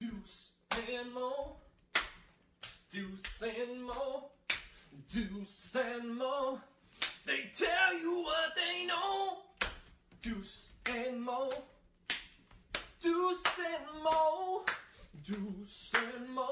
Deuce 0.00 0.52
and 0.72 1.12
Mo. 1.12 1.56
Deuce 2.90 3.42
and 3.42 3.84
Mo. 3.84 4.30
Deuce 5.12 5.76
and 5.76 6.16
Mo. 6.16 6.58
They 7.26 7.50
tell 7.54 7.98
you 8.00 8.22
what 8.22 8.56
they 8.56 8.86
know. 8.86 9.40
Deuce 10.22 10.70
and 10.88 11.20
Mo. 11.20 11.52
Deuce 13.02 13.42
and 13.58 14.02
Mo. 14.02 14.62
Deuce 15.22 15.92
and 15.94 16.30
Mo. 16.30 16.50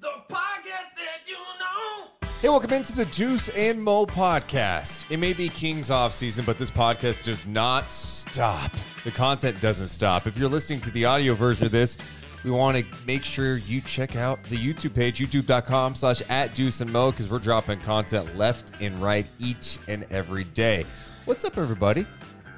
The 0.00 0.12
podcast 0.30 0.94
that 0.94 1.26
you 1.26 1.34
know. 1.34 2.28
Hey, 2.40 2.48
welcome 2.48 2.72
into 2.72 2.94
the 2.94 3.06
Deuce 3.06 3.48
and 3.48 3.82
Mo 3.82 4.06
podcast. 4.06 5.04
It 5.10 5.16
may 5.16 5.32
be 5.32 5.48
King's 5.48 5.90
off 5.90 6.12
season, 6.12 6.44
but 6.44 6.58
this 6.58 6.70
podcast 6.70 7.24
does 7.24 7.44
not 7.44 7.90
stop. 7.90 8.70
The 9.02 9.10
content 9.10 9.60
doesn't 9.60 9.88
stop. 9.88 10.28
If 10.28 10.38
you're 10.38 10.48
listening 10.48 10.80
to 10.82 10.92
the 10.92 11.04
audio 11.04 11.34
version 11.34 11.66
of 11.66 11.72
this, 11.72 11.96
we 12.44 12.50
want 12.50 12.76
to 12.76 12.84
make 13.06 13.24
sure 13.24 13.56
you 13.56 13.80
check 13.80 14.16
out 14.16 14.42
the 14.44 14.56
YouTube 14.56 14.94
page, 14.94 15.20
youtube.com 15.20 15.94
slash 15.94 16.22
at 16.28 16.54
Deuce 16.54 16.80
and 16.80 16.92
Mo, 16.92 17.10
because 17.10 17.30
we're 17.30 17.38
dropping 17.38 17.80
content 17.80 18.36
left 18.36 18.72
and 18.80 19.00
right 19.00 19.26
each 19.38 19.78
and 19.88 20.04
every 20.10 20.44
day. 20.44 20.84
What's 21.24 21.44
up, 21.44 21.56
everybody? 21.56 22.06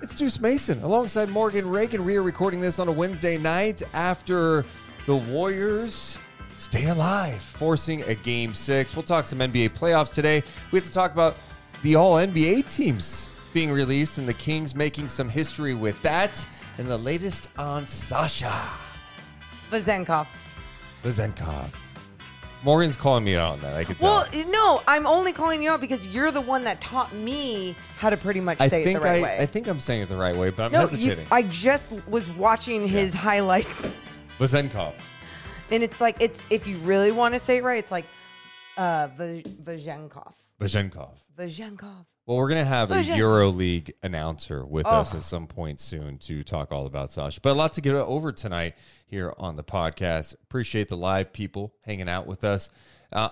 It's 0.00 0.14
Deuce 0.14 0.40
Mason 0.40 0.82
alongside 0.82 1.28
Morgan 1.28 1.66
Ragan. 1.66 2.04
We 2.04 2.16
are 2.16 2.22
recording 2.22 2.60
this 2.60 2.78
on 2.78 2.88
a 2.88 2.92
Wednesday 2.92 3.38
night 3.38 3.82
after 3.92 4.64
the 5.06 5.16
Warriors 5.16 6.18
stay 6.56 6.86
alive, 6.86 7.42
forcing 7.42 8.02
a 8.04 8.14
game 8.14 8.54
six. 8.54 8.96
We'll 8.96 9.02
talk 9.02 9.26
some 9.26 9.40
NBA 9.40 9.70
playoffs 9.70 10.12
today. 10.12 10.42
We 10.70 10.78
have 10.78 10.86
to 10.86 10.92
talk 10.92 11.12
about 11.12 11.36
the 11.82 11.96
all 11.96 12.14
NBA 12.14 12.72
teams 12.72 13.28
being 13.52 13.70
released 13.70 14.18
and 14.18 14.28
the 14.28 14.34
Kings 14.34 14.74
making 14.74 15.08
some 15.08 15.28
history 15.28 15.74
with 15.74 16.00
that. 16.02 16.46
And 16.78 16.88
the 16.88 16.98
latest 16.98 17.48
on 17.56 17.86
Sasha 17.86 18.70
Vazenkov. 19.70 20.26
Vazenkov. 21.02 21.69
Morgan's 22.62 22.97
calling 22.97 23.25
me 23.25 23.36
out 23.36 23.52
on 23.54 23.60
that. 23.60 23.75
I 23.75 23.84
can 23.84 23.94
tell. 23.97 24.25
Well, 24.32 24.47
no, 24.48 24.82
I'm 24.88 25.06
only 25.06 25.32
calling 25.32 25.62
you 25.62 25.70
out 25.70 25.82
because 25.82 26.06
you're 26.06 26.30
the 26.30 26.41
one 26.41 26.64
that 26.64 26.80
taught 26.80 27.12
me 27.14 27.76
how 27.98 28.08
to 28.08 28.16
pretty 28.16 28.41
much 28.41 28.58
I 28.58 28.69
say 28.69 28.82
think 28.84 28.97
it 28.97 29.00
the 29.00 29.04
right 29.06 29.19
I, 29.19 29.22
way. 29.22 29.38
I 29.41 29.47
think 29.47 29.66
I'm 29.69 29.80
saying 29.80 30.02
it 30.02 30.08
the 30.08 30.16
right 30.16 30.34
way, 30.34 30.48
but 30.48 30.64
I'm 30.64 30.72
no, 30.72 30.80
you, 30.80 30.86
hesitating. 30.86 31.26
I 31.30 31.42
just 31.42 31.92
was 32.08 32.28
watching 32.30 32.88
his 32.88 33.12
highlights, 33.12 33.91
Vazenkov. 34.38 34.94
and 35.70 35.82
it's 35.82 36.00
like 36.00 36.16
it's 36.20 36.46
if 36.48 36.66
you 36.66 36.78
really 36.78 37.12
want 37.12 37.34
to 37.34 37.38
say 37.38 37.58
it 37.58 37.64
right, 37.64 37.78
it's 37.78 37.92
like 37.92 38.06
uh 38.78 39.08
Va- 39.14 39.42
Vazenkov. 39.62 40.32
Vazenkov. 40.58 41.10
Vazenkov. 41.38 42.06
Well, 42.26 42.38
we're 42.38 42.48
gonna 42.48 42.64
have 42.64 42.91
a 42.91 42.94
Vazenkov. 42.94 43.19
EuroLeague 43.19 43.91
announcer 44.02 44.64
with 44.64 44.86
us 44.86 45.12
Oh. 45.12 45.19
at 45.19 45.22
some 45.25 45.46
point 45.46 45.81
soon 45.81 46.16
to 46.20 46.42
talk 46.42 46.72
all 46.72 46.86
about 46.86 47.10
Sasha. 47.10 47.42
But 47.42 47.50
a 47.50 47.52
lot 47.52 47.75
to 47.75 47.82
get 47.82 47.94
over 47.94 48.32
tonight 48.32 48.75
here 49.06 49.32
on 49.38 49.56
the 49.56 49.65
podcast. 49.65 50.34
Appreciate 50.42 50.88
the 50.88 50.97
live 50.97 51.32
people 51.32 51.75
hanging 51.82 52.09
out 52.09 52.26
with 52.26 52.44
us. 52.44 52.70
Uh, 53.12 53.28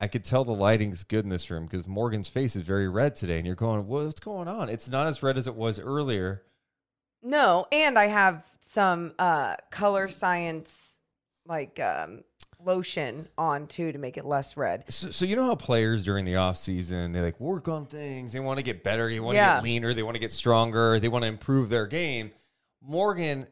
I 0.00 0.08
could 0.08 0.24
tell 0.24 0.44
the 0.44 0.52
lighting's 0.54 1.02
good 1.04 1.24
in 1.24 1.30
this 1.30 1.50
room 1.50 1.66
because 1.66 1.86
Morgan's 1.86 2.28
face 2.28 2.56
is 2.56 2.62
very 2.62 2.88
red 2.88 3.14
today, 3.14 3.38
and 3.38 3.46
you're 3.46 3.54
going, 3.56 3.86
"What's 3.86 4.20
going 4.20 4.48
on?" 4.48 4.68
It's 4.68 4.88
not 4.90 5.06
as 5.06 5.22
red 5.22 5.38
as 5.38 5.46
it 5.46 5.54
was 5.54 5.78
earlier. 5.78 6.42
No, 7.22 7.66
and 7.72 7.98
I 7.98 8.06
have 8.06 8.44
some 8.60 9.14
uh 9.18 9.56
color 9.70 10.08
science 10.08 11.00
like 11.46 11.80
um 11.80 12.22
lotion 12.60 13.28
on 13.36 13.66
too 13.66 13.92
to 13.92 13.98
make 13.98 14.16
it 14.16 14.24
less 14.24 14.56
red. 14.56 14.84
So, 14.88 15.10
so 15.10 15.24
you 15.24 15.36
know 15.36 15.44
how 15.44 15.54
players 15.54 16.02
during 16.02 16.24
the 16.24 16.36
off 16.36 16.56
season 16.56 17.12
they 17.12 17.20
like 17.20 17.38
work 17.40 17.68
on 17.68 17.86
things. 17.86 18.32
They 18.32 18.40
want 18.40 18.58
to 18.58 18.64
get 18.64 18.82
better. 18.82 19.08
They 19.10 19.20
want 19.20 19.34
to 19.36 19.40
Yeah. 19.40 19.56
get 19.56 19.64
leaner. 19.64 19.94
They 19.94 20.02
want 20.02 20.16
to 20.16 20.20
get 20.20 20.32
stronger. 20.32 20.98
They 20.98 21.08
want 21.08 21.22
to 21.24 21.28
improve 21.28 21.68
their 21.68 21.86
game. 21.86 22.30
Morgan 22.82 23.46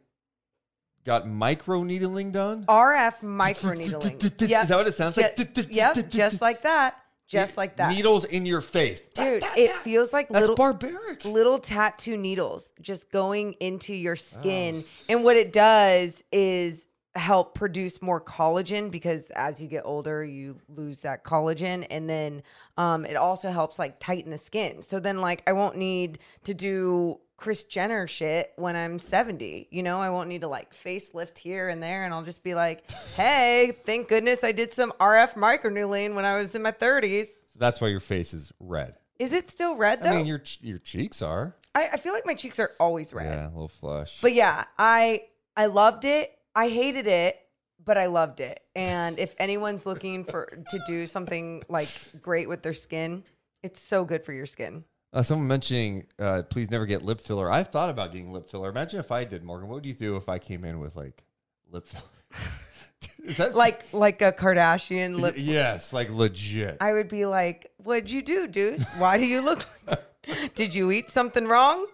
got 1.05 1.29
micro 1.29 1.83
needling 1.83 2.33
done. 2.33 2.65
RF 2.67 3.23
micro 3.23 3.73
microneedling. 3.73 4.43
Is 4.43 4.69
that 4.69 4.77
what 4.77 4.87
it 4.87 4.95
sounds 4.95 5.17
like? 5.17 5.39
Yep, 5.71 6.11
just 6.11 6.41
like 6.41 6.63
that. 6.63 6.99
Just 7.27 7.57
like 7.57 7.77
that. 7.77 7.91
Needles 7.91 8.25
in 8.25 8.45
your 8.45 8.61
face. 8.61 9.01
Dude, 9.15 9.43
it 9.57 9.75
feels 9.79 10.13
like 10.13 10.29
That's 10.29 10.43
little 10.43 10.57
barbaric. 10.57 11.25
little 11.25 11.59
tattoo 11.59 12.19
needles 12.19 12.71
just 12.83 13.11
going 13.11 13.55
into 13.55 13.95
your 13.95 14.17
skin. 14.17 14.85
And 15.09 15.25
what 15.25 15.37
it 15.37 15.51
does 15.53 16.23
is 16.31 16.89
help 17.15 17.55
produce 17.55 18.01
more 18.03 18.21
collagen 18.21 18.91
because 18.91 19.31
as 19.31 19.63
you 19.63 19.69
get 19.69 19.83
older, 19.87 20.25
you 20.25 20.59
lose 20.69 21.01
that 21.01 21.25
collagen. 21.25 21.87
And 21.91 22.09
then 22.09 22.43
um, 22.77 23.07
it 23.07 23.17
also 23.17 23.51
helps 23.51 23.79
like 23.79 23.99
tighten 23.99 24.31
the 24.31 24.39
skin. 24.39 24.83
So 24.83 25.01
then, 25.01 25.21
like, 25.21 25.43
I 25.47 25.53
won't 25.53 25.77
need 25.77 26.19
to 26.45 26.53
do 26.53 27.19
Kris 27.43 27.65
Jenner 27.65 28.07
shit 28.07 28.53
when 28.55 28.77
I'm 28.77 29.01
70. 29.01 29.67
You 29.73 29.83
know, 29.83 30.01
I 30.01 30.11
won't 30.11 30.29
need 30.29 30.43
to 30.43 30.49
like 30.49 30.73
facelift 30.73 31.37
here 31.37 31.69
and 31.69 31.83
there. 31.83 32.05
And 32.05 32.15
I'll 32.15 32.23
just 32.23 32.45
be 32.45 32.55
like, 32.55 32.89
hey, 33.17 33.73
thank 33.85 34.07
goodness 34.07 34.45
I 34.45 34.53
did 34.53 34.73
some 34.73 34.93
RF 35.01 35.35
microneedling 35.35 36.15
when 36.15 36.25
I 36.25 36.37
was 36.39 36.55
in 36.55 36.63
my 36.63 36.71
30s. 36.71 37.25
So 37.25 37.59
That's 37.59 37.81
why 37.81 37.89
your 37.89 37.99
face 37.99 38.33
is 38.33 38.53
red. 38.61 38.95
Is 39.19 39.33
it 39.33 39.51
still 39.51 39.75
red 39.75 40.01
though? 40.03 40.11
I 40.11 40.17
mean, 40.17 40.27
your 40.27 40.43
your 40.61 40.79
cheeks 40.79 41.21
are. 41.21 41.55
I, 41.75 41.91
I 41.93 41.97
feel 41.97 42.13
like 42.13 42.27
my 42.27 42.35
cheeks 42.35 42.59
are 42.59 42.71
always 42.81 43.13
red. 43.13 43.35
Yeah, 43.35 43.47
a 43.47 43.51
little 43.51 43.69
flush. 43.69 44.21
But 44.21 44.35
yeah, 44.35 44.65
I 44.79 45.25
I 45.57 45.67
loved 45.67 46.05
it. 46.05 46.33
I 46.55 46.69
hated 46.69 47.07
it, 47.07 47.39
but 47.85 47.99
I 47.99 48.07
loved 48.07 48.41
it. 48.41 48.63
And 48.75 49.19
if 49.19 49.35
anyone's 49.39 49.85
looking 49.85 50.25
for 50.25 50.47
to 50.71 50.81
do 50.87 51.07
something 51.07 51.63
like 51.69 51.89
great 52.21 52.49
with 52.49 52.63
their 52.63 52.75
skin, 52.75 53.25
it's 53.63 53.81
so 53.81 54.05
good 54.05 54.25
for 54.25 54.33
your 54.33 54.47
skin. 54.47 54.85
Uh, 55.13 55.23
someone 55.23 55.47
mentioning, 55.47 56.07
uh, 56.19 56.43
please 56.49 56.71
never 56.71 56.87
get 56.87 57.05
lip 57.05 57.21
filler. 57.21 57.51
I've 57.53 57.69
thought 57.69 57.91
about 57.91 58.13
getting 58.13 58.33
lip 58.33 58.49
filler. 58.51 58.71
Imagine 58.71 58.99
if 59.01 59.13
I 59.13 59.25
did, 59.25 59.45
Morgan. 59.45 59.69
What 59.69 59.75
would 59.77 59.87
you 59.87 59.93
do 59.95 60.17
if 60.17 60.29
I 60.29 60.39
came 60.39 60.65
in 60.65 60.79
with 60.81 60.97
like 60.97 61.23
lip 61.71 61.87
filler? 61.87 62.05
Is 63.25 63.37
that 63.37 63.55
like 63.57 63.93
like 63.93 64.23
a 64.23 64.33
Kardashian 64.33 65.21
lip. 65.21 65.35
Yes, 65.37 65.93
like 65.93 66.09
legit. 66.11 66.79
I 66.81 66.93
would 66.95 67.09
be 67.09 67.27
like, 67.27 67.71
"What'd 67.79 68.11
you 68.11 68.23
do, 68.23 68.47
Deuce? 68.47 68.83
Why 68.99 69.19
do 69.19 69.27
you 69.27 69.43
look? 69.43 69.67
Like- 69.87 70.01
Did 70.55 70.75
you 70.75 70.91
eat 70.93 71.11
something 71.11 71.47
wrong?" 71.47 71.87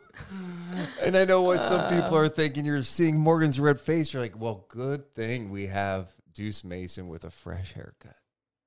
And 1.02 1.16
I 1.16 1.24
know 1.24 1.42
what 1.42 1.60
some 1.60 1.88
people 1.88 2.14
Uh. 2.14 2.20
are 2.22 2.28
thinking. 2.28 2.64
You're 2.64 2.82
seeing 2.82 3.16
Morgan's 3.18 3.58
red 3.58 3.80
face. 3.80 4.12
You're 4.12 4.22
like, 4.22 4.38
well, 4.38 4.66
good 4.68 5.14
thing 5.14 5.50
we 5.50 5.66
have 5.68 6.12
Deuce 6.34 6.62
Mason 6.62 7.08
with 7.08 7.24
a 7.24 7.30
fresh 7.30 7.72
haircut. 7.72 8.16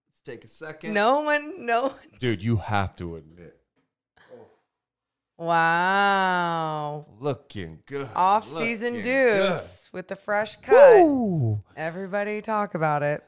Let's 0.09 0.21
take 0.25 0.43
a 0.43 0.47
second. 0.47 0.93
No 0.93 1.21
one, 1.21 1.65
no. 1.65 1.83
one- 1.83 1.93
Dude, 2.19 2.41
you 2.43 2.55
have 2.57 2.95
to 2.97 3.17
admit, 3.17 3.59
Wow. 5.41 7.07
looking 7.19 7.79
good. 7.87 8.07
Off 8.15 8.47
season 8.47 9.01
Deuce 9.01 9.89
with 9.91 10.07
the 10.07 10.15
fresh 10.15 10.55
cut. 10.57 11.01
Ooh. 11.01 11.63
Everybody 11.75 12.43
talk 12.43 12.75
about 12.75 13.01
it. 13.01 13.23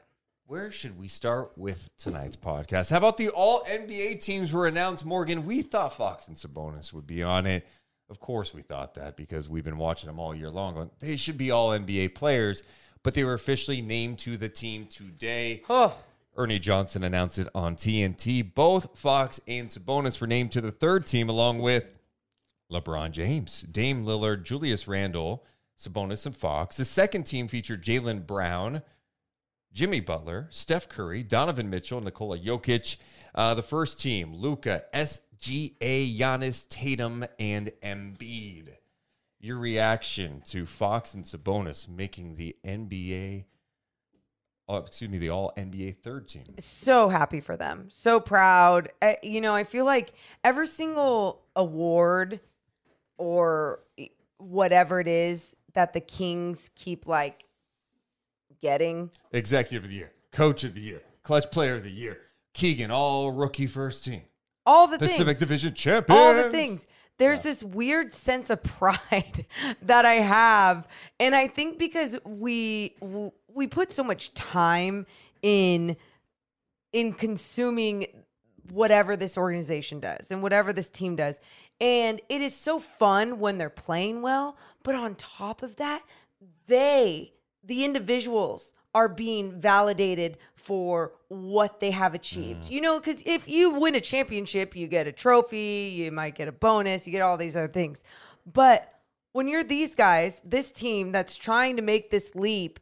Where 0.46 0.70
should 0.70 0.96
we 0.96 1.08
start 1.08 1.50
with 1.56 1.90
tonight's 1.96 2.36
podcast? 2.36 2.92
How 2.92 2.98
about 2.98 3.16
the 3.16 3.30
all 3.30 3.62
NBA 3.62 4.22
teams 4.22 4.52
were 4.52 4.68
announced, 4.68 5.04
Morgan? 5.04 5.44
We 5.44 5.62
thought 5.62 5.96
Fox 5.96 6.28
and 6.28 6.36
Sabonis 6.36 6.92
would 6.92 7.06
be 7.06 7.24
on 7.24 7.46
it. 7.46 7.66
Of 8.08 8.20
course, 8.20 8.54
we 8.54 8.62
thought 8.62 8.94
that 8.94 9.16
because 9.16 9.48
we've 9.48 9.64
been 9.64 9.78
watching 9.78 10.06
them 10.06 10.20
all 10.20 10.36
year 10.36 10.50
long. 10.50 10.74
going, 10.74 10.90
They 11.00 11.16
should 11.16 11.36
be 11.36 11.50
all 11.50 11.70
NBA 11.70 12.14
players, 12.14 12.62
but 13.02 13.14
they 13.14 13.24
were 13.24 13.34
officially 13.34 13.82
named 13.82 14.20
to 14.20 14.36
the 14.36 14.48
team 14.48 14.86
today. 14.86 15.62
Oh, 15.68 15.96
Ernie 16.36 16.58
Johnson 16.60 17.02
announced 17.02 17.38
it 17.38 17.48
on 17.54 17.74
TNT. 17.74 18.54
Both 18.54 18.98
Fox 18.98 19.40
and 19.48 19.68
Sabonis 19.68 20.20
were 20.20 20.26
named 20.26 20.52
to 20.52 20.60
the 20.60 20.72
third 20.72 21.06
team, 21.06 21.28
along 21.28 21.60
with 21.60 21.84
LeBron 22.72 23.10
James, 23.12 23.62
Dame 23.62 24.04
Lillard, 24.04 24.42
Julius 24.44 24.88
Randle, 24.88 25.44
Sabonis, 25.78 26.26
and 26.26 26.36
Fox. 26.36 26.76
The 26.76 26.84
second 26.84 27.24
team 27.24 27.48
featured 27.48 27.84
Jaylen 27.84 28.26
Brown, 28.26 28.82
Jimmy 29.72 30.00
Butler, 30.00 30.48
Steph 30.50 30.88
Curry, 30.88 31.22
Donovan 31.22 31.68
Mitchell, 31.68 32.00
Nikola 32.00 32.38
Jokic. 32.38 32.96
Uh, 33.34 33.54
the 33.54 33.62
first 33.62 34.00
team, 34.00 34.34
Luka, 34.34 34.84
SGA, 34.94 36.16
Giannis, 36.18 36.68
Tatum, 36.68 37.24
and 37.38 37.72
Embiid. 37.82 38.68
Your 39.40 39.58
reaction 39.58 40.40
to 40.46 40.64
Fox 40.64 41.12
and 41.14 41.24
Sabonis 41.24 41.88
making 41.88 42.36
the 42.36 42.56
NBA, 42.64 43.44
oh, 44.68 44.76
excuse 44.76 45.10
me, 45.10 45.18
the 45.18 45.30
All 45.30 45.52
NBA 45.58 45.98
third 45.98 46.28
team? 46.28 46.44
so 46.60 47.08
happy 47.08 47.40
for 47.40 47.56
them. 47.56 47.86
So 47.88 48.20
proud. 48.20 48.90
Uh, 49.02 49.14
you 49.22 49.40
know, 49.40 49.54
I 49.54 49.64
feel 49.64 49.84
like 49.84 50.12
every 50.44 50.66
single 50.68 51.42
award 51.56 52.40
or 53.18 53.80
whatever 54.38 55.00
it 55.00 55.08
is 55.08 55.54
that 55.74 55.92
the 55.92 56.00
Kings 56.00 56.70
keep 56.74 57.06
like 57.06 57.44
getting 58.60 59.10
Executive 59.32 59.84
of 59.84 59.90
the 59.90 59.96
year, 59.96 60.12
Coach 60.32 60.64
of 60.64 60.74
the 60.74 60.80
year, 60.80 61.02
Clutch 61.22 61.50
Player 61.50 61.74
of 61.74 61.82
the 61.82 61.90
year, 61.90 62.20
Keegan, 62.52 62.90
All 62.90 63.32
Rookie 63.32 63.66
First 63.66 64.04
Team, 64.04 64.22
all 64.66 64.86
the 64.86 64.98
Pacific 64.98 65.26
things. 65.26 65.38
Division 65.38 65.74
Champion, 65.74 66.18
all 66.18 66.34
the 66.34 66.50
things. 66.50 66.86
There's 67.16 67.42
this 67.42 67.62
weird 67.62 68.12
sense 68.12 68.50
of 68.50 68.62
pride 68.62 69.46
that 69.82 70.04
I 70.04 70.14
have, 70.14 70.88
and 71.20 71.34
I 71.34 71.46
think 71.46 71.78
because 71.78 72.16
we 72.24 72.96
we 73.48 73.66
put 73.66 73.92
so 73.92 74.02
much 74.02 74.34
time 74.34 75.06
in 75.42 75.96
in 76.92 77.12
consuming 77.12 78.06
whatever 78.70 79.16
this 79.16 79.36
organization 79.36 80.00
does 80.00 80.30
and 80.30 80.42
whatever 80.42 80.72
this 80.72 80.88
team 80.88 81.16
does, 81.16 81.40
and 81.80 82.20
it 82.28 82.40
is 82.40 82.54
so 82.54 82.78
fun 82.78 83.38
when 83.38 83.58
they're 83.58 83.70
playing 83.70 84.22
well. 84.22 84.56
But 84.82 84.94
on 84.94 85.14
top 85.16 85.62
of 85.62 85.76
that, 85.76 86.02
they 86.66 87.32
the 87.62 87.84
individuals 87.84 88.72
are 88.94 89.08
being 89.08 89.60
validated 89.60 90.38
for 90.54 91.12
what 91.28 91.80
they 91.80 91.90
have 91.90 92.14
achieved. 92.14 92.66
Mm. 92.66 92.70
You 92.70 92.80
know, 92.80 93.00
because 93.00 93.22
if 93.26 93.48
you 93.48 93.70
win 93.70 93.94
a 93.96 94.00
championship, 94.00 94.76
you 94.76 94.86
get 94.86 95.06
a 95.06 95.12
trophy, 95.12 95.92
you 95.94 96.12
might 96.12 96.36
get 96.36 96.48
a 96.48 96.52
bonus, 96.52 97.06
you 97.06 97.12
get 97.12 97.22
all 97.22 97.36
these 97.36 97.56
other 97.56 97.68
things. 97.68 98.04
But 98.50 98.94
when 99.32 99.48
you're 99.48 99.64
these 99.64 99.94
guys, 99.94 100.40
this 100.44 100.70
team 100.70 101.10
that's 101.10 101.36
trying 101.36 101.76
to 101.76 101.82
make 101.82 102.10
this 102.10 102.34
leap, 102.34 102.78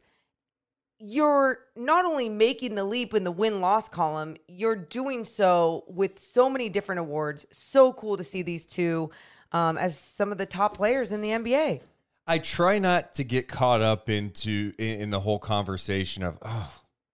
you're 1.05 1.59
not 1.75 2.05
only 2.05 2.29
making 2.29 2.75
the 2.75 2.83
leap 2.83 3.13
in 3.13 3.25
the 3.25 3.31
win 3.31 3.59
loss 3.59 3.89
column, 3.89 4.37
you're 4.47 4.75
doing 4.75 5.25
so 5.25 5.83
with 5.87 6.17
so 6.17 6.49
many 6.49 6.69
different 6.69 6.99
awards. 6.99 7.45
So 7.51 7.91
cool 7.91 8.15
to 8.15 8.23
see 8.23 8.41
these 8.41 8.65
two 8.65 9.11
um, 9.51 9.77
as 9.77 9.97
some 9.97 10.31
of 10.31 10.37
the 10.37 10.45
top 10.45 10.77
players 10.77 11.11
in 11.11 11.21
the 11.21 11.29
NBA. 11.29 11.81
I 12.25 12.37
try 12.39 12.79
not 12.79 13.15
to 13.15 13.25
get 13.25 13.49
caught 13.49 13.81
up 13.81 14.09
into 14.09 14.73
in, 14.77 15.01
in 15.01 15.09
the 15.09 15.19
whole 15.19 15.39
conversation 15.39 16.23
of 16.23 16.37
oh, 16.41 16.73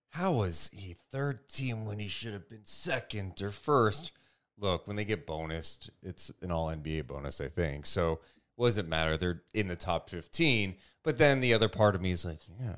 how 0.10 0.34
was 0.34 0.70
he 0.72 0.96
third 1.12 1.50
team 1.50 1.86
when 1.86 1.98
he 1.98 2.08
should 2.08 2.34
have 2.34 2.48
been 2.48 2.66
second 2.66 3.42
or 3.42 3.50
first? 3.50 4.12
Look, 4.60 4.86
when 4.86 4.98
they 4.98 5.06
get 5.06 5.26
bonused, 5.26 5.90
it's 6.04 6.32
an 6.42 6.52
all 6.52 6.68
NBA 6.68 7.08
bonus, 7.08 7.42
I 7.42 7.48
think. 7.48 7.88
So 7.88 8.20
what 8.56 8.68
does 8.68 8.78
it 8.78 8.88
matter? 8.88 9.18
They're 9.18 9.42
in 9.56 9.68
the 9.68 9.76
top 9.76 10.12
fifteen. 10.12 10.76
But 11.04 11.18
then 11.18 11.40
the 11.40 11.56
other 11.56 11.70
part 11.70 11.96
of 11.96 12.02
me 12.02 12.12
is 12.12 12.24
like, 12.24 12.42
yeah, 12.60 12.76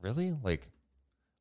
really? 0.00 0.34
Like 0.42 0.68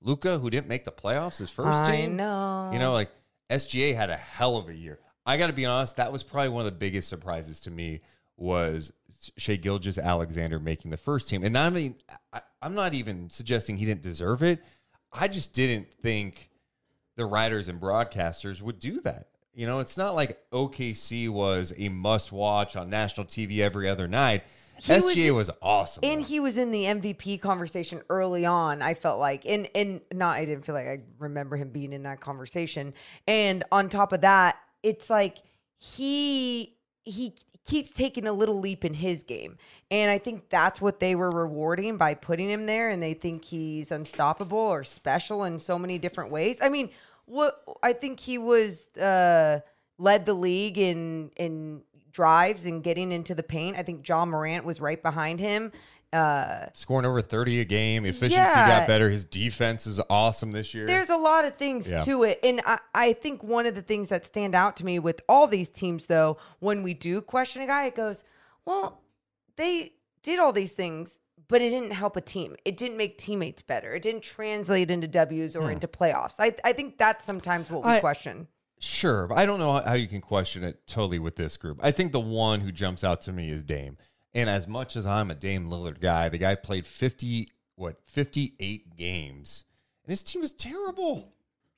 Luka, 0.02 0.38
who 0.38 0.50
didn't 0.50 0.68
make 0.68 0.86
the 0.86 0.92
playoffs 0.92 1.40
his 1.40 1.50
first 1.50 1.86
I 1.86 1.96
team? 1.96 2.16
know. 2.16 2.72
You 2.74 2.80
know, 2.80 2.94
like 2.94 3.12
SGA 3.50 3.96
had 3.96 4.10
a 4.10 4.18
hell 4.18 4.58
of 4.58 4.70
a 4.70 4.74
year. 4.74 5.00
I 5.26 5.38
got 5.38 5.48
to 5.48 5.54
be 5.54 5.66
honest, 5.66 5.98
that 5.98 6.12
was 6.12 6.24
probably 6.24 6.50
one 6.50 6.66
of 6.66 6.72
the 6.72 6.78
biggest 6.78 7.10
surprises 7.10 7.60
to 7.62 7.72
me 7.72 8.02
was 8.38 8.94
Shai 9.38 9.56
Gilgeous-Alexander 9.56 10.60
making 10.60 10.92
the 10.92 10.98
first 10.98 11.30
team. 11.30 11.44
And 11.44 11.58
I 11.58 11.70
mean, 11.70 11.96
I, 12.32 12.42
I'm 12.62 12.76
not 12.76 12.94
even 12.94 13.30
suggesting 13.30 13.78
he 13.78 13.86
didn't 13.86 14.04
deserve 14.04 14.44
it. 14.44 14.64
I 15.12 15.28
just 15.28 15.54
didn't 15.54 15.92
think 15.92 16.50
the 17.16 17.26
writers 17.26 17.68
and 17.68 17.82
broadcasters 17.82 18.62
would 18.62 18.80
do 18.80 19.02
that. 19.02 19.28
You 19.54 19.66
know, 19.66 19.80
it's 19.80 19.98
not 19.98 20.16
like 20.16 20.40
OKC 20.52 21.30
was 21.30 21.74
a 21.78 21.90
must 21.90 22.32
watch 22.32 22.76
on 22.76 22.90
national 22.90 23.26
TV 23.26 23.60
every 23.60 23.90
other 23.90 24.08
night. 24.08 24.44
He 24.80 24.94
was- 24.94 25.06
SGA 25.06 25.34
was, 25.34 25.50
awesome. 25.62 26.04
and 26.04 26.22
though. 26.22 26.26
he 26.26 26.40
was 26.40 26.58
in 26.58 26.72
the 26.72 26.84
MVP 26.86 27.42
conversation 27.42 28.02
early 28.10 28.46
on. 28.46 28.82
I 28.82 28.94
felt 28.94 29.20
like, 29.20 29.46
and 29.46 29.68
and 29.76 30.02
not, 30.14 30.36
I 30.36 30.46
didn't 30.46 30.66
feel 30.66 30.76
like 30.76 30.88
I 30.88 31.02
remember 31.20 31.56
him 31.56 31.70
being 31.70 31.94
in 31.94 32.04
that 32.04 32.20
conversation. 32.20 32.94
And 33.28 33.64
on 33.72 33.90
top 33.90 34.14
of 34.14 34.22
that, 34.22 34.58
it's 34.84 35.10
like 35.10 35.38
he 35.78 36.76
he 37.04 37.34
keeps 37.66 37.92
taking 37.92 38.28
a 38.28 38.34
little 38.34 38.60
leap 38.60 38.86
in 38.86 38.94
his 38.94 39.24
game, 39.24 39.58
and 39.92 40.10
I 40.12 40.18
think 40.18 40.50
that's 40.50 40.80
what 40.82 41.00
they 41.00 41.16
were 41.16 41.32
rewarding 41.32 41.98
by 41.98 42.14
putting 42.14 42.50
him 42.50 42.66
there. 42.66 42.90
And 42.90 43.02
they 43.02 43.14
think 43.14 43.44
he's 43.46 43.92
unstoppable 43.92 44.58
or 44.58 44.84
special 44.84 45.44
in 45.44 45.60
so 45.60 45.78
many 45.78 45.98
different 45.98 46.32
ways. 46.32 46.62
I 46.62 46.70
mean, 46.70 46.90
what 47.26 47.62
I 47.84 47.94
think 47.94 48.20
he 48.20 48.38
was 48.38 48.88
uh, 48.98 49.60
led 49.98 50.26
the 50.26 50.34
league 50.34 50.78
in 50.78 51.32
in 51.38 51.82
drives 52.12 52.66
and 52.66 52.84
getting 52.84 53.12
into 53.12 53.36
the 53.36 53.44
paint. 53.44 53.78
I 53.78 53.84
think 53.84 54.08
Ja 54.08 54.26
Morant 54.26 54.66
was 54.66 54.82
right 54.82 55.02
behind 55.02 55.40
him. 55.40 55.72
Uh, 56.14 56.66
scoring 56.74 57.06
over 57.06 57.22
30 57.22 57.60
a 57.60 57.66
game, 57.66 58.06
efficiency 58.06 58.36
Yeah. 58.36 58.80
got 58.80 58.88
better. 58.88 59.10
His 59.10 59.26
defense 59.26 59.86
is 59.86 60.00
awesome 60.10 60.52
this 60.52 60.74
year. 60.74 60.88
there's 60.88 61.10
a 61.10 61.18
lot 61.18 61.44
of 61.46 61.56
things 61.58 61.92
Yeah. 61.92 62.02
to 62.06 62.24
it. 62.24 62.40
And 62.44 62.62
I, 62.66 62.80
I 62.96 63.14
think 63.14 63.44
one 63.44 63.66
of 63.66 63.76
the 63.76 63.82
things 63.82 64.08
that 64.08 64.26
stand 64.26 64.56
out 64.56 64.78
to 64.78 64.86
me 64.86 65.00
with 65.00 65.22
all 65.28 65.48
these 65.48 65.68
teams, 65.70 66.06
though, 66.06 66.38
when 66.60 66.82
we 66.82 66.94
do 66.94 67.22
question 67.22 67.62
a 67.62 67.68
guy, 67.68 67.86
it 67.86 67.94
goes, 67.96 68.24
well, 68.66 69.02
they 69.58 69.94
did 70.24 70.40
all 70.40 70.54
these 70.54 70.72
things, 70.72 71.20
but 71.50 71.62
it 71.62 71.70
didn't 71.70 71.92
help 71.92 72.16
a 72.16 72.22
team. 72.22 72.56
It 72.64 72.78
didn't 72.78 72.98
make 72.98 73.18
teammates 73.18 73.62
better. 73.62 73.94
It 73.94 74.02
didn't 74.02 74.24
translate 74.24 74.90
into 74.90 75.08
W's 75.08 75.56
or 75.58 75.70
into 75.72 75.88
playoffs. 75.90 76.38
I, 76.40 76.54
I 76.64 76.72
think 76.74 76.98
that's 76.98 77.26
sometimes 77.26 77.70
what 77.70 77.84
we 77.84 77.92
I- 77.92 78.00
question. 78.00 78.48
Sure, 78.80 79.28
but 79.28 79.38
I 79.38 79.46
don't 79.46 79.60
know 79.60 79.74
how 79.80 79.94
you 79.94 80.08
can 80.08 80.22
question 80.22 80.64
it 80.64 80.86
totally 80.86 81.20
with 81.20 81.36
this 81.36 81.58
group. 81.58 81.80
I 81.82 81.92
think 81.92 82.12
the 82.12 82.20
one 82.20 82.62
who 82.62 82.72
jumps 82.72 83.04
out 83.04 83.22
to 83.22 83.34
me 83.34 83.50
is 83.50 83.64
Dame. 83.64 83.98
And 84.34 84.50
as 84.50 84.68
much 84.68 84.96
as 84.96 85.08
I'm 85.08 85.32
a 85.32 85.36
Dame 85.36 85.68
Lillard 85.68 86.00
guy, 86.00 86.30
the 86.30 86.38
guy 86.38 86.54
played 86.54 86.86
50 86.86 87.50
what, 87.78 87.98
58 88.06 88.98
games. 88.98 89.64
And 90.04 90.10
his 90.10 90.24
team 90.24 90.42
was 90.42 90.54
terrible. 90.54 91.34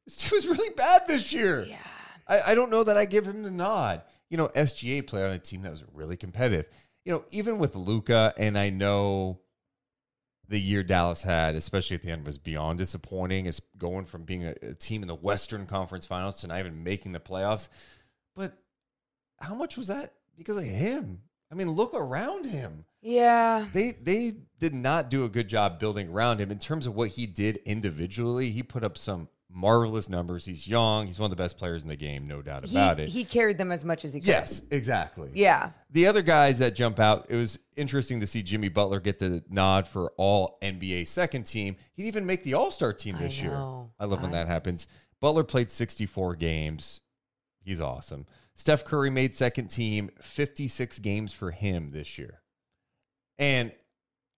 His 0.06 0.18
team 0.18 0.32
was 0.34 0.48
really 0.48 0.74
bad 0.75 1.03
this 1.08 1.32
year. 1.32 1.65
Yeah. 1.65 1.77
I, 2.27 2.51
I 2.51 2.56
don't 2.56 2.72
know 2.72 2.84
that 2.84 2.98
I 2.98 3.06
give 3.06 3.25
him 3.25 3.44
the 3.44 3.51
nod. 3.51 4.01
You 4.29 4.38
know, 4.38 4.48
SGA 4.50 5.06
played 5.06 5.25
on 5.25 5.32
a 5.32 5.39
team 5.39 5.62
that 5.63 5.72
was 5.72 5.84
really 5.94 6.18
competitive. 6.18 6.65
You 7.03 7.12
know, 7.12 7.25
even 7.32 7.60
with 7.60 7.75
Luka, 7.75 8.34
and 8.38 8.58
I 8.58 8.70
know 8.70 9.39
the 10.50 10.60
year 10.60 10.84
Dallas 10.84 11.22
had, 11.22 11.56
especially 11.56 11.96
at 11.96 12.01
the 12.01 12.10
end, 12.10 12.25
was 12.25 12.39
beyond 12.39 12.79
disappointing. 12.79 13.46
It's 13.46 13.62
going 13.77 14.06
from 14.06 14.24
being 14.24 14.46
a, 14.46 14.56
a 14.63 14.74
team 14.74 15.03
in 15.03 15.08
the 15.08 15.15
Western 15.15 15.68
Conference 15.68 16.06
Finals 16.06 16.38
to 16.38 16.48
not 16.48 16.60
even 16.60 16.84
making 16.84 17.12
the 17.12 17.20
playoffs. 17.20 17.70
But 18.36 18.58
how 19.38 19.53
much 19.53 19.77
was 19.77 19.88
that 19.88 20.13
because 20.36 20.58
of 20.58 20.63
him? 20.63 21.22
I 21.51 21.56
mean, 21.56 21.70
look 21.72 21.94
around 21.94 22.46
him. 22.46 22.86
Yeah. 23.01 23.68
They 23.74 23.91
they 23.91 24.36
did 24.60 24.74
not 24.74 25.10
do 25.10 25.24
a 25.24 25.29
good 25.29 25.48
job 25.48 25.79
building 25.79 26.10
around 26.10 26.41
him 26.41 26.51
in 26.51 26.60
terms 26.60 26.86
of 26.86 26.96
what 26.96 27.10
he 27.10 27.25
did 27.25 27.58
individually. 27.65 28.50
He 28.51 28.63
put 28.63 28.84
up 28.84 28.98
some 28.98 29.29
marvelous 29.51 30.10
numbers. 30.10 30.46
He's 30.46 30.68
young. 30.68 31.08
He's 31.08 31.18
one 31.20 31.25
of 31.25 31.36
the 31.38 31.41
best 31.41 31.58
players 31.58 31.82
in 31.84 31.89
the 31.89 31.96
game, 31.96 32.27
no 32.27 32.41
doubt 32.41 32.65
He, 32.65 32.75
about 32.77 33.00
it. 33.00 33.10
he 33.10 33.24
carried 33.25 33.58
them 33.58 33.72
as 33.72 33.84
much 33.84 34.06
as 34.06 34.13
he 34.13 34.20
could. 34.20 34.27
yes, 34.27 34.62
exactly. 34.72 35.32
Yeah. 35.34 35.72
The 35.89 36.06
other 36.08 36.22
guys 36.22 36.60
that 36.60 36.75
jump 36.75 37.00
out, 37.00 37.25
it 37.29 37.36
was 37.36 37.58
interesting 37.75 38.20
to 38.20 38.27
see 38.27 38.44
Jimmy 38.44 38.70
Butler 38.70 39.00
get 39.00 39.18
the 39.20 39.44
nod 39.50 39.88
for 39.88 40.12
all 40.18 40.58
NBA 40.62 41.08
second 41.08 41.44
team. 41.46 41.77
He'd 41.94 42.06
even 42.06 42.25
make 42.25 42.44
the 42.44 42.53
All 42.53 42.70
Star 42.72 42.94
team 42.94 43.15
I 43.15 43.20
this 43.22 43.41
year. 43.41 43.56
I 43.56 44.06
love 44.06 44.22
when 44.22 44.32
I- 44.32 44.39
that 44.39 44.48
happens. 44.48 44.88
Butler 45.20 45.44
played 45.44 45.72
64 45.72 46.36
games. 46.36 47.01
He's 47.62 47.82
awesome. 47.82 48.25
Steph 48.56 48.86
Curry 48.86 49.10
made 49.10 49.36
second 49.36 49.68
team, 49.70 50.10
56 50.22 51.00
games 51.00 51.34
for 51.34 51.51
him 51.51 51.91
this 51.91 52.18
year. 52.18 52.41
And 53.38 53.72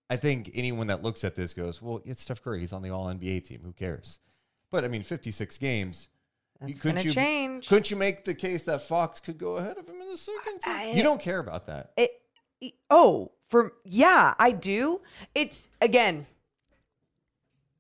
I 0.10 0.18
think 0.18 0.52
anyone 0.54 0.88
that 0.88 1.02
looks 1.04 1.24
at 1.24 1.36
this 1.36 1.54
goes, 1.54 1.82
well, 1.82 2.02
it's 2.06 2.22
Steph 2.22 2.42
Curry. 2.42 2.60
He's 2.60 2.74
on 2.74 2.82
the 2.82 2.90
All 2.92 3.08
NBA 3.08 3.44
team. 3.44 3.62
Who 3.64 3.74
cares? 3.74 4.20
But 4.72 4.86
I 4.86 4.88
mean, 4.88 5.04
56 5.04 5.58
games. 5.58 6.08
That's 6.60 6.80
couldn't 6.80 6.98
gonna 6.98 7.08
you- 7.08 7.14
change. 7.14 7.68
Couldn't 7.68 7.92
you 7.92 7.98
make 7.98 8.24
the 8.24 8.34
case 8.36 8.64
that 8.64 8.84
Fox 8.84 9.20
could 9.20 9.38
go 9.38 9.58
ahead 9.58 9.78
of 9.78 9.88
him 9.88 10.00
in 10.00 10.10
the 10.10 10.18
second? 10.18 10.62
I- 10.66 10.92
you 10.92 11.04
don't 11.04 11.22
care 11.22 11.40
about 11.40 11.66
that. 11.68 11.92
It, 11.98 12.12
it- 12.62 12.74
oh, 12.90 13.32
for 13.48 13.74
yeah, 13.84 14.34
I 14.40 14.52
do. 14.52 15.02
It's 15.36 15.70
again. 15.82 16.26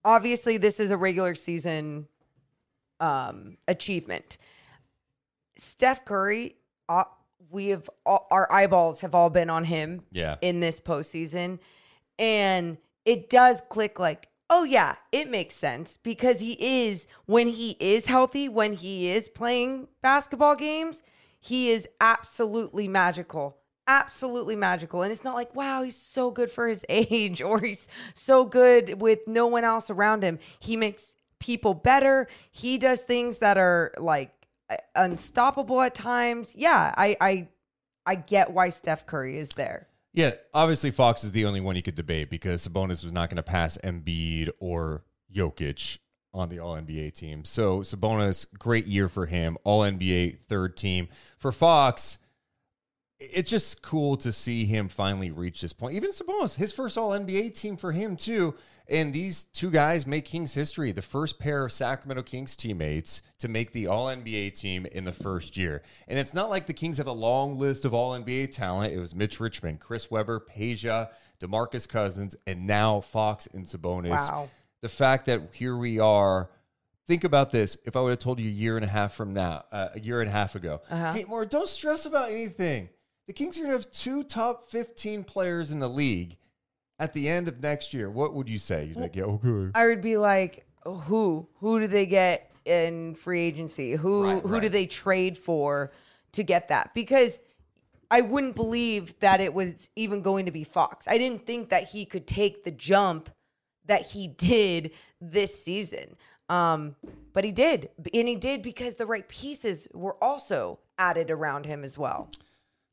Obviously, 0.03 0.57
this 0.57 0.79
is 0.79 0.91
a 0.91 0.97
regular 0.97 1.35
season 1.35 2.07
um 2.99 3.57
achievement. 3.67 4.37
Steph 5.55 6.03
Curry, 6.05 6.55
uh, 6.89 7.03
we 7.51 7.67
have 7.67 7.87
all, 8.05 8.27
our 8.31 8.51
eyeballs 8.51 9.01
have 9.01 9.13
all 9.13 9.29
been 9.29 9.49
on 9.49 9.63
him 9.65 10.01
Yeah. 10.11 10.37
in 10.41 10.59
this 10.59 10.79
postseason, 10.79 11.59
and 12.17 12.77
it 13.05 13.29
does 13.29 13.61
click 13.69 13.99
like, 13.99 14.27
oh 14.51 14.65
yeah, 14.65 14.95
it 15.13 15.31
makes 15.31 15.55
sense 15.55 15.97
because 16.03 16.41
he 16.41 16.57
is 16.59 17.07
when 17.25 17.47
he 17.47 17.77
is 17.79 18.05
healthy, 18.05 18.49
when 18.49 18.73
he 18.73 19.09
is 19.09 19.29
playing 19.29 19.87
basketball 20.03 20.55
games, 20.57 21.01
he 21.39 21.71
is 21.71 21.87
absolutely 22.01 22.87
magical. 22.87 23.57
Absolutely 23.87 24.57
magical. 24.57 25.01
And 25.01 25.11
it's 25.11 25.23
not 25.23 25.35
like, 25.35 25.55
wow, 25.55 25.81
he's 25.81 25.95
so 25.95 26.29
good 26.29 26.51
for 26.51 26.67
his 26.67 26.85
age 26.89 27.41
or 27.41 27.59
he's 27.59 27.87
so 28.13 28.45
good 28.45 29.01
with 29.01 29.19
no 29.25 29.47
one 29.47 29.63
else 29.63 29.89
around 29.89 30.21
him. 30.21 30.37
He 30.59 30.75
makes 30.75 31.15
people 31.39 31.73
better. 31.73 32.27
He 32.51 32.77
does 32.77 32.99
things 32.99 33.37
that 33.37 33.57
are 33.57 33.93
like 33.97 34.31
unstoppable 34.95 35.81
at 35.81 35.95
times. 35.95 36.55
Yeah, 36.57 36.93
I 36.95 37.17
I 37.19 37.47
I 38.05 38.15
get 38.15 38.51
why 38.51 38.69
Steph 38.69 39.05
Curry 39.05 39.37
is 39.37 39.49
there. 39.51 39.87
Yeah, 40.13 40.31
obviously 40.53 40.91
Fox 40.91 41.23
is 41.23 41.31
the 41.31 41.45
only 41.45 41.61
one 41.61 41.75
you 41.75 41.81
could 41.81 41.95
debate 41.95 42.29
because 42.29 42.67
Sabonis 42.67 43.03
was 43.03 43.13
not 43.13 43.29
going 43.29 43.37
to 43.37 43.43
pass 43.43 43.77
Embiid 43.83 44.49
or 44.59 45.03
Jokic 45.33 45.99
on 46.33 46.49
the 46.49 46.59
All 46.59 46.75
NBA 46.75 47.13
team. 47.13 47.45
So 47.45 47.79
Sabonis, 47.79 48.45
great 48.57 48.87
year 48.87 49.07
for 49.07 49.25
him, 49.25 49.57
All 49.63 49.81
NBA 49.81 50.39
third 50.49 50.75
team. 50.75 51.07
For 51.37 51.51
Fox, 51.51 52.17
it's 53.19 53.49
just 53.49 53.81
cool 53.81 54.17
to 54.17 54.33
see 54.33 54.65
him 54.65 54.89
finally 54.89 55.31
reach 55.31 55.61
this 55.61 55.73
point. 55.73 55.95
Even 55.95 56.11
Sabonis, 56.11 56.55
his 56.55 56.73
first 56.73 56.97
All 56.97 57.11
NBA 57.11 57.57
team 57.57 57.77
for 57.77 57.91
him 57.91 58.15
too. 58.17 58.55
And 58.91 59.13
these 59.13 59.45
two 59.45 59.71
guys 59.71 60.05
make 60.05 60.25
Kings 60.25 60.53
history. 60.53 60.91
The 60.91 61.01
first 61.01 61.39
pair 61.39 61.63
of 61.63 61.71
Sacramento 61.71 62.23
Kings 62.23 62.57
teammates 62.57 63.21
to 63.37 63.47
make 63.47 63.71
the 63.71 63.87
All 63.87 64.07
NBA 64.07 64.53
team 64.53 64.85
in 64.85 65.05
the 65.05 65.13
first 65.13 65.55
year. 65.55 65.81
And 66.09 66.19
it's 66.19 66.33
not 66.33 66.49
like 66.49 66.65
the 66.65 66.73
Kings 66.73 66.97
have 66.97 67.07
a 67.07 67.13
long 67.13 67.57
list 67.57 67.85
of 67.85 67.93
All 67.93 68.11
NBA 68.11 68.53
talent. 68.53 68.93
It 68.93 68.99
was 68.99 69.15
Mitch 69.15 69.39
Richmond, 69.39 69.79
Chris 69.79 70.11
Webber, 70.11 70.41
Peja, 70.41 71.07
DeMarcus 71.39 71.87
Cousins, 71.87 72.35
and 72.45 72.67
now 72.67 72.99
Fox 72.99 73.47
and 73.53 73.63
Sabonis. 73.63 74.09
Wow. 74.09 74.49
The 74.81 74.89
fact 74.89 75.25
that 75.27 75.53
here 75.53 75.77
we 75.77 75.99
are. 75.99 76.49
Think 77.07 77.23
about 77.23 77.51
this. 77.51 77.77
If 77.85 77.95
I 77.95 78.01
would 78.01 78.09
have 78.09 78.19
told 78.19 78.41
you 78.41 78.49
a 78.49 78.53
year 78.53 78.75
and 78.75 78.83
a 78.83 78.89
half 78.89 79.13
from 79.13 79.33
now, 79.33 79.63
uh, 79.71 79.89
a 79.95 79.99
year 80.01 80.19
and 80.19 80.29
a 80.29 80.33
half 80.33 80.55
ago, 80.55 80.81
hey, 81.13 81.23
Mo, 81.27 81.45
don't 81.45 81.67
stress 81.67 82.05
about 82.05 82.29
anything. 82.29 82.89
The 83.27 83.33
Kings 83.33 83.57
are 83.57 83.61
going 83.61 83.71
to 83.71 83.77
have 83.77 83.91
two 83.91 84.23
top 84.23 84.67
15 84.67 85.23
players 85.23 85.71
in 85.71 85.79
the 85.79 85.87
league 85.87 86.37
at 87.01 87.13
the 87.13 87.27
end 87.27 87.47
of 87.47 87.61
next 87.61 87.93
year. 87.93 88.09
What 88.11 88.35
would 88.35 88.47
you 88.47 88.59
say? 88.59 88.85
You'd 88.85 88.95
be 88.95 89.01
like, 89.01 89.15
yeah, 89.15 89.23
okay. 89.23 89.71
I 89.73 89.87
would 89.87 90.01
be 90.01 90.17
like, 90.17 90.65
who? 90.85 91.47
Who 91.59 91.79
do 91.79 91.87
they 91.87 92.05
get 92.05 92.51
in 92.63 93.15
free 93.15 93.41
agency? 93.41 93.93
Who 93.93 94.23
Right, 94.23 94.43
who 94.43 94.61
do 94.61 94.69
they 94.69 94.85
trade 94.85 95.35
for 95.35 95.91
to 96.33 96.43
get 96.43 96.67
that? 96.67 96.93
Because 96.93 97.39
I 98.11 98.21
wouldn't 98.21 98.55
believe 98.55 99.19
that 99.19 99.41
it 99.41 99.51
was 99.51 99.89
even 99.95 100.21
going 100.21 100.45
to 100.45 100.51
be 100.51 100.63
Fox. 100.63 101.07
I 101.07 101.17
didn't 101.17 101.43
think 101.45 101.69
that 101.69 101.89
he 101.89 102.05
could 102.05 102.27
take 102.27 102.63
the 102.63 102.71
jump 102.71 103.31
that 103.85 104.03
he 104.03 104.27
did 104.27 104.91
this 105.19 105.63
season. 105.63 106.15
Um, 106.49 106.95
but 107.33 107.43
he 107.43 107.51
did. 107.51 107.89
And 108.13 108.27
he 108.27 108.35
did 108.35 108.61
because 108.61 108.93
the 108.93 109.07
right 109.07 109.27
pieces 109.27 109.87
were 109.93 110.23
also 110.23 110.79
added 110.99 111.31
around 111.31 111.65
him 111.65 111.83
as 111.83 111.97
well. 111.97 112.29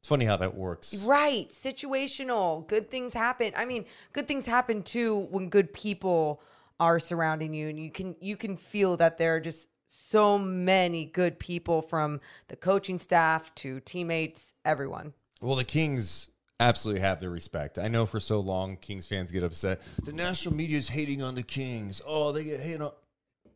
It's 0.00 0.08
funny 0.08 0.24
how 0.24 0.36
that 0.36 0.54
works. 0.54 0.94
Right. 0.94 1.50
Situational. 1.50 2.66
Good 2.66 2.90
things 2.90 3.12
happen. 3.12 3.52
I 3.56 3.64
mean, 3.64 3.84
good 4.12 4.28
things 4.28 4.46
happen 4.46 4.82
too 4.82 5.26
when 5.30 5.48
good 5.48 5.72
people 5.72 6.42
are 6.80 7.00
surrounding 7.00 7.52
you 7.52 7.68
and 7.68 7.78
you 7.78 7.90
can 7.90 8.14
you 8.20 8.36
can 8.36 8.56
feel 8.56 8.96
that 8.96 9.18
there 9.18 9.34
are 9.34 9.40
just 9.40 9.68
so 9.88 10.38
many 10.38 11.06
good 11.06 11.38
people 11.38 11.82
from 11.82 12.20
the 12.48 12.56
coaching 12.56 12.98
staff 12.98 13.54
to 13.56 13.80
teammates, 13.80 14.54
everyone. 14.64 15.14
Well, 15.40 15.56
the 15.56 15.64
Kings 15.64 16.30
absolutely 16.60 17.00
have 17.00 17.20
their 17.20 17.30
respect. 17.30 17.78
I 17.78 17.88
know 17.88 18.04
for 18.06 18.20
so 18.20 18.38
long 18.40 18.76
Kings 18.76 19.06
fans 19.06 19.32
get 19.32 19.42
upset. 19.42 19.80
The 20.04 20.12
national 20.12 20.54
media 20.54 20.78
is 20.78 20.88
hating 20.88 21.22
on 21.22 21.34
the 21.34 21.42
Kings. 21.42 22.02
Oh, 22.06 22.32
they 22.32 22.44
get 22.44 22.60
hated 22.60 22.82
on. 22.82 22.92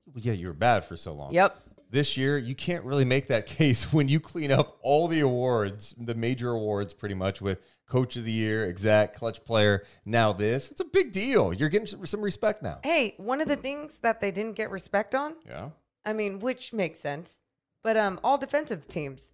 Well, 0.07 0.23
yeah, 0.23 0.33
you 0.33 0.49
were 0.49 0.55
bad 0.55 0.85
for 0.85 0.97
so 0.97 1.13
long. 1.13 1.33
Yep. 1.33 1.61
This 1.93 2.17
year, 2.17 2.39
you 2.39 2.55
can't 2.55 2.85
really 2.85 3.05
make 3.05 3.27
that 3.29 3.45
case 3.59 3.93
when 3.93 4.09
you 4.09 4.19
clean 4.19 4.51
up 4.51 4.79
all 4.83 5.07
the 5.09 5.21
awards, 5.21 5.95
the 5.99 6.15
major 6.15 6.51
awards, 6.51 6.95
pretty 6.95 7.15
much 7.15 7.41
with 7.43 7.61
Coach 7.87 8.17
of 8.17 8.25
the 8.25 8.33
Year, 8.33 8.65
exact 8.65 9.15
clutch 9.15 9.45
player. 9.45 9.85
Now 10.07 10.33
this, 10.33 10.71
it's 10.71 10.81
a 10.81 10.85
big 10.87 11.13
deal. 11.13 11.53
You're 11.53 11.69
getting 11.69 11.87
some- 12.07 12.23
respect 12.23 12.63
now. 12.63 12.81
Hey, 12.83 13.15
one 13.19 13.43
of 13.43 13.47
the 13.49 13.57
things 13.57 13.99
that 13.99 14.23
they 14.23 14.31
didn't 14.31 14.55
get 14.57 14.71
respect 14.71 15.15
on, 15.15 15.37
Yeah. 15.47 15.69
I 16.05 16.15
mean, 16.15 16.41
which 16.41 16.73
makes 16.73 16.99
sense, 16.99 17.41
but 17.85 17.97
um 17.99 18.19
all 18.25 18.39
defensive 18.39 18.89
teams. 18.89 19.33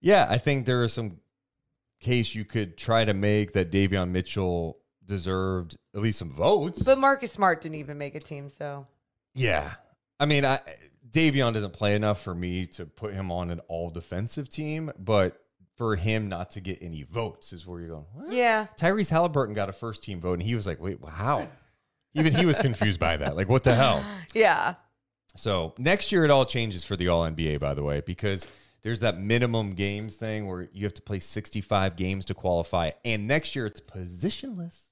Yeah, 0.00 0.26
I 0.28 0.38
think 0.38 0.66
there 0.66 0.82
is 0.84 0.92
some 0.92 1.20
case 2.00 2.34
you 2.34 2.44
could 2.44 2.76
try 2.76 3.04
to 3.04 3.14
make 3.14 3.52
that 3.52 3.70
Davion 3.70 4.10
Mitchell 4.10 4.78
deserved 5.04 5.76
at 5.94 6.02
least 6.02 6.18
some 6.18 6.30
votes. 6.30 6.82
But 6.82 6.98
Marcus 6.98 7.32
Smart 7.32 7.60
didn't 7.60 7.76
even 7.76 7.96
make 7.98 8.14
a 8.16 8.20
team, 8.20 8.50
so 8.50 8.86
yeah, 9.34 9.74
I 10.20 10.26
mean, 10.26 10.44
I 10.44 10.60
Davion 11.10 11.54
doesn't 11.54 11.72
play 11.72 11.94
enough 11.94 12.22
for 12.22 12.34
me 12.34 12.66
to 12.66 12.86
put 12.86 13.14
him 13.14 13.30
on 13.32 13.50
an 13.50 13.60
all 13.68 13.90
defensive 13.90 14.48
team, 14.48 14.92
but 14.98 15.40
for 15.76 15.96
him 15.96 16.28
not 16.28 16.50
to 16.50 16.60
get 16.60 16.78
any 16.82 17.04
votes 17.04 17.52
is 17.52 17.66
where 17.66 17.80
you're 17.80 17.88
going. 17.90 18.06
What? 18.12 18.32
yeah. 18.32 18.66
Tyrese 18.76 19.10
Halliburton 19.10 19.54
got 19.54 19.68
a 19.68 19.72
first 19.72 20.02
team 20.02 20.20
vote, 20.20 20.34
and 20.34 20.42
he 20.42 20.54
was 20.54 20.66
like, 20.66 20.80
"Wait, 20.80 20.98
how?" 21.08 21.48
Even 22.14 22.34
he 22.34 22.46
was 22.46 22.58
confused 22.58 22.98
by 22.98 23.16
that. 23.16 23.36
Like, 23.36 23.48
what 23.48 23.64
the 23.64 23.74
hell? 23.74 24.04
Yeah. 24.34 24.74
So 25.36 25.74
next 25.78 26.10
year 26.10 26.24
it 26.24 26.30
all 26.30 26.44
changes 26.44 26.82
for 26.82 26.96
the 26.96 27.08
All 27.08 27.22
NBA, 27.22 27.60
by 27.60 27.74
the 27.74 27.82
way, 27.84 28.00
because 28.00 28.48
there's 28.82 29.00
that 29.00 29.20
minimum 29.20 29.74
games 29.74 30.16
thing 30.16 30.48
where 30.48 30.68
you 30.72 30.84
have 30.84 30.94
to 30.94 31.02
play 31.02 31.20
65 31.20 31.94
games 31.96 32.24
to 32.26 32.34
qualify, 32.34 32.90
and 33.04 33.28
next 33.28 33.54
year 33.54 33.66
it's 33.66 33.80
positionless. 33.80 34.86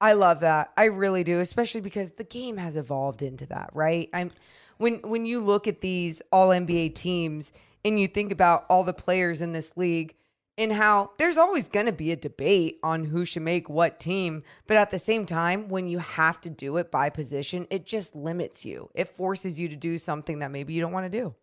I 0.00 0.12
love 0.12 0.40
that. 0.40 0.72
I 0.76 0.84
really 0.84 1.24
do, 1.24 1.40
especially 1.40 1.80
because 1.80 2.12
the 2.12 2.24
game 2.24 2.56
has 2.58 2.76
evolved 2.76 3.22
into 3.22 3.46
that, 3.46 3.70
right? 3.74 4.08
I'm 4.12 4.30
when 4.78 5.00
when 5.02 5.26
you 5.26 5.40
look 5.40 5.66
at 5.68 5.80
these 5.80 6.22
all 6.32 6.48
NBA 6.48 6.94
teams 6.94 7.52
and 7.84 8.00
you 8.00 8.08
think 8.08 8.32
about 8.32 8.64
all 8.68 8.84
the 8.84 8.92
players 8.92 9.40
in 9.40 9.52
this 9.52 9.76
league 9.76 10.14
and 10.56 10.72
how 10.72 11.12
there's 11.18 11.36
always 11.36 11.68
going 11.68 11.86
to 11.86 11.92
be 11.92 12.10
a 12.10 12.16
debate 12.16 12.80
on 12.82 13.04
who 13.04 13.24
should 13.24 13.42
make 13.42 13.68
what 13.68 14.00
team, 14.00 14.42
but 14.66 14.76
at 14.76 14.90
the 14.90 14.98
same 14.98 15.24
time 15.24 15.68
when 15.68 15.86
you 15.86 15.98
have 15.98 16.40
to 16.40 16.50
do 16.50 16.78
it 16.78 16.90
by 16.90 17.08
position, 17.10 17.66
it 17.70 17.86
just 17.86 18.16
limits 18.16 18.64
you. 18.64 18.90
It 18.94 19.08
forces 19.08 19.60
you 19.60 19.68
to 19.68 19.76
do 19.76 19.98
something 19.98 20.40
that 20.40 20.50
maybe 20.50 20.72
you 20.72 20.80
don't 20.80 20.92
want 20.92 21.10
to 21.10 21.18
do. 21.18 21.34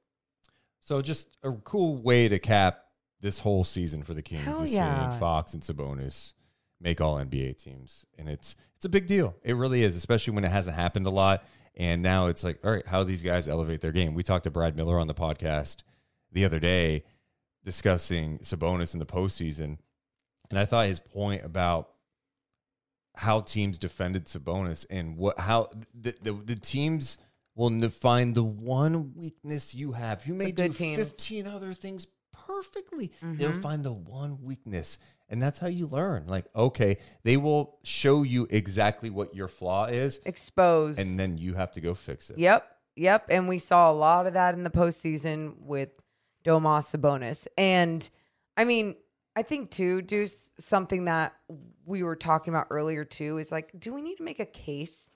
So 0.81 1.01
just 1.01 1.29
a 1.43 1.51
cool 1.51 1.97
way 1.97 2.27
to 2.27 2.37
cap 2.39 2.83
this 3.21 3.39
whole 3.39 3.63
season 3.63 4.03
for 4.03 4.13
the 4.13 4.21
Kings 4.21 4.43
Hell 4.43 4.63
is 4.63 4.73
yeah. 4.73 5.09
seeing 5.09 5.19
Fox 5.19 5.53
and 5.53 5.63
Sabonis 5.63 6.33
make 6.81 6.99
all 6.99 7.15
NBA 7.15 7.57
teams. 7.57 8.05
And 8.17 8.29
it's 8.29 8.55
it's 8.75 8.85
a 8.85 8.89
big 8.89 9.07
deal. 9.07 9.35
It 9.43 9.55
really 9.55 9.81
is, 9.81 9.95
especially 9.95 10.35
when 10.35 10.43
it 10.43 10.51
hasn't 10.51 10.75
happened 10.75 11.07
a 11.07 11.09
lot. 11.09 11.43
And 11.77 12.01
now 12.01 12.27
it's 12.27 12.43
like, 12.43 12.59
all 12.63 12.71
right, 12.71 12.85
how 12.85 12.99
do 12.99 13.05
these 13.05 13.23
guys 13.23 13.47
elevate 13.47 13.81
their 13.81 13.91
game? 13.91 14.13
We 14.13 14.23
talked 14.23 14.45
to 14.45 14.51
Brad 14.51 14.75
Miller 14.75 14.97
on 14.99 15.07
the 15.07 15.13
podcast 15.13 15.83
the 16.31 16.45
other 16.45 16.59
day 16.59 17.03
discussing 17.63 18.39
Sabonis 18.39 18.93
in 18.93 18.99
the 18.99 19.05
postseason. 19.05 19.77
And 20.49 20.59
I 20.59 20.65
thought 20.65 20.87
his 20.87 20.99
point 20.99 21.43
about 21.43 21.89
how 23.15 23.39
teams 23.41 23.77
defended 23.77 24.25
Sabonis 24.25 24.85
and 24.89 25.17
what 25.17 25.39
how 25.39 25.69
the 25.93 26.15
the, 26.21 26.33
the 26.33 26.55
teams 26.55 27.17
will 27.55 27.89
find 27.89 28.35
the 28.35 28.43
one 28.43 29.13
weakness 29.15 29.73
you 29.73 29.93
have. 29.93 30.27
You 30.27 30.33
may 30.33 30.51
do 30.51 30.69
teams. 30.69 30.97
15 30.97 31.47
other 31.47 31.73
things 31.73 32.05
perfectly. 32.55 33.11
They'll 33.21 33.51
find 33.51 33.83
the 33.83 33.93
one 33.93 34.41
weakness. 34.41 34.97
And 35.27 35.41
that's 35.41 35.57
how 35.57 35.67
you 35.67 35.87
learn. 35.87 36.27
Like, 36.27 36.45
okay, 36.55 36.97
they 37.23 37.37
will 37.37 37.79
show 37.83 38.23
you 38.23 38.47
exactly 38.49 39.09
what 39.09 39.35
your 39.35 39.47
flaw 39.47 39.85
is, 39.85 40.19
expose, 40.25 40.99
and 40.99 41.19
then 41.19 41.37
you 41.37 41.55
have 41.55 41.71
to 41.73 41.81
go 41.81 41.93
fix 41.93 42.29
it. 42.29 42.37
Yep. 42.37 42.71
Yep, 42.97 43.25
and 43.29 43.49
we 43.49 43.59
saw 43.59 43.91
a 43.91 43.93
lot 43.93 44.25
of 44.25 44.35
that 44.35 44.53
in 44.53 44.63
the 44.63 44.69
postseason 44.69 45.55
with 45.59 45.89
Domas 46.45 46.95
Sabonis. 46.95 47.45
And 47.57 48.07
I 48.55 48.63
mean, 48.63 48.95
I 49.35 49.41
think 49.41 49.69
too, 49.69 50.01
Deuce, 50.01 50.53
something 50.59 51.05
that 51.05 51.33
we 51.85 52.03
were 52.03 52.15
talking 52.15 52.53
about 52.53 52.67
earlier 52.69 53.03
too 53.03 53.37
is 53.37 53.51
like, 53.51 53.77
do 53.77 53.93
we 53.93 54.01
need 54.01 54.15
to 54.15 54.23
make 54.23 54.39
a 54.39 54.45
case 54.45 55.11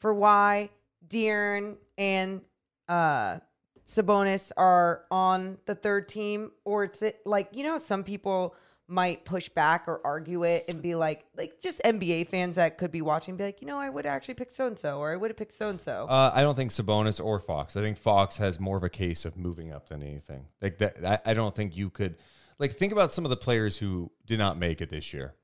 for 0.00 0.12
why 0.12 0.70
De'Aaron 1.06 1.76
and 1.96 2.40
uh 2.88 3.38
Sabonis 3.86 4.52
are 4.56 5.04
on 5.10 5.58
the 5.66 5.74
third 5.74 6.08
team? 6.08 6.52
Or 6.64 6.84
it's 6.84 7.02
it 7.02 7.20
like, 7.24 7.48
you 7.52 7.64
know, 7.64 7.78
some 7.78 8.04
people 8.04 8.54
might 8.86 9.24
push 9.24 9.48
back 9.48 9.84
or 9.86 10.00
argue 10.04 10.42
it 10.42 10.64
and 10.68 10.82
be 10.82 10.96
like, 10.96 11.24
like 11.36 11.62
just 11.62 11.80
NBA 11.84 12.26
fans 12.26 12.56
that 12.56 12.76
could 12.76 12.90
be 12.90 13.02
watching, 13.02 13.36
be 13.36 13.44
like, 13.44 13.60
you 13.60 13.66
know, 13.68 13.78
I 13.78 13.88
would 13.88 14.04
actually 14.04 14.34
pick 14.34 14.50
so 14.50 14.66
and 14.66 14.76
so, 14.78 14.98
or 14.98 15.12
I 15.12 15.16
would 15.16 15.30
have 15.30 15.36
picked 15.36 15.52
so 15.52 15.68
and 15.68 15.80
so. 15.80 16.06
Uh, 16.08 16.32
I 16.34 16.42
don't 16.42 16.56
think 16.56 16.72
Sabonis 16.72 17.24
or 17.24 17.38
Fox. 17.38 17.76
I 17.76 17.82
think 17.82 17.98
Fox 17.98 18.36
has 18.38 18.58
more 18.58 18.76
of 18.76 18.82
a 18.82 18.88
case 18.88 19.24
of 19.24 19.36
moving 19.36 19.72
up 19.72 19.88
than 19.88 20.02
anything. 20.02 20.46
Like 20.60 20.78
that, 20.78 21.04
I, 21.04 21.30
I 21.30 21.34
don't 21.34 21.54
think 21.54 21.76
you 21.76 21.88
could. 21.90 22.16
Like 22.58 22.76
think 22.76 22.92
about 22.92 23.12
some 23.12 23.24
of 23.24 23.30
the 23.30 23.36
players 23.36 23.78
who 23.78 24.10
did 24.26 24.38
not 24.38 24.58
make 24.58 24.80
it 24.80 24.90
this 24.90 25.14
year. 25.14 25.34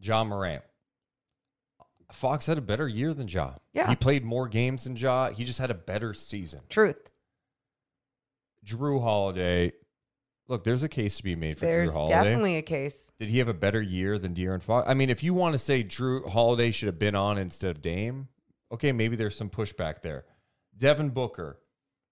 Ja 0.00 0.22
Morant. 0.22 0.62
Fox 2.12 2.46
had 2.46 2.56
a 2.58 2.62
better 2.62 2.88
year 2.88 3.12
than 3.12 3.28
Ja. 3.28 3.54
Yeah. 3.72 3.88
he 3.88 3.96
played 3.96 4.24
more 4.24 4.48
games 4.48 4.84
than 4.84 4.96
Ja. 4.96 5.30
He 5.30 5.44
just 5.44 5.58
had 5.58 5.70
a 5.70 5.74
better 5.74 6.14
season. 6.14 6.60
Truth. 6.68 7.07
Jrue 8.68 9.00
Holiday. 9.00 9.72
Look, 10.48 10.64
there's 10.64 10.82
a 10.82 10.88
case 10.88 11.18
to 11.18 11.22
be 11.22 11.36
made 11.36 11.58
for 11.58 11.66
There's 11.66 11.90
Jrue 11.90 11.94
Holiday. 11.94 12.14
definitely 12.14 12.56
a 12.56 12.62
case. 12.62 13.12
Did 13.18 13.30
he 13.30 13.38
have 13.38 13.48
a 13.48 13.54
better 13.54 13.82
year 13.82 14.18
than 14.18 14.34
De'Aaron 14.34 14.62
Fox? 14.62 14.88
I 14.88 14.94
mean, 14.94 15.10
if 15.10 15.22
you 15.22 15.34
want 15.34 15.52
to 15.52 15.58
say 15.58 15.84
Jrue 15.84 16.26
Holiday 16.28 16.70
should 16.70 16.86
have 16.86 16.98
been 16.98 17.14
on 17.14 17.38
instead 17.38 17.70
of 17.70 17.82
Dame, 17.82 18.28
okay, 18.72 18.92
maybe 18.92 19.16
there's 19.16 19.36
some 19.36 19.50
pushback 19.50 20.00
there. 20.00 20.24
Devin 20.76 21.10
Booker 21.10 21.58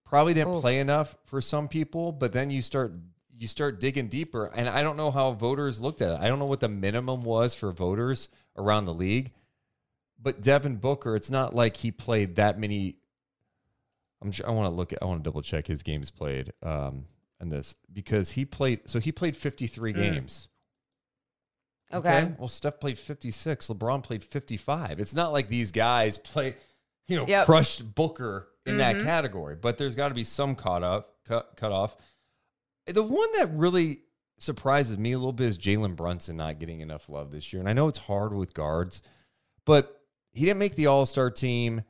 probably 0.04 0.34
didn't 0.34 0.54
Oof. 0.54 0.60
play 0.60 0.78
enough 0.78 1.16
for 1.24 1.40
some 1.40 1.68
people, 1.68 2.12
but 2.12 2.32
then 2.32 2.50
you 2.50 2.62
start 2.62 2.92
you 3.38 3.46
start 3.46 3.80
digging 3.80 4.08
deeper, 4.08 4.46
and 4.46 4.68
I 4.68 4.82
don't 4.82 4.96
know 4.96 5.10
how 5.10 5.32
voters 5.32 5.78
looked 5.80 6.00
at 6.00 6.10
it. 6.12 6.20
I 6.20 6.28
don't 6.28 6.38
know 6.38 6.46
what 6.46 6.60
the 6.60 6.68
minimum 6.68 7.22
was 7.22 7.54
for 7.54 7.70
voters 7.70 8.28
around 8.56 8.86
the 8.86 8.94
league, 8.94 9.32
but 10.20 10.40
Devin 10.40 10.76
Booker, 10.76 11.14
it's 11.14 11.30
not 11.30 11.54
like 11.54 11.76
he 11.76 11.90
played 11.90 12.36
that 12.36 12.58
many. 12.58 12.96
I'm 14.22 14.30
sure 14.32 14.46
I 14.48 14.50
want 14.52 14.66
to 14.66 14.74
look 14.76 14.92
at. 14.92 14.98
I 15.02 15.04
want 15.04 15.22
to 15.22 15.28
double 15.28 15.42
check 15.42 15.66
his 15.66 15.82
games 15.82 16.10
played. 16.10 16.52
Um, 16.62 17.06
and 17.38 17.52
this 17.52 17.74
because 17.92 18.30
he 18.32 18.44
played. 18.44 18.80
So 18.88 18.98
he 18.98 19.12
played 19.12 19.36
53 19.36 19.92
games. 19.92 20.48
Okay. 21.92 22.32
Well, 22.38 22.48
Steph 22.48 22.80
played 22.80 22.98
56. 22.98 23.68
LeBron 23.68 24.02
played 24.02 24.24
55. 24.24 24.98
It's 24.98 25.14
not 25.14 25.32
like 25.32 25.48
these 25.48 25.70
guys 25.70 26.18
play, 26.18 26.56
you 27.06 27.16
know, 27.16 27.26
Yep. 27.26 27.46
crushed 27.46 27.94
Booker 27.94 28.48
in 28.64 28.78
that 28.78 28.96
Mhm. 28.96 29.02
category. 29.04 29.54
But 29.54 29.78
there's 29.78 29.94
got 29.94 30.08
to 30.08 30.14
be 30.14 30.24
some 30.24 30.56
caught 30.56 30.82
up, 30.82 31.22
cut, 31.24 31.56
cut 31.56 31.70
off. 31.70 31.96
The 32.86 33.02
one 33.04 33.28
that 33.38 33.50
really 33.52 34.02
surprises 34.38 34.98
me 34.98 35.12
a 35.12 35.18
little 35.18 35.32
bit 35.32 35.46
is 35.46 35.58
Jalen 35.58 35.94
Brunson 35.94 36.36
not 36.36 36.58
getting 36.58 36.80
enough 36.80 37.08
love 37.08 37.30
this 37.30 37.52
year. 37.52 37.60
And 37.60 37.68
I 37.68 37.72
know 37.72 37.86
it's 37.86 37.98
hard 37.98 38.32
with 38.34 38.52
guards, 38.54 39.00
but 39.64 40.02
he 40.32 40.44
didn't 40.44 40.58
make 40.58 40.74
the 40.74 40.86
All 40.86 41.06
Star 41.06 41.30
team. 41.30 41.84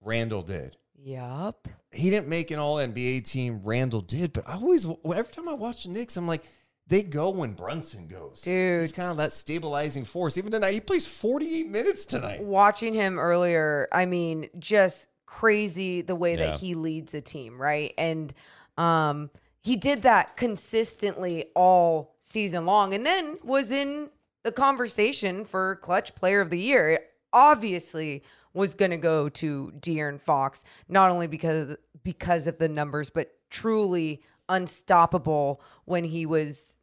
Randle 0.00 0.42
did. 0.42 0.76
Yup. 1.04 1.68
He 1.90 2.10
didn't 2.10 2.28
make 2.28 2.50
an 2.50 2.58
All 2.58 2.76
NBA 2.76 3.28
team. 3.28 3.60
Randle 3.64 4.00
did. 4.00 4.32
But 4.32 4.48
I 4.48 4.54
always, 4.54 4.86
every 4.86 5.32
time 5.32 5.48
I 5.48 5.54
watch 5.54 5.84
the 5.84 5.90
Knicks, 5.90 6.16
I'm 6.16 6.26
like, 6.26 6.44
they 6.86 7.02
go 7.02 7.30
when 7.30 7.52
Brunson 7.54 8.06
goes. 8.08 8.42
Dude. 8.42 8.80
He's 8.80 8.92
kind 8.92 9.10
of 9.10 9.16
that 9.16 9.32
stabilizing 9.32 10.04
force. 10.04 10.36
Even 10.38 10.52
tonight, 10.52 10.72
he 10.72 10.80
plays 10.80 11.06
48 11.06 11.68
minutes 11.68 12.04
tonight. 12.04 12.42
Watching 12.42 12.94
him 12.94 13.18
earlier, 13.18 13.88
I 13.92 14.06
mean, 14.06 14.48
just 14.58 15.08
crazy 15.26 16.02
the 16.02 16.14
way 16.14 16.32
Yeah. 16.32 16.36
that 16.52 16.60
he 16.60 16.74
leads 16.74 17.14
a 17.14 17.20
team, 17.20 17.60
right? 17.60 17.94
And 17.98 18.32
um 18.78 19.30
he 19.60 19.76
did 19.76 20.02
that 20.02 20.36
consistently 20.36 21.46
all 21.54 22.16
season 22.18 22.66
long 22.66 22.92
and 22.94 23.06
then 23.06 23.38
was 23.44 23.70
in 23.70 24.10
the 24.42 24.50
conversation 24.52 25.44
for 25.44 25.76
clutch 25.76 26.14
player 26.16 26.40
of 26.40 26.50
the 26.50 26.58
year. 26.58 26.90
It 26.90 27.10
obviously 27.32 28.24
was 28.54 28.74
going 28.74 28.90
to 28.90 28.96
go 28.96 29.28
to 29.28 29.72
De'Aaron 29.78 30.20
Fox, 30.20 30.64
not 30.88 31.10
only 31.10 31.26
because 31.26 31.70
of, 31.70 31.76
because 32.02 32.46
of 32.46 32.58
the 32.58 32.68
numbers, 32.68 33.10
but 33.10 33.34
truly 33.50 34.22
unstoppable 34.48 35.60
when 35.84 36.04
he 36.04 36.26
was 36.26 36.78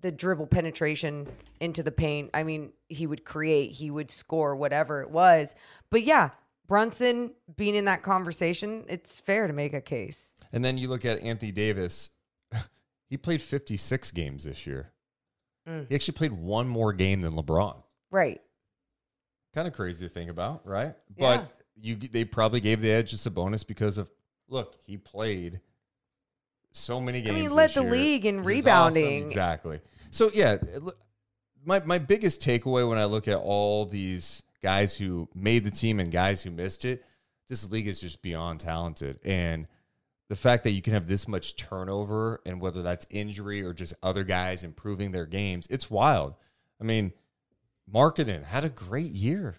the 0.00 0.12
dribble 0.12 0.46
penetration 0.46 1.26
into 1.60 1.82
the 1.82 1.90
paint. 1.90 2.30
I 2.32 2.42
mean, 2.42 2.72
he 2.88 3.06
would 3.06 3.24
create, 3.24 3.72
he 3.72 3.90
would 3.90 4.10
score, 4.10 4.56
whatever 4.56 5.02
it 5.02 5.10
was. 5.10 5.54
But 5.90 6.04
yeah, 6.04 6.30
Brunson 6.66 7.32
being 7.56 7.74
in 7.74 7.84
that 7.86 8.02
conversation, 8.02 8.84
it's 8.88 9.18
fair 9.18 9.46
to 9.46 9.52
make 9.52 9.74
a 9.74 9.80
case. 9.80 10.34
And 10.52 10.64
then 10.64 10.78
you 10.78 10.88
look 10.88 11.04
at 11.04 11.20
Anthony 11.20 11.52
Davis. 11.52 12.10
he 13.10 13.16
played 13.16 13.42
56 13.42 14.10
games 14.12 14.44
this 14.44 14.66
year. 14.66 14.92
Mm. 15.68 15.88
He 15.88 15.94
actually 15.94 16.14
played 16.14 16.32
one 16.32 16.68
more 16.68 16.92
game 16.92 17.20
than 17.20 17.34
LeBron. 17.34 17.82
Right. 18.10 18.40
Kind 19.54 19.66
of 19.66 19.74
crazy 19.74 20.06
to 20.06 20.12
think 20.12 20.30
about, 20.30 20.66
right? 20.66 20.94
Yeah. 21.16 21.36
But 21.38 21.60
you 21.80 21.96
they 21.96 22.24
probably 22.24 22.60
gave 22.60 22.80
the 22.80 22.90
edge 22.90 23.10
just 23.10 23.26
a 23.26 23.30
bonus 23.30 23.64
because 23.64 23.98
of 23.98 24.10
look, 24.48 24.76
he 24.84 24.96
played 24.96 25.60
so 26.72 27.00
many 27.00 27.18
I 27.18 27.22
games. 27.22 27.40
he 27.40 27.48
led 27.48 27.70
the 27.70 27.82
year. 27.82 27.90
league 27.90 28.26
in 28.26 28.36
He 28.36 28.40
rebounding. 28.40 29.24
Exactly. 29.24 29.80
So 30.10 30.30
yeah, 30.32 30.58
uh, 30.74 30.90
my 31.64 31.80
my 31.80 31.98
biggest 31.98 32.42
takeaway 32.42 32.88
when 32.88 32.98
I 32.98 33.06
look 33.06 33.28
at 33.28 33.38
all 33.38 33.86
these 33.86 34.42
guys 34.62 34.94
who 34.94 35.28
made 35.34 35.64
the 35.64 35.70
team 35.70 36.00
and 36.00 36.10
guys 36.10 36.42
who 36.42 36.50
missed 36.50 36.84
it, 36.84 37.04
this 37.48 37.70
league 37.70 37.88
is 37.88 38.00
just 38.00 38.22
beyond 38.22 38.60
talented. 38.60 39.18
And 39.24 39.66
the 40.28 40.36
fact 40.36 40.62
that 40.64 40.72
you 40.72 40.82
can 40.82 40.92
have 40.92 41.08
this 41.08 41.26
much 41.26 41.56
turnover 41.56 42.40
and 42.46 42.60
whether 42.60 42.82
that's 42.82 43.06
injury 43.10 43.62
or 43.62 43.72
just 43.72 43.94
other 44.02 44.22
guys 44.22 44.62
improving 44.62 45.10
their 45.10 45.26
games, 45.26 45.66
it's 45.70 45.90
wild. 45.90 46.34
I 46.80 46.84
mean, 46.84 47.12
Markkanen 47.92 48.44
had 48.44 48.64
a 48.64 48.68
great 48.68 49.10
year. 49.12 49.56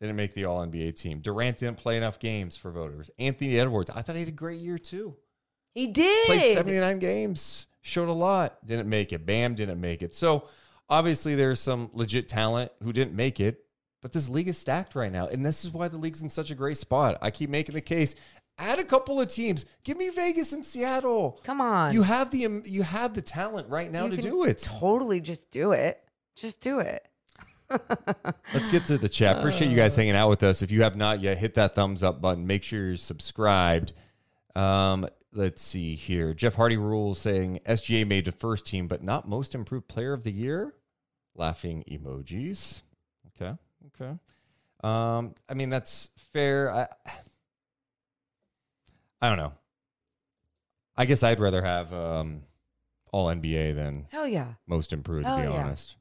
Didn't 0.00 0.16
make 0.16 0.34
the 0.34 0.46
All 0.46 0.66
NBA 0.66 0.96
team. 0.96 1.20
Durant 1.20 1.58
didn't 1.58 1.78
play 1.78 1.96
enough 1.96 2.18
games 2.18 2.56
for 2.56 2.72
voters. 2.72 3.10
Anthony 3.18 3.58
Edwards, 3.58 3.88
I 3.90 4.02
thought 4.02 4.16
he 4.16 4.22
had 4.22 4.28
a 4.28 4.32
great 4.32 4.58
year 4.58 4.78
too. 4.78 5.16
He 5.74 5.86
did. 5.86 6.26
Played 6.26 6.56
79 6.56 6.98
games, 6.98 7.66
showed 7.80 8.08
a 8.08 8.12
lot, 8.12 8.64
didn't 8.66 8.88
make 8.88 9.12
it. 9.12 9.24
Bam 9.24 9.54
didn't 9.54 9.80
make 9.80 10.02
it. 10.02 10.14
So 10.14 10.48
obviously 10.88 11.34
there's 11.34 11.60
some 11.60 11.90
legit 11.92 12.28
talent 12.28 12.72
who 12.82 12.92
didn't 12.92 13.14
make 13.14 13.40
it, 13.40 13.64
but 14.02 14.12
this 14.12 14.28
league 14.28 14.48
is 14.48 14.58
stacked 14.58 14.94
right 14.94 15.12
now. 15.12 15.28
And 15.28 15.46
this 15.46 15.64
is 15.64 15.72
why 15.72 15.88
the 15.88 15.96
league's 15.96 16.22
in 16.22 16.28
such 16.28 16.50
a 16.50 16.54
great 16.54 16.76
spot. 16.76 17.16
I 17.22 17.30
keep 17.30 17.48
making 17.48 17.74
the 17.74 17.80
case. 17.80 18.16
Add 18.58 18.80
a 18.80 18.84
couple 18.84 19.20
of 19.20 19.28
teams. 19.28 19.64
Give 19.82 19.96
me 19.96 20.10
Vegas 20.10 20.52
and 20.52 20.64
Seattle. 20.64 21.40
Come 21.42 21.60
on. 21.60 21.94
You 21.94 22.02
have 22.02 22.30
the 22.30 22.46
um, 22.46 22.62
you 22.66 22.82
have 22.82 23.14
the 23.14 23.22
talent 23.22 23.68
right 23.68 23.90
now 23.90 24.06
You 24.06 24.16
to 24.16 24.22
do 24.22 24.44
it. 24.44 24.58
Totally 24.58 25.20
just 25.20 25.50
do 25.50 25.72
it. 25.72 26.02
Just 26.36 26.60
do 26.60 26.80
it. 26.80 27.06
Let's 28.54 28.68
get 28.68 28.84
to 28.86 28.98
the 28.98 29.08
chat. 29.08 29.38
Appreciate 29.38 29.68
you 29.68 29.76
guys 29.76 29.96
hanging 29.96 30.16
out 30.16 30.28
with 30.28 30.42
us. 30.42 30.62
If 30.62 30.70
you 30.70 30.82
have 30.82 30.96
not 30.96 31.20
yet, 31.20 31.38
hit 31.38 31.54
that 31.54 31.74
thumbs 31.74 32.02
up 32.02 32.20
button. 32.20 32.46
Make 32.46 32.62
sure 32.62 32.88
you're 32.88 32.96
subscribed. 32.96 33.92
Um, 34.54 35.06
let's 35.32 35.62
see 35.62 35.94
here. 35.94 36.34
Jeff 36.34 36.54
Hardy 36.54 36.76
rules 36.76 37.18
saying 37.18 37.60
SGA 37.66 38.06
made 38.06 38.26
the 38.26 38.32
first 38.32 38.66
team, 38.66 38.88
but 38.88 39.02
not 39.02 39.28
most 39.28 39.54
improved 39.54 39.88
player 39.88 40.12
of 40.12 40.24
the 40.24 40.32
year. 40.32 40.74
Laughing 41.34 41.84
emojis. 41.90 42.82
Okay. 43.40 43.56
Okay. 44.00 44.18
Um, 44.84 45.34
I 45.48 45.54
mean 45.54 45.70
that's 45.70 46.10
fair. 46.32 46.72
I 46.72 46.88
I 49.22 49.28
don't 49.28 49.38
know. 49.38 49.52
I 50.96 51.06
guess 51.06 51.22
I'd 51.22 51.40
rather 51.40 51.62
have 51.62 51.92
um, 51.92 52.42
all 53.12 53.28
NBA 53.28 53.74
than 53.74 54.06
Hell 54.10 54.26
yeah. 54.26 54.54
most 54.66 54.92
improved, 54.92 55.24
to 55.24 55.30
Hell 55.30 55.38
be 55.38 55.44
yeah. 55.44 55.64
honest. 55.64 55.96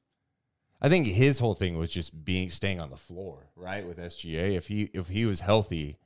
I 0.82 0.90
think 0.90 1.08
his 1.08 1.40
whole 1.40 1.54
thing 1.54 1.78
was 1.78 1.92
just 1.92 2.26
being 2.26 2.50
staying 2.50 2.80
on 2.80 2.90
the 2.90 2.98
floor, 2.98 3.50
right? 3.56 3.86
With 3.86 3.98
SGA, 3.98 4.56
if 4.58 4.68
he 4.68 4.90
if 4.94 5.10
he 5.10 5.26
was 5.26 5.40
healthy, 5.40 5.98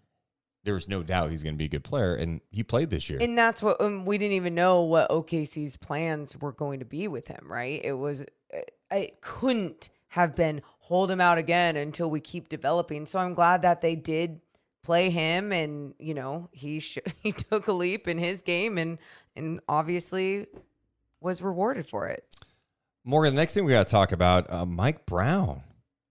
there 0.65 0.73
was 0.73 0.89
no 0.89 1.01
doubt 1.01 1.29
he's 1.29 1.43
going 1.43 1.55
to 1.55 1.57
be 1.57 1.65
a 1.65 1.69
good 1.69 1.83
player, 1.83 2.15
and 2.15 2.41
he 2.49 2.63
played 2.63 2.89
this 2.89 3.09
year. 3.09 3.19
And 3.21 3.37
that's 3.37 3.63
what 3.63 3.79
um, 3.79 4.03
we 4.03 4.17
didn't 4.17 4.33
even 4.33 4.53
know 4.53 4.81
what 4.81 5.09
OKC's 5.09 5.77
plans 5.77 6.35
were 6.37 6.51
going 6.51 6.79
to 6.79 6.85
be 6.85 7.07
with 7.07 7.27
him, 7.27 7.45
right? 7.45 7.79
It 7.83 7.93
was, 7.93 8.23
uh, 8.53 8.59
it 8.91 9.21
couldn't 9.21 9.89
have 10.09 10.35
been 10.35 10.61
hold 10.79 11.09
him 11.09 11.21
out 11.21 11.37
again 11.37 11.77
until 11.77 12.09
we 12.09 12.19
keep 12.19 12.49
developing. 12.49 13.05
So 13.05 13.19
I'm 13.19 13.33
glad 13.33 13.61
that 13.61 13.81
they 13.81 13.95
did 13.95 14.41
play 14.83 15.09
him, 15.09 15.51
and 15.51 15.93
you 15.99 16.13
know 16.13 16.49
he 16.51 16.79
sh- 16.79 16.99
he 17.23 17.31
took 17.31 17.67
a 17.67 17.73
leap 17.73 18.07
in 18.07 18.17
his 18.17 18.41
game, 18.41 18.77
and 18.77 18.97
and 19.35 19.61
obviously 19.69 20.47
was 21.21 21.41
rewarded 21.41 21.87
for 21.87 22.07
it. 22.07 22.25
Morgan, 23.07 23.35
the 23.35 23.41
next 23.41 23.53
thing 23.53 23.65
we 23.65 23.71
got 23.71 23.85
to 23.87 23.91
talk 23.91 24.11
about, 24.11 24.51
uh, 24.51 24.65
Mike 24.65 25.05
Brown 25.05 25.61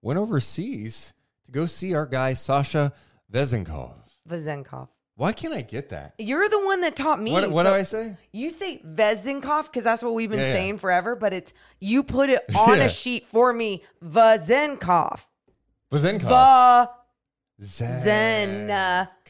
went 0.00 0.18
overseas 0.18 1.12
to 1.44 1.50
go 1.50 1.66
see 1.66 1.92
our 1.94 2.06
guy 2.06 2.34
Sasha 2.34 2.92
Vezenkov. 3.32 3.94
Vazenkov. 4.28 4.88
Why 5.16 5.32
can't 5.32 5.52
I 5.54 5.62
get 5.62 5.90
that? 5.90 6.14
You're 6.18 6.48
the 6.48 6.64
one 6.64 6.80
that 6.82 6.96
taught 6.96 7.20
me. 7.20 7.32
What, 7.32 7.50
what 7.50 7.64
so- 7.66 7.70
do 7.70 7.74
I 7.76 7.82
say? 7.82 8.16
You 8.32 8.50
say 8.50 8.80
Vezenkov 8.84 9.64
because 9.64 9.82
that's 9.84 10.02
what 10.02 10.14
we've 10.14 10.30
been 10.30 10.38
Yeah, 10.40 10.48
yeah. 10.48 10.54
saying 10.54 10.78
forever, 10.78 11.14
but 11.16 11.32
it's 11.32 11.52
you 11.80 12.02
put 12.04 12.30
it 12.30 12.44
on 12.56 12.78
Yeah. 12.78 12.84
a 12.84 12.88
sheet 12.88 13.26
for 13.26 13.52
me. 13.52 13.82
Vezenkov. 14.04 15.20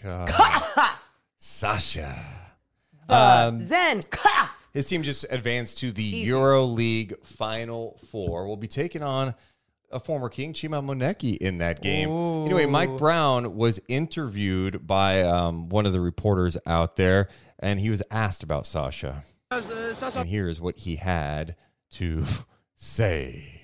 God. 0.02 0.28
cough. 0.28 1.10
Sasha. 1.38 2.14
Um, 3.08 3.60
Zen. 3.60 4.00
Cough. 4.74 4.78
His 4.80 4.86
team 4.86 5.02
just 5.02 5.24
advanced 5.30 5.78
to 5.78 5.92
the 5.92 6.04
Easy. 6.04 6.26
Euro 6.26 6.64
League 6.64 7.14
Final 7.24 7.98
Four. 8.10 8.46
We'll 8.46 8.56
be 8.56 8.68
taking 8.68 9.02
on 9.02 9.34
a 9.90 10.00
former 10.00 10.28
King, 10.28 10.52
Chima 10.52 10.84
Moneke, 10.84 11.36
in 11.36 11.58
that 11.58 11.80
game. 11.80 12.10
Anyway, 12.10 12.66
Mike 12.66 12.96
Brown 12.96 13.54
was 13.54 13.80
interviewed 13.88 14.86
by 14.86 15.22
um, 15.22 15.68
one 15.68 15.86
of 15.86 15.92
the 15.92 16.00
reporters 16.00 16.56
out 16.66 16.96
there, 16.96 17.28
and 17.60 17.78
he 17.78 17.90
was 17.90 18.02
asked 18.10 18.42
about 18.42 18.66
Sasha. 18.66 19.22
And 19.50 20.28
here's 20.28 20.60
what 20.60 20.78
he 20.78 20.96
had 20.96 21.54
to 21.92 22.24
say. 22.74 23.60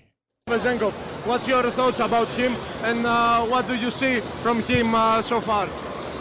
Vezenkov, 0.49 0.93
what's 1.27 1.47
your 1.47 1.63
thoughts 1.71 2.01
about 2.01 2.27
him 2.29 2.57
and 2.83 3.07
uh, 3.07 3.45
what 3.47 3.69
do 3.69 3.77
you 3.77 3.91
see 3.91 4.21
from 4.43 4.61
him 4.63 4.95
uh, 4.95 5.23
so 5.23 5.41
far? 5.41 5.69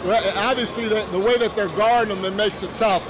Well, 0.04 0.38
obviously, 0.38 0.88
the, 0.88 1.06
the 1.12 1.18
way 1.18 1.36
that 1.38 1.54
they're 1.56 1.68
guarding 1.68 2.16
him, 2.16 2.24
it 2.24 2.34
makes 2.34 2.62
it 2.62 2.72
tough. 2.74 3.02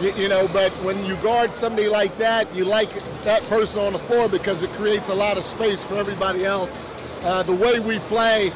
You, 0.00 0.12
you 0.12 0.28
know, 0.28 0.48
but 0.52 0.70
when 0.84 1.04
you 1.04 1.16
guard 1.16 1.52
somebody 1.52 1.88
like 1.88 2.16
that, 2.18 2.54
you 2.54 2.64
like 2.64 2.90
that 3.22 3.42
person 3.44 3.80
on 3.80 3.92
the 3.92 3.98
floor 4.00 4.28
because 4.28 4.62
it 4.62 4.70
creates 4.72 5.08
a 5.08 5.14
lot 5.14 5.36
of 5.36 5.44
space 5.44 5.82
for 5.82 5.96
everybody 5.96 6.44
else. 6.44 6.84
Uh, 7.22 7.42
the 7.42 7.54
way 7.54 7.80
we 7.80 7.98
play, 8.00 8.52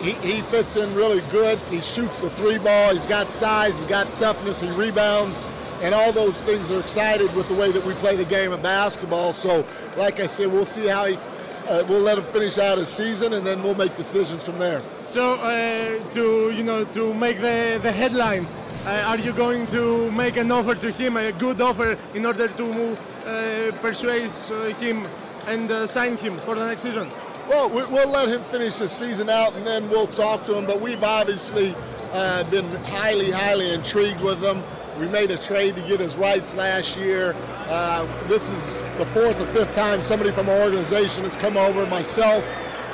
he, 0.00 0.12
he 0.14 0.42
fits 0.42 0.76
in 0.76 0.94
really 0.94 1.22
good. 1.30 1.58
He 1.70 1.80
shoots 1.80 2.20
the 2.20 2.30
three 2.30 2.58
ball. 2.58 2.92
He's 2.92 3.06
got 3.06 3.30
size. 3.30 3.78
He's 3.78 3.88
got 3.88 4.12
toughness. 4.14 4.60
He 4.60 4.68
rebounds. 4.70 5.42
And 5.80 5.94
all 5.94 6.12
those 6.12 6.40
things 6.40 6.70
are 6.70 6.80
excited 6.80 7.32
with 7.34 7.48
the 7.48 7.54
way 7.54 7.70
that 7.70 7.84
we 7.86 7.94
play 7.94 8.16
the 8.16 8.24
game 8.24 8.52
of 8.52 8.62
basketball. 8.62 9.32
So, 9.32 9.64
like 9.96 10.20
I 10.20 10.26
said, 10.26 10.50
we'll 10.50 10.66
see 10.66 10.88
how 10.88 11.06
he, 11.06 11.16
uh, 11.68 11.84
we'll 11.88 12.00
let 12.00 12.18
him 12.18 12.24
finish 12.24 12.58
out 12.58 12.78
his 12.78 12.88
season 12.88 13.34
and 13.34 13.46
then 13.46 13.62
we'll 13.62 13.74
make 13.74 13.94
decisions 13.94 14.42
from 14.42 14.58
there. 14.58 14.82
So 15.04 15.34
uh, 15.34 15.98
to 16.12 16.50
you 16.50 16.64
know 16.64 16.84
to 16.84 17.14
make 17.14 17.40
the, 17.40 17.78
the 17.82 17.92
headline, 17.92 18.46
are 18.86 19.18
you 19.18 19.32
going 19.32 19.66
to 19.68 20.10
make 20.12 20.36
an 20.36 20.50
offer 20.50 20.74
to 20.74 20.90
him, 20.90 21.16
a 21.16 21.32
good 21.32 21.60
offer, 21.60 21.96
in 22.14 22.24
order 22.26 22.48
to 22.48 22.96
uh, 23.26 23.72
persuade 23.80 24.30
uh, 24.50 24.64
him 24.74 25.06
and 25.46 25.70
uh, 25.70 25.86
sign 25.86 26.16
him 26.16 26.38
for 26.40 26.54
the 26.54 26.66
next 26.66 26.82
season? 26.82 27.10
Well, 27.48 27.68
we- 27.68 27.84
we'll 27.86 28.10
let 28.10 28.28
him 28.28 28.42
finish 28.44 28.76
his 28.78 28.92
season 28.92 29.28
out, 29.28 29.54
and 29.56 29.66
then 29.66 29.88
we'll 29.90 30.06
talk 30.06 30.44
to 30.44 30.56
him. 30.56 30.66
But 30.66 30.80
we've 30.80 31.02
obviously 31.02 31.74
uh, 32.12 32.44
been 32.50 32.66
highly, 32.84 33.30
highly 33.30 33.72
intrigued 33.72 34.20
with 34.20 34.42
him. 34.42 34.62
We 34.98 35.08
made 35.08 35.30
a 35.30 35.38
trade 35.38 35.76
to 35.76 35.82
get 35.82 36.00
his 36.00 36.16
rights 36.16 36.54
last 36.54 36.96
year. 36.96 37.34
Uh, 37.68 38.06
this 38.26 38.50
is 38.50 38.74
the 38.98 39.06
fourth 39.06 39.40
or 39.40 39.46
fifth 39.54 39.72
time 39.74 40.02
somebody 40.02 40.30
from 40.32 40.48
our 40.48 40.60
organization 40.60 41.24
has 41.24 41.36
come 41.36 41.56
over. 41.56 41.86
Myself, 41.86 42.44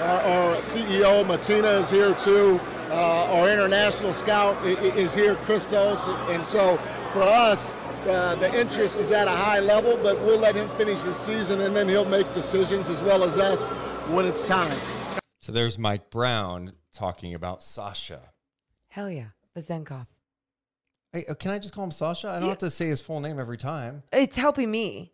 our, 0.00 0.20
our 0.20 0.56
CEO 0.56 1.26
Martina 1.26 1.68
is 1.68 1.90
here 1.90 2.14
too. 2.14 2.60
Uh, 2.94 3.38
our 3.40 3.50
international 3.50 4.14
scout 4.14 4.56
i- 4.62 4.68
i- 4.68 4.94
is 4.96 5.12
here, 5.14 5.34
Christos, 5.34 6.06
and 6.30 6.46
so 6.46 6.76
for 7.12 7.22
us, 7.22 7.72
uh, 8.08 8.36
the 8.36 8.48
interest 8.60 9.00
is 9.00 9.10
at 9.10 9.26
a 9.26 9.32
high 9.32 9.58
level, 9.58 9.96
but 10.02 10.20
we'll 10.20 10.38
let 10.38 10.54
him 10.54 10.68
finish 10.76 11.00
his 11.02 11.16
season 11.16 11.60
and 11.62 11.74
then 11.74 11.88
he'll 11.88 12.04
make 12.04 12.32
decisions 12.32 12.88
as 12.88 13.02
well 13.02 13.24
as 13.24 13.36
us 13.38 13.70
when 14.14 14.24
it's 14.24 14.46
time. 14.46 14.78
So 15.42 15.50
there's 15.50 15.76
Mike 15.76 16.08
Brown 16.10 16.74
talking 16.92 17.34
about 17.34 17.62
Sasha. 17.64 18.30
Hell 18.88 19.10
yeah. 19.10 19.28
Vazenkov. 19.56 20.06
Hey, 21.12 21.24
uh, 21.26 21.34
can 21.34 21.50
I 21.50 21.58
just 21.58 21.74
call 21.74 21.84
him 21.84 21.90
Sasha? 21.90 22.28
I 22.28 22.38
don't 22.38 22.48
have 22.48 22.58
to 22.58 22.70
say 22.70 22.86
his 22.86 23.00
full 23.00 23.18
name 23.20 23.40
every 23.40 23.58
time. 23.58 24.04
It's 24.12 24.36
helping 24.36 24.70
me. 24.70 25.12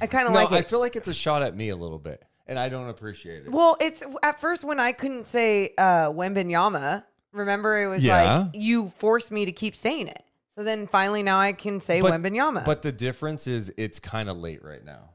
I 0.00 0.06
kind 0.08 0.26
of 0.26 0.32
No, 0.34 0.40
like 0.42 0.50
it. 0.52 0.56
I 0.56 0.62
feel 0.62 0.80
like 0.80 0.96
it's 0.96 1.08
a 1.08 1.14
shot 1.14 1.42
at 1.42 1.54
me 1.56 1.68
a 1.68 1.76
little 1.76 1.98
bit, 2.00 2.24
and 2.46 2.58
I 2.58 2.68
don't 2.68 2.88
appreciate 2.88 3.44
it. 3.46 3.52
Well, 3.52 3.76
it's 3.80 4.02
at 4.22 4.40
first 4.40 4.64
when 4.64 4.78
I 4.80 4.92
couldn't 4.92 5.28
say 5.28 5.74
uh 5.78 6.10
Wembanyama, 6.10 7.04
remember 7.32 7.82
it 7.82 7.88
was 7.88 8.04
Yeah. 8.04 8.38
like 8.42 8.50
you 8.54 8.88
forced 8.96 9.30
me 9.30 9.44
to 9.46 9.52
keep 9.52 9.74
saying 9.76 10.08
it. 10.08 10.22
So 10.56 10.62
then 10.62 10.86
finally 10.86 11.22
now 11.22 11.38
I 11.40 11.52
can 11.52 11.80
say 11.80 12.00
Wembanyama. 12.00 12.64
But 12.64 12.82
the 12.82 12.92
difference 12.92 13.46
is 13.46 13.72
it's 13.76 13.98
kind 13.98 14.28
of 14.28 14.36
late 14.36 14.62
right 14.64 14.84
now. 14.84 15.10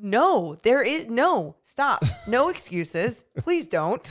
no, 0.00 0.56
there 0.62 0.82
is 0.82 1.08
no 1.08 1.56
stop. 1.62 2.04
No 2.28 2.48
excuses. 2.54 3.24
Please 3.38 3.66
don't. 3.66 4.06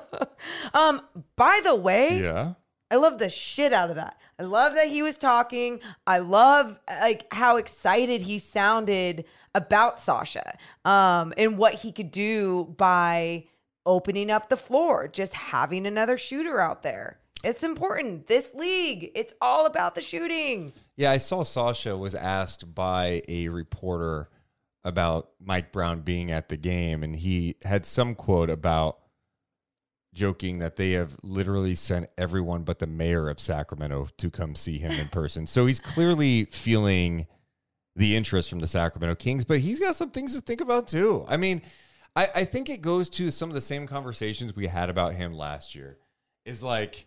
um, 0.74 1.00
by 1.36 1.60
the 1.64 1.74
way, 1.74 2.20
Yeah. 2.20 2.54
I 2.92 2.96
love 2.96 3.18
the 3.18 3.30
shit 3.30 3.72
out 3.72 3.90
of 3.90 3.96
that. 3.96 4.16
I 4.40 4.44
love 4.44 4.72
that 4.72 4.88
he 4.88 5.02
was 5.02 5.18
talking. 5.18 5.80
I 6.06 6.20
love 6.20 6.80
like 6.88 7.30
how 7.30 7.58
excited 7.58 8.22
he 8.22 8.38
sounded 8.38 9.26
about 9.54 10.00
Sasha 10.00 10.56
um, 10.86 11.34
and 11.36 11.58
what 11.58 11.74
he 11.74 11.92
could 11.92 12.10
do 12.10 12.74
by 12.78 13.44
opening 13.84 14.30
up 14.30 14.48
the 14.48 14.56
floor, 14.56 15.08
just 15.08 15.34
having 15.34 15.86
another 15.86 16.16
shooter 16.16 16.58
out 16.58 16.82
there. 16.82 17.18
It's 17.44 17.62
important. 17.62 18.28
This 18.28 18.54
league, 18.54 19.10
it's 19.14 19.34
all 19.42 19.66
about 19.66 19.94
the 19.94 20.00
shooting. 20.00 20.72
Yeah, 20.96 21.10
I 21.10 21.18
saw 21.18 21.42
Sasha 21.42 21.94
was 21.98 22.14
asked 22.14 22.74
by 22.74 23.20
a 23.28 23.48
reporter 23.48 24.30
about 24.84 25.32
Mike 25.38 25.70
Brown 25.70 26.00
being 26.00 26.30
at 26.30 26.48
the 26.48 26.56
game, 26.56 27.02
and 27.02 27.14
he 27.14 27.56
had 27.62 27.84
some 27.84 28.14
quote 28.14 28.48
about 28.48 28.99
joking 30.12 30.58
that 30.58 30.76
they 30.76 30.92
have 30.92 31.16
literally 31.22 31.74
sent 31.74 32.06
everyone 32.18 32.64
but 32.64 32.78
the 32.78 32.86
mayor 32.86 33.28
of 33.28 33.38
Sacramento 33.38 34.08
to 34.18 34.30
come 34.30 34.54
see 34.54 34.78
him 34.78 34.92
in 34.92 35.08
person. 35.08 35.46
so 35.46 35.66
he's 35.66 35.80
clearly 35.80 36.46
feeling 36.46 37.26
the 37.96 38.16
interest 38.16 38.48
from 38.48 38.60
the 38.60 38.66
Sacramento 38.66 39.14
Kings, 39.16 39.44
but 39.44 39.60
he's 39.60 39.80
got 39.80 39.96
some 39.96 40.10
things 40.10 40.34
to 40.34 40.40
think 40.40 40.60
about 40.60 40.88
too. 40.88 41.24
I 41.28 41.36
mean, 41.36 41.62
I, 42.16 42.28
I 42.34 42.44
think 42.44 42.68
it 42.68 42.80
goes 42.80 43.10
to 43.10 43.30
some 43.30 43.50
of 43.50 43.54
the 43.54 43.60
same 43.60 43.86
conversations 43.86 44.54
we 44.54 44.66
had 44.66 44.90
about 44.90 45.14
him 45.14 45.34
last 45.34 45.74
year. 45.74 45.98
Is 46.44 46.62
like 46.62 47.06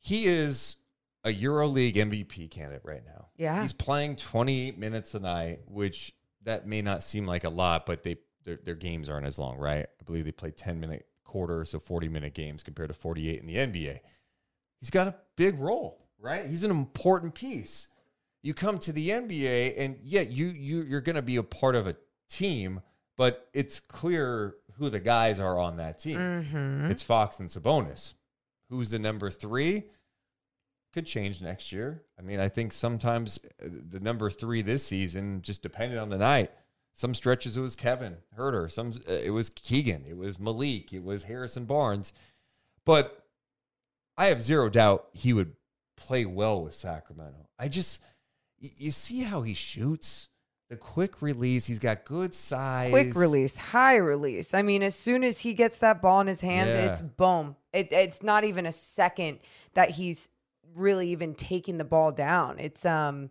he 0.00 0.26
is 0.26 0.76
a 1.24 1.32
EuroLeague 1.32 1.96
MVP 1.96 2.50
candidate 2.50 2.82
right 2.84 3.04
now. 3.04 3.28
Yeah. 3.36 3.60
He's 3.60 3.72
playing 3.72 4.16
28 4.16 4.78
minutes 4.78 5.14
a 5.14 5.20
night, 5.20 5.60
which 5.66 6.14
that 6.44 6.66
may 6.66 6.80
not 6.80 7.02
seem 7.02 7.26
like 7.26 7.44
a 7.44 7.50
lot, 7.50 7.84
but 7.86 8.02
they 8.02 8.16
their, 8.44 8.58
their 8.64 8.74
games 8.74 9.10
aren't 9.10 9.26
as 9.26 9.38
long, 9.38 9.58
right? 9.58 9.86
I 10.00 10.04
believe 10.04 10.24
they 10.24 10.32
play 10.32 10.50
10 10.50 10.80
minute 10.80 11.06
quarter, 11.30 11.64
so 11.64 11.78
40 11.78 12.08
minute 12.08 12.34
games 12.34 12.62
compared 12.64 12.88
to 12.88 12.94
48 12.94 13.40
in 13.40 13.46
the 13.46 13.56
NBA. 13.56 14.00
He's 14.80 14.90
got 14.90 15.06
a 15.06 15.14
big 15.36 15.58
role, 15.58 16.08
right? 16.18 16.44
He's 16.44 16.64
an 16.64 16.72
important 16.72 17.34
piece. 17.34 17.88
You 18.42 18.52
come 18.52 18.78
to 18.80 18.92
the 18.92 19.10
NBA 19.10 19.74
and 19.78 19.96
yeah, 20.02 20.22
you 20.22 20.46
you 20.46 20.82
you're 20.82 21.00
going 21.00 21.16
to 21.16 21.22
be 21.22 21.36
a 21.36 21.42
part 21.42 21.76
of 21.76 21.86
a 21.86 21.94
team, 22.28 22.80
but 23.16 23.48
it's 23.52 23.78
clear 23.78 24.56
who 24.74 24.90
the 24.90 24.98
guys 24.98 25.38
are 25.38 25.58
on 25.58 25.76
that 25.76 25.98
team. 25.98 26.18
Mm-hmm. 26.18 26.90
It's 26.90 27.02
Fox 27.02 27.38
and 27.38 27.48
Sabonis. 27.48 28.14
Who's 28.70 28.90
the 28.90 28.98
number 28.98 29.30
three? 29.30 29.84
Could 30.92 31.06
change 31.06 31.40
next 31.40 31.70
year. 31.70 32.02
I 32.18 32.22
mean, 32.22 32.40
I 32.40 32.48
think 32.48 32.72
sometimes 32.72 33.38
uh, 33.62 33.68
the 33.70 34.00
number 34.00 34.30
three 34.30 34.62
this 34.62 34.84
season 34.84 35.42
just 35.42 35.62
depended 35.62 35.98
on 35.98 36.08
the 36.08 36.18
night. 36.18 36.50
Some 36.94 37.14
stretches 37.14 37.56
it 37.56 37.60
was 37.60 37.76
Kevin 37.76 38.18
Huerter. 38.38 38.70
Some 38.70 38.92
uh, 39.08 39.12
it 39.12 39.30
was 39.30 39.48
Keegan. 39.50 40.04
It 40.06 40.16
was 40.16 40.38
Malik. 40.38 40.92
It 40.92 41.02
was 41.02 41.24
Harrison 41.24 41.64
Barnes. 41.64 42.12
But 42.84 43.24
I 44.16 44.26
have 44.26 44.42
zero 44.42 44.68
doubt 44.68 45.06
he 45.12 45.32
would 45.32 45.52
play 45.96 46.24
well 46.26 46.62
with 46.62 46.74
Sacramento. 46.74 47.48
I 47.58 47.68
just 47.68 48.02
you 48.58 48.90
see 48.90 49.20
how 49.20 49.42
he 49.42 49.54
shoots. 49.54 50.28
The 50.68 50.76
quick 50.76 51.20
release. 51.20 51.66
He's 51.66 51.80
got 51.80 52.04
good 52.04 52.32
size. 52.32 52.90
Quick 52.90 53.16
release, 53.16 53.56
high 53.56 53.96
release. 53.96 54.54
I 54.54 54.62
mean, 54.62 54.84
as 54.84 54.94
soon 54.94 55.24
as 55.24 55.40
he 55.40 55.52
gets 55.52 55.78
that 55.78 56.00
ball 56.00 56.20
in 56.20 56.28
his 56.28 56.40
hands, 56.42 56.74
Yeah. 56.74 56.92
it's 56.92 57.02
boom. 57.02 57.56
It, 57.72 57.90
it's 57.90 58.22
not 58.22 58.44
even 58.44 58.66
a 58.66 58.72
second 58.72 59.40
that 59.74 59.90
he's 59.90 60.28
really 60.76 61.08
even 61.08 61.34
taking 61.34 61.78
the 61.78 61.84
ball 61.84 62.12
down. 62.12 62.60
It's 62.60 62.86
um 62.86 63.30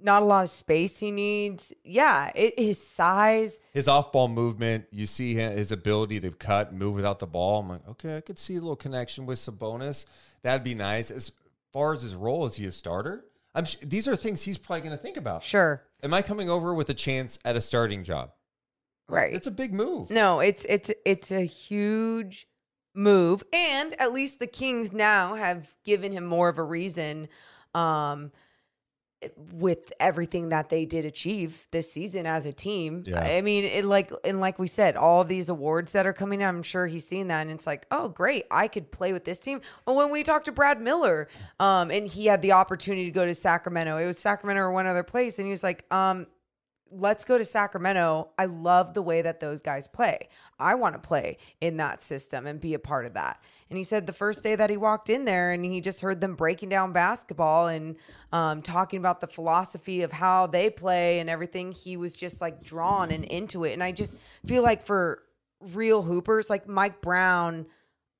not 0.00 0.22
a 0.22 0.24
lot 0.26 0.44
of 0.44 0.50
space 0.50 0.98
he 0.98 1.10
needs. 1.10 1.72
Yeah, 1.84 2.30
it, 2.34 2.58
his 2.58 2.78
size. 2.84 3.60
his 3.72 3.88
off 3.88 4.12
ball 4.12 4.28
movement, 4.28 4.86
you 4.90 5.06
see 5.06 5.34
hi- 5.36 5.50
his 5.52 5.72
ability 5.72 6.20
to 6.20 6.30
cut 6.30 6.70
and 6.70 6.78
move 6.78 6.94
without 6.94 7.18
the 7.18 7.26
ball. 7.26 7.60
I'm 7.60 7.68
like, 7.68 7.88
okay, 7.88 8.16
I 8.16 8.20
could 8.20 8.38
see 8.38 8.54
a 8.56 8.60
little 8.60 8.76
connection 8.76 9.26
with 9.26 9.38
Sabonis. 9.38 10.04
That'd 10.42 10.64
be 10.64 10.74
nice. 10.74 11.10
As 11.10 11.32
far 11.72 11.92
as 11.94 12.02
his 12.02 12.14
role, 12.14 12.44
is 12.46 12.54
he 12.56 12.66
a 12.66 12.72
starter? 12.72 13.24
I'm 13.54 13.64
sh- 13.64 13.76
these 13.82 14.06
are 14.06 14.14
things 14.16 14.42
he's 14.42 14.58
probably 14.58 14.82
going 14.82 14.96
to 14.96 15.02
think 15.02 15.16
about. 15.16 15.42
Sure, 15.42 15.82
Am 16.02 16.12
I 16.12 16.20
coming 16.22 16.50
over 16.50 16.74
with 16.74 16.90
a 16.90 16.94
chance 16.94 17.38
at 17.44 17.56
a 17.56 17.60
starting 17.60 18.04
job? 18.04 18.32
right. 19.08 19.32
It's 19.32 19.46
a 19.46 19.50
big 19.52 19.72
move. 19.72 20.10
No, 20.10 20.40
it's 20.40 20.66
it's 20.68 20.90
it's 21.04 21.30
a 21.30 21.40
huge 21.42 22.46
move, 22.94 23.42
and 23.52 23.98
at 24.00 24.12
least 24.12 24.38
the 24.40 24.46
Kings 24.46 24.92
now 24.92 25.34
have 25.34 25.74
given 25.84 26.12
him 26.12 26.26
more 26.26 26.48
of 26.48 26.58
a 26.58 26.62
reason. 26.64 27.28
Um, 27.74 28.32
with 29.52 29.92
everything 30.00 30.50
that 30.50 30.68
they 30.68 30.84
did 30.84 31.04
achieve 31.04 31.66
this 31.70 31.90
season 31.92 32.26
as 32.26 32.46
a 32.46 32.52
team. 32.52 33.04
Yeah. 33.06 33.20
I 33.20 33.40
mean, 33.40 33.64
it 33.64 33.84
like 33.84 34.12
and 34.24 34.40
like 34.40 34.58
we 34.58 34.66
said, 34.66 34.96
all 34.96 35.24
these 35.24 35.48
awards 35.48 35.92
that 35.92 36.06
are 36.06 36.12
coming 36.12 36.42
out, 36.42 36.54
I'm 36.54 36.62
sure 36.62 36.86
he's 36.86 37.06
seen 37.06 37.28
that 37.28 37.42
and 37.42 37.50
it's 37.50 37.66
like, 37.66 37.86
oh 37.90 38.08
great, 38.08 38.44
I 38.50 38.68
could 38.68 38.90
play 38.90 39.12
with 39.12 39.24
this 39.24 39.38
team. 39.38 39.60
Well, 39.86 39.96
when 39.96 40.10
we 40.10 40.22
talked 40.22 40.46
to 40.46 40.52
Brad 40.52 40.80
Miller, 40.80 41.28
um, 41.60 41.90
and 41.90 42.06
he 42.06 42.26
had 42.26 42.42
the 42.42 42.52
opportunity 42.52 43.04
to 43.04 43.10
go 43.10 43.26
to 43.26 43.34
Sacramento, 43.34 43.96
it 43.98 44.06
was 44.06 44.18
Sacramento 44.18 44.62
or 44.62 44.72
one 44.72 44.86
other 44.86 45.02
place, 45.02 45.38
and 45.38 45.46
he 45.46 45.50
was 45.50 45.62
like, 45.62 45.84
um, 45.92 46.26
let's 46.90 47.24
go 47.24 47.38
to 47.38 47.44
Sacramento. 47.44 48.30
I 48.38 48.46
love 48.46 48.94
the 48.94 49.02
way 49.02 49.22
that 49.22 49.40
those 49.40 49.60
guys 49.60 49.88
play. 49.88 50.28
I 50.58 50.74
want 50.76 50.94
to 50.94 51.00
play 51.00 51.38
in 51.60 51.76
that 51.78 52.02
system 52.02 52.46
and 52.46 52.60
be 52.60 52.74
a 52.74 52.78
part 52.78 53.06
of 53.06 53.14
that. 53.14 53.42
And 53.68 53.76
he 53.76 53.84
said 53.84 54.06
the 54.06 54.12
first 54.12 54.42
day 54.42 54.54
that 54.54 54.70
he 54.70 54.76
walked 54.76 55.10
in 55.10 55.24
there 55.24 55.52
and 55.52 55.64
he 55.64 55.80
just 55.80 56.00
heard 56.00 56.20
them 56.20 56.36
breaking 56.36 56.68
down 56.68 56.92
basketball 56.92 57.66
and 57.66 57.96
um, 58.32 58.62
talking 58.62 58.98
about 58.98 59.20
the 59.20 59.26
philosophy 59.26 60.02
of 60.02 60.12
how 60.12 60.46
they 60.46 60.70
play 60.70 61.18
and 61.18 61.28
everything, 61.28 61.72
he 61.72 61.96
was 61.96 62.12
just 62.12 62.40
like 62.40 62.62
drawn 62.62 63.10
and 63.10 63.24
into 63.24 63.64
it. 63.64 63.72
And 63.72 63.82
I 63.82 63.90
just 63.90 64.16
feel 64.46 64.62
like 64.62 64.86
for 64.86 65.24
real 65.60 66.02
hoopers, 66.02 66.48
like 66.48 66.68
Mike 66.68 67.00
Brown 67.00 67.66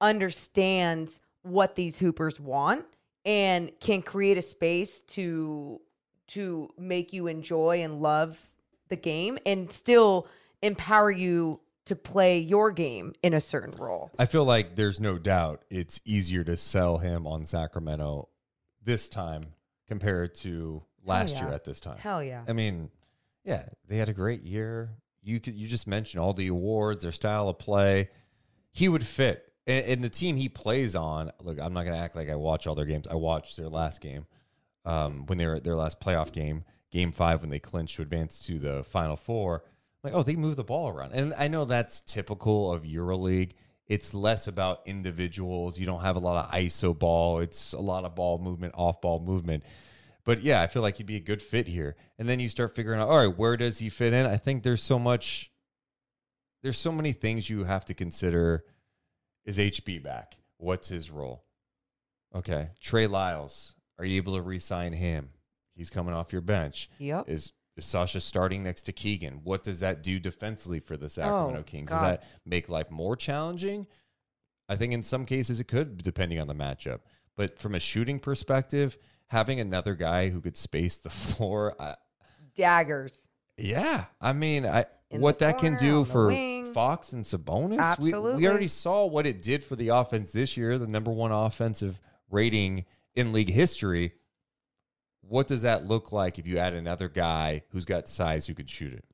understands 0.01 1.21
what 1.43 1.77
these 1.77 1.99
hoopers 1.99 2.41
want 2.41 2.85
and 3.25 3.71
can 3.81 4.03
create 4.03 4.39
a 4.39 4.43
space 4.43 5.03
to 5.03 5.81
to 6.29 6.69
make 6.77 7.13
you 7.13 7.29
enjoy 7.29 7.83
and 7.83 8.01
love 8.01 8.37
the 8.89 8.97
game 8.97 9.39
and 9.47 9.71
still 9.71 10.27
empower 10.61 11.11
you 11.11 11.61
to 11.87 11.97
play 11.97 12.39
your 12.39 12.71
game 12.71 13.15
in 13.23 13.33
a 13.33 13.41
certain 13.41 13.73
role. 13.81 14.11
I 14.19 14.27
feel 14.27 14.45
like 14.45 14.77
there's 14.77 15.01
no 15.01 15.19
doubt 15.19 15.65
it's 15.71 16.01
easier 16.05 16.45
to 16.45 16.57
sell 16.57 16.99
him 16.99 17.27
on 17.27 17.47
Sacramento 17.47 18.29
this 18.85 19.09
time 19.09 19.43
compared 19.89 20.35
to 20.37 20.83
last 21.05 21.35
yeah. 21.35 21.45
year 21.45 21.55
at 21.55 21.65
this 21.65 21.81
time. 21.81 21.99
Hell 21.99 22.23
yeah. 22.23 22.43
I 22.47 22.53
mean, 22.53 22.91
yeah, 23.45 23.65
they 23.89 23.97
had 23.97 24.09
a 24.09 24.13
great 24.13 24.43
year. 24.43 24.91
You 25.23 25.41
could 25.41 25.55
you 25.55 25.67
just 25.67 25.87
mentioned 25.87 26.21
all 26.21 26.33
the 26.33 26.49
awards, 26.49 27.03
their 27.03 27.13
style 27.13 27.49
of 27.49 27.59
play. 27.59 28.11
He 28.73 28.89
would 28.89 29.07
fit. 29.07 29.53
And, 29.67 29.87
and 29.87 30.05
the 30.05 30.09
team 30.09 30.37
he 30.37 30.49
plays 30.49 30.95
on, 30.95 31.31
look, 31.41 31.59
I'm 31.61 31.73
not 31.73 31.85
gonna 31.85 31.99
act 31.99 32.17
like 32.17 32.29
I 32.29 32.35
watch 32.35 32.67
all 32.67 32.75
their 32.75 32.85
games. 32.85 33.07
I 33.09 33.15
watched 33.15 33.57
their 33.57 33.69
last 33.69 34.01
game. 34.01 34.27
Um, 34.85 35.27
when 35.27 35.39
they 35.39 35.47
were 35.47 35.59
their 35.59 35.75
last 35.75 36.01
playoff 36.01 36.33
game, 36.33 36.65
game 36.93 37.11
five, 37.11 37.41
when 37.41 37.51
they 37.51 37.59
clinched 37.59 37.97
to 37.97 38.03
advance 38.03 38.39
to 38.47 38.59
the 38.59 38.85
final 38.85 39.17
four. 39.17 39.65
Like, 40.07 40.15
oh, 40.15 40.23
they 40.23 40.37
move 40.37 40.57
the 40.57 40.65
ball 40.65 40.89
around. 40.89 41.13
And 41.13 41.35
I 41.35 41.49
know 41.49 41.65
that's 41.65 42.01
typical 42.03 42.73
of 42.73 42.85
EuroLeague. 42.85 43.53
It's 43.89 44.15
less 44.15 44.49
about 44.49 44.81
individuals. 44.87 45.79
You 45.79 45.87
don't 45.87 46.01
have 46.01 46.17
a 46.17 46.21
lot 46.21 46.45
of 46.45 46.51
ISO 46.53 46.97
ball. 46.97 47.41
It's 47.41 47.73
a 47.73 47.81
lot 47.81 48.05
of 48.05 48.15
ball 48.15 48.39
movement, 48.39 48.75
off 48.77 49.01
ball 49.01 49.21
movement. 49.21 49.65
But 50.25 50.43
yeah, 50.43 50.61
I 50.61 50.67
feel 50.67 50.83
like 50.83 50.97
he'd 50.97 51.07
be 51.07 51.17
a 51.17 51.21
good 51.21 51.41
fit 51.41 51.69
here. 51.69 51.95
And 52.19 52.29
then 52.29 52.41
you 52.41 52.49
start 52.49 52.75
figuring 52.75 53.01
out, 53.01 53.09
all 53.09 53.19
right, 53.19 53.39
where 53.39 53.57
does 53.57 53.79
he 53.79 53.89
fit 53.89 54.13
in? 54.13 54.27
I 54.27 54.37
think 54.37 54.65
there's 54.65 54.83
so 54.83 54.99
much, 54.99 55.53
there's 56.63 56.79
so 56.79 56.91
many 56.91 57.13
things 57.13 57.49
you 57.49 57.65
have 57.65 57.85
to 57.87 57.95
consider. 57.95 58.65
Is 59.45 59.59
HB 59.59 60.03
back? 60.03 60.37
What's 60.59 60.89
his 60.89 61.11
role? 61.11 61.45
Okay. 62.35 62.71
Trey 62.81 63.07
Lyles, 63.07 63.77
are 63.99 64.05
you 64.05 64.17
able 64.17 64.35
to 64.35 64.43
re 64.43 64.59
sign 64.59 64.93
him? 64.93 65.31
He's 65.77 65.91
coming 65.91 66.15
off 66.15 66.33
your 66.33 66.43
bench. 66.43 66.91
Yep. 66.99 67.29
Is, 67.29 67.53
is 67.77 67.85
Sasha 67.85 68.21
starting 68.21 68.63
next 68.63 68.85
to 68.85 68.93
Keegan? 68.93 69.41
What 69.45 69.63
does 69.63 69.81
that 69.81 70.03
do 70.03 70.19
defensively 70.19 70.81
for 70.81 70.97
the 70.97 71.09
Sacramento 71.09 71.61
Oh, 71.61 71.63
Kings? 71.63 71.91
God. 71.91 72.01
Does 72.01 72.11
that 72.11 72.25
make 72.45 72.69
life 72.69 72.91
more 72.91 73.17
challenging? 73.17 73.87
I 74.69 74.77
think 74.77 74.93
in 74.93 75.03
some 75.03 75.27
cases 75.27 75.61
it 75.61 75.69
could, 75.69 75.99
depending 75.99 76.41
on 76.41 76.47
the 76.49 76.55
matchup. 76.55 77.01
But 77.37 77.59
from 77.59 77.75
a 77.75 77.81
shooting 77.81 78.19
perspective, 78.19 78.97
having 79.29 79.61
another 79.61 79.95
guy 79.95 80.31
who 80.31 80.41
could 80.41 80.57
space 80.57 80.97
the 80.97 81.11
floor, 81.11 81.75
I, 81.79 81.95
Daggers. 82.55 83.31
yeah, 83.59 84.07
I 84.21 84.33
mean, 84.33 84.65
I 84.67 84.87
In 85.11 85.21
what 85.21 85.39
that 85.41 85.59
can 85.59 85.77
do 85.77 86.05
for 86.05 86.29
wing. 86.29 86.73
Fox 86.73 87.13
and 87.13 87.25
Sabonis, 87.25 87.99
we, 87.99 88.13
we 88.37 88.49
already 88.49 88.69
saw 88.69 89.05
what 89.07 89.27
it 89.27 89.43
did 89.43 89.63
for 89.63 89.77
the 89.77 89.89
offense 89.89 90.33
this 90.33 90.57
year, 90.57 90.79
the 90.79 90.87
number 90.87 91.11
one 91.11 91.33
offensive 91.33 92.01
rating 92.31 92.87
in 93.15 93.33
league 93.33 93.51
history. 93.51 94.13
What 95.29 95.47
does 95.47 95.63
that 95.63 95.87
look 95.87 96.13
like 96.13 96.39
if 96.39 96.47
you 96.47 96.59
add 96.59 96.75
another 96.75 97.09
guy 97.09 97.63
who's 97.71 97.85
got 97.85 98.09
size 98.09 98.47
who 98.47 98.55
could 98.55 98.71
shoot 98.71 98.93
it? 98.93 99.05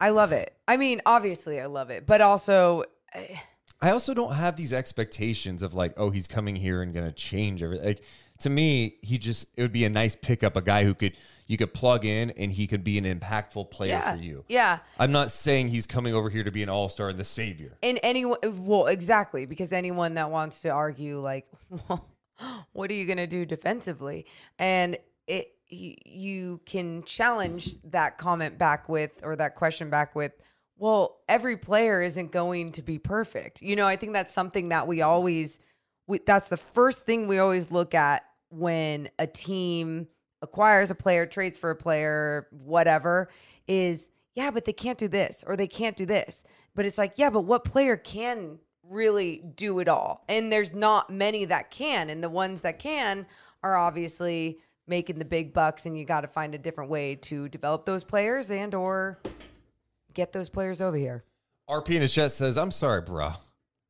I 0.00 0.10
love 0.10 0.32
it. 0.32 0.56
I 0.66 0.76
mean, 0.76 1.00
obviously 1.06 1.60
I 1.60 1.66
love 1.66 1.90
it, 1.90 2.06
but 2.06 2.20
also 2.20 2.84
eh, 3.12 3.36
I 3.80 3.90
also 3.90 4.14
don't 4.14 4.34
have 4.34 4.56
these 4.56 4.72
expectations 4.72 5.62
of 5.62 5.74
like, 5.74 5.94
oh, 5.96 6.10
he's 6.10 6.26
coming 6.26 6.56
here 6.56 6.82
and 6.82 6.94
going 6.94 7.06
to 7.06 7.12
change 7.12 7.62
everything. 7.62 7.86
Like 7.86 8.02
to 8.40 8.50
me, 8.50 8.96
he 9.02 9.18
just 9.18 9.46
it 9.56 9.62
would 9.62 9.72
be 9.72 9.84
a 9.84 9.90
nice 9.90 10.14
pickup, 10.14 10.56
a 10.56 10.62
guy 10.62 10.84
who 10.84 10.94
could 10.94 11.16
you 11.46 11.56
could 11.56 11.74
plug 11.74 12.04
in 12.04 12.30
and 12.30 12.50
he 12.50 12.66
could 12.66 12.82
be 12.82 12.96
an 12.98 13.04
impactful 13.04 13.70
player 13.70 13.90
yeah. 13.90 14.14
for 14.14 14.22
you. 14.22 14.44
Yeah. 14.48 14.78
I'm 14.98 15.12
not 15.12 15.30
saying 15.30 15.68
he's 15.68 15.86
coming 15.86 16.14
over 16.14 16.30
here 16.30 16.44
to 16.44 16.50
be 16.50 16.62
an 16.62 16.68
all 16.68 16.88
star 16.88 17.10
and 17.10 17.18
the 17.18 17.24
savior. 17.24 17.76
And 17.82 17.98
anyone, 18.02 18.38
well, 18.64 18.86
exactly, 18.86 19.46
because 19.46 19.72
anyone 19.72 20.14
that 20.14 20.30
wants 20.30 20.62
to 20.62 20.70
argue, 20.70 21.20
like, 21.20 21.46
well, 21.88 22.08
what 22.72 22.90
are 22.90 22.94
you 22.94 23.06
going 23.06 23.18
to 23.18 23.26
do 23.26 23.44
defensively? 23.44 24.26
And 24.58 24.98
it, 25.26 25.54
you 25.68 26.60
can 26.66 27.02
challenge 27.04 27.80
that 27.84 28.18
comment 28.18 28.58
back 28.58 28.88
with, 28.88 29.12
or 29.22 29.36
that 29.36 29.54
question 29.54 29.90
back 29.90 30.14
with, 30.14 30.32
well, 30.76 31.20
every 31.28 31.56
player 31.56 32.02
isn't 32.02 32.32
going 32.32 32.72
to 32.72 32.82
be 32.82 32.98
perfect. 32.98 33.62
You 33.62 33.76
know, 33.76 33.86
I 33.86 33.96
think 33.96 34.12
that's 34.12 34.32
something 34.32 34.70
that 34.70 34.86
we 34.86 35.02
always, 35.02 35.60
we, 36.06 36.18
that's 36.18 36.48
the 36.48 36.56
first 36.56 37.02
thing 37.06 37.28
we 37.28 37.38
always 37.38 37.70
look 37.70 37.94
at 37.94 38.24
when 38.50 39.08
a 39.18 39.26
team 39.26 40.08
acquires 40.42 40.90
a 40.90 40.94
player, 40.94 41.24
trades 41.24 41.56
for 41.56 41.70
a 41.70 41.76
player, 41.76 42.48
whatever, 42.50 43.30
is 43.66 44.10
yeah, 44.34 44.50
but 44.50 44.64
they 44.64 44.72
can't 44.72 44.98
do 44.98 45.08
this 45.08 45.44
or 45.46 45.56
they 45.56 45.66
can't 45.66 45.96
do 45.96 46.06
this. 46.06 46.44
But 46.74 46.86
it's 46.86 46.98
like, 46.98 47.14
yeah, 47.16 47.30
but 47.30 47.42
what 47.42 47.64
player 47.64 47.96
can 47.96 48.58
really 48.88 49.42
do 49.56 49.78
it 49.78 49.88
all? 49.88 50.24
And 50.28 50.52
there's 50.52 50.72
not 50.72 51.10
many 51.10 51.44
that 51.46 51.70
can. 51.70 52.10
And 52.10 52.22
the 52.22 52.28
ones 52.28 52.62
that 52.62 52.78
can 52.78 53.26
are 53.62 53.76
obviously 53.76 54.58
making 54.86 55.18
the 55.18 55.24
big 55.24 55.52
bucks 55.52 55.86
and 55.86 55.96
you 55.96 56.04
got 56.04 56.22
to 56.22 56.28
find 56.28 56.54
a 56.54 56.58
different 56.58 56.90
way 56.90 57.14
to 57.14 57.48
develop 57.48 57.86
those 57.86 58.04
players 58.04 58.50
and 58.50 58.74
or 58.74 59.20
get 60.14 60.32
those 60.32 60.48
players 60.48 60.80
over 60.80 60.96
here. 60.96 61.24
RP 61.68 61.90
in 61.90 62.00
the 62.00 62.08
chat 62.08 62.32
says, 62.32 62.58
I'm 62.58 62.70
sorry, 62.70 63.02
bruh. 63.02 63.36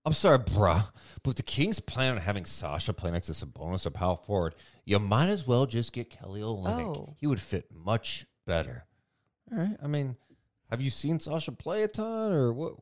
I'm 0.05 0.13
sorry, 0.13 0.39
bruh. 0.39 0.91
But 1.23 1.31
if 1.31 1.37
the 1.37 1.43
Kings 1.43 1.81
plan 1.81 2.13
on 2.13 2.19
having 2.19 2.45
Sasha 2.45 2.93
play 2.93 3.11
next 3.11 3.29
to 3.29 3.33
Sabonis 3.33 3.87
or 3.87 3.91
power 3.91 4.17
forward, 4.17 4.55
you 4.85 4.99
might 4.99 5.29
as 5.29 5.47
well 5.47 5.65
just 5.67 5.93
get 5.93 6.11
Kelly 6.11 6.41
Olynyk. 6.41 6.97
Oh. 6.97 7.17
He 7.19 7.27
would 7.27 7.41
fit 7.41 7.67
much 7.73 8.27
better. 8.47 8.85
All 9.51 9.59
right. 9.59 9.77
I 9.83 9.87
mean, 9.87 10.17
have 10.71 10.81
you 10.81 10.91
seen 10.91 11.19
Sasha 11.19 11.53
play 11.53 11.85
a 11.85 11.89
ton 11.89 12.33
or 12.33 12.53
what? 12.53 12.75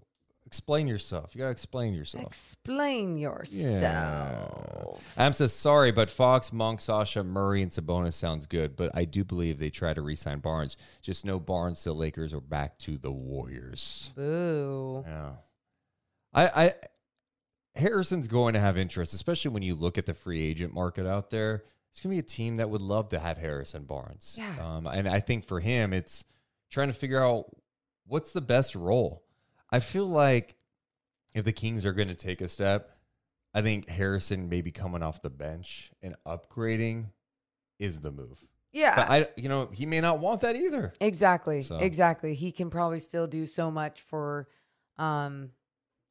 Explain 0.51 0.89
yourself. 0.89 1.33
You 1.33 1.39
got 1.39 1.45
to 1.45 1.53
explain 1.53 1.95
yourself. 1.95 2.27
Explain 2.27 3.17
yourself. 3.17 5.01
Am 5.17 5.33
says, 5.33 5.53
sorry, 5.53 5.93
but 5.93 6.11
Fox, 6.11 6.53
Monk, 6.53 6.81
Sasha, 6.81 7.23
Murray, 7.23 7.63
and 7.63 7.71
Sabonis 7.71 8.15
sounds 8.15 8.47
good, 8.47 8.75
but 8.75 8.91
I 8.93 9.05
do 9.05 9.23
believe 9.23 9.59
they 9.59 9.71
try 9.71 9.95
to 9.95 10.03
re-sign 10.03 10.41
Barnes. 10.41 10.77
Just 11.03 11.25
no 11.25 11.39
Barnes 11.39 11.85
to 11.85 11.93
Lakers 11.93 12.35
or 12.35 12.41
back 12.41 12.81
to 12.81 12.99
the 12.99 13.13
Warriors. 13.13 14.11
Boo. 14.17 15.05
Yeah. 15.07 15.31
I, 16.35 16.65
I 16.65 16.75
Harrison's 17.77 18.27
going 18.27 18.55
to 18.55 18.61
have 18.61 18.77
interest, 18.77 19.15
especially 19.15 19.53
when 19.53 19.63
you 19.63 19.77
look 19.77 19.99
at 19.99 20.07
the 20.07 20.15
free 20.15 20.43
agent 20.43 20.75
market 20.75 21.07
out 21.07 21.31
there. 21.31 21.63
It's 21.93 22.01
going 22.01 22.11
to 22.11 22.17
be 22.17 22.27
a 22.27 22.29
team 22.29 22.57
that 22.57 22.71
would 22.71 22.83
love 22.83 23.11
to 23.11 23.21
have 23.21 23.39
Harrison 23.39 23.85
Barnes. 23.85 24.35
Yeah. 24.37 24.57
Um, 24.61 24.89
and 24.89 25.09
I 25.09 25.21
think 25.21 25.47
for 25.47 25.61
him, 25.61 25.93
it's 25.93 26.25
trying 26.71 26.89
to 26.89 26.93
figure 26.93 27.23
out 27.23 27.57
what's 28.05 28.33
the 28.33 28.41
best 28.41 28.75
role. 28.75 29.23
I 29.73 29.81
feel 29.81 30.07
like 30.07 30.57
if 31.35 31.45
the 31.45 31.53
Kings 31.53 31.87
are 31.87 31.93
going 31.93 32.09
to 32.09 32.15
take 32.15 32.41
a 32.41 32.49
step, 32.49 32.91
I 33.55 33.63
think 33.63 33.89
Harrison 33.89 34.49
maybe 34.49 34.71
coming 34.73 35.03
off 35.03 35.23
the 35.23 35.31
bench 35.31 35.93
and 36.03 36.15
upgrading 36.27 37.07
is 37.79 38.01
the 38.01 38.11
move. 38.11 38.39
Yeah. 38.73 38.95
But 38.97 39.11
I, 39.11 39.29
you 39.37 39.49
know, 39.49 39.69
he 39.73 39.87
may 39.87 40.01
not 40.01 40.21
want 40.21 40.41
that 40.43 40.55
either. 40.57 40.93
Exactly. 41.01 41.63
So- 41.63 41.79
Exactly. 41.79 42.35
He 42.35 42.53
can 42.53 42.71
probably 42.71 43.01
still 43.01 43.27
do 43.27 43.47
so 43.47 43.71
much 43.71 44.01
for 44.03 44.49
um 44.99 45.51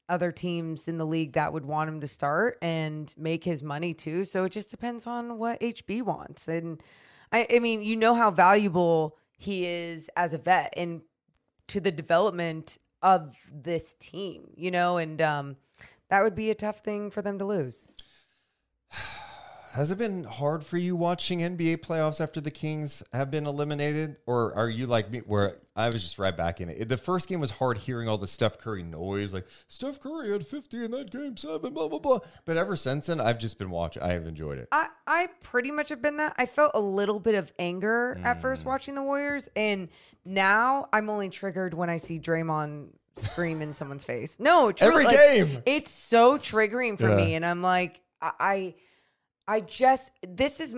other 0.10 0.32
teams 0.32 0.88
in 0.88 0.98
the 0.98 1.06
league 1.06 1.34
that 1.34 1.54
would 1.54 1.64
want 1.66 1.88
him 1.88 2.02
to 2.02 2.08
start 2.08 2.58
and 2.64 3.14
make 3.16 3.44
his 3.44 3.62
money 3.62 3.94
too. 3.94 4.26
So 4.26 4.46
it 4.46 4.52
just 4.52 4.72
depends 4.72 5.06
on 5.06 5.38
what 5.38 5.60
HB 5.62 6.02
wants. 6.02 6.48
And 6.48 6.82
I, 7.32 7.46
I 7.54 7.60
mean, 7.60 7.84
you 7.84 7.96
know 7.96 8.16
how 8.16 8.32
valuable 8.32 9.18
he 9.38 9.68
is 9.68 10.10
as 10.18 10.34
a 10.34 10.40
vet 10.40 10.74
and 10.76 11.02
to 11.68 11.80
the 11.80 11.92
development 11.92 12.80
of 13.02 13.34
this 13.52 13.94
team, 13.96 14.52
you 14.56 14.72
know, 14.72 14.98
and 14.98 15.22
um 15.22 15.58
that 16.10 16.24
would 16.24 16.36
be 16.36 16.50
a 16.50 16.56
tough 16.56 16.80
thing 16.80 17.12
for 17.12 17.22
them 17.22 17.40
to 17.40 17.46
lose. 17.46 17.90
Has 19.74 19.92
it 19.92 20.00
been 20.00 20.24
hard 20.24 20.66
for 20.66 20.78
you 20.78 20.96
watching 20.96 21.40
NBA 21.42 21.78
playoffs 21.78 22.20
after 22.20 22.42
the 22.42 22.50
Kings 22.50 23.04
have 23.14 23.30
been 23.30 23.46
eliminated? 23.46 24.16
Or 24.26 24.52
are 24.56 24.68
you 24.68 24.88
like 24.88 25.12
me, 25.12 25.20
where 25.20 25.58
I 25.76 25.86
was 25.88 26.02
just 26.02 26.18
right 26.18 26.36
back 26.36 26.60
in 26.60 26.70
it? 26.70 26.88
The 26.90 26.98
first 26.98 27.30
game 27.30 27.40
was 27.40 27.52
hard 27.52 27.78
hearing 27.78 28.10
all 28.10 28.18
the 28.18 28.28
Steph 28.28 28.58
Curry 28.58 28.82
noise, 28.82 29.32
like 29.32 29.46
Steph 29.68 30.00
Curry 30.00 30.32
had 30.32 30.46
50 30.46 30.86
in 30.86 30.92
that 30.92 31.12
game 31.12 31.38
seven, 31.38 31.72
blah, 31.72 31.88
blah, 31.88 32.00
blah. 32.00 32.18
But 32.46 32.58
ever 32.58 32.76
since 32.76 33.06
then, 33.06 33.22
I've 33.22 33.38
just 33.38 33.60
been 33.60 33.70
watching. 33.70 34.02
I 34.02 34.14
have 34.14 34.26
enjoyed 34.26 34.58
it. 34.58 34.70
I, 34.72 34.88
I 35.06 35.28
pretty 35.44 35.70
much 35.70 35.90
have 35.90 36.02
been 36.02 36.18
that. 36.18 36.34
I 36.40 36.48
felt 36.48 36.72
a 36.74 36.80
little 36.82 37.20
bit 37.20 37.36
of 37.36 37.54
anger 37.60 38.20
at 38.24 38.38
Mm. 38.40 38.42
first 38.42 38.66
watching 38.66 38.96
the 38.96 39.04
Warriors, 39.04 39.50
and 39.56 39.90
now 40.26 40.90
I'm 40.92 41.12
only 41.12 41.30
triggered 41.30 41.76
when 41.76 41.92
I 41.92 41.98
see 41.98 42.18
Draymond 42.20 42.88
scream 43.18 43.62
in 43.62 43.74
someone's 43.74 44.04
face. 44.04 44.40
No, 44.40 44.72
truly, 44.72 44.94
Every 44.94 45.06
like, 45.06 45.16
game. 45.16 45.64
It's 45.68 45.92
so 45.92 46.40
triggering 46.40 46.98
for 46.98 47.10
Yeah. 47.10 47.16
me, 47.18 47.36
and 47.36 47.46
I'm 47.46 47.62
like, 47.62 48.02
I, 48.20 48.32
I 48.40 48.76
I 49.50 49.62
just 49.62 50.12
this 50.22 50.60
is 50.60 50.76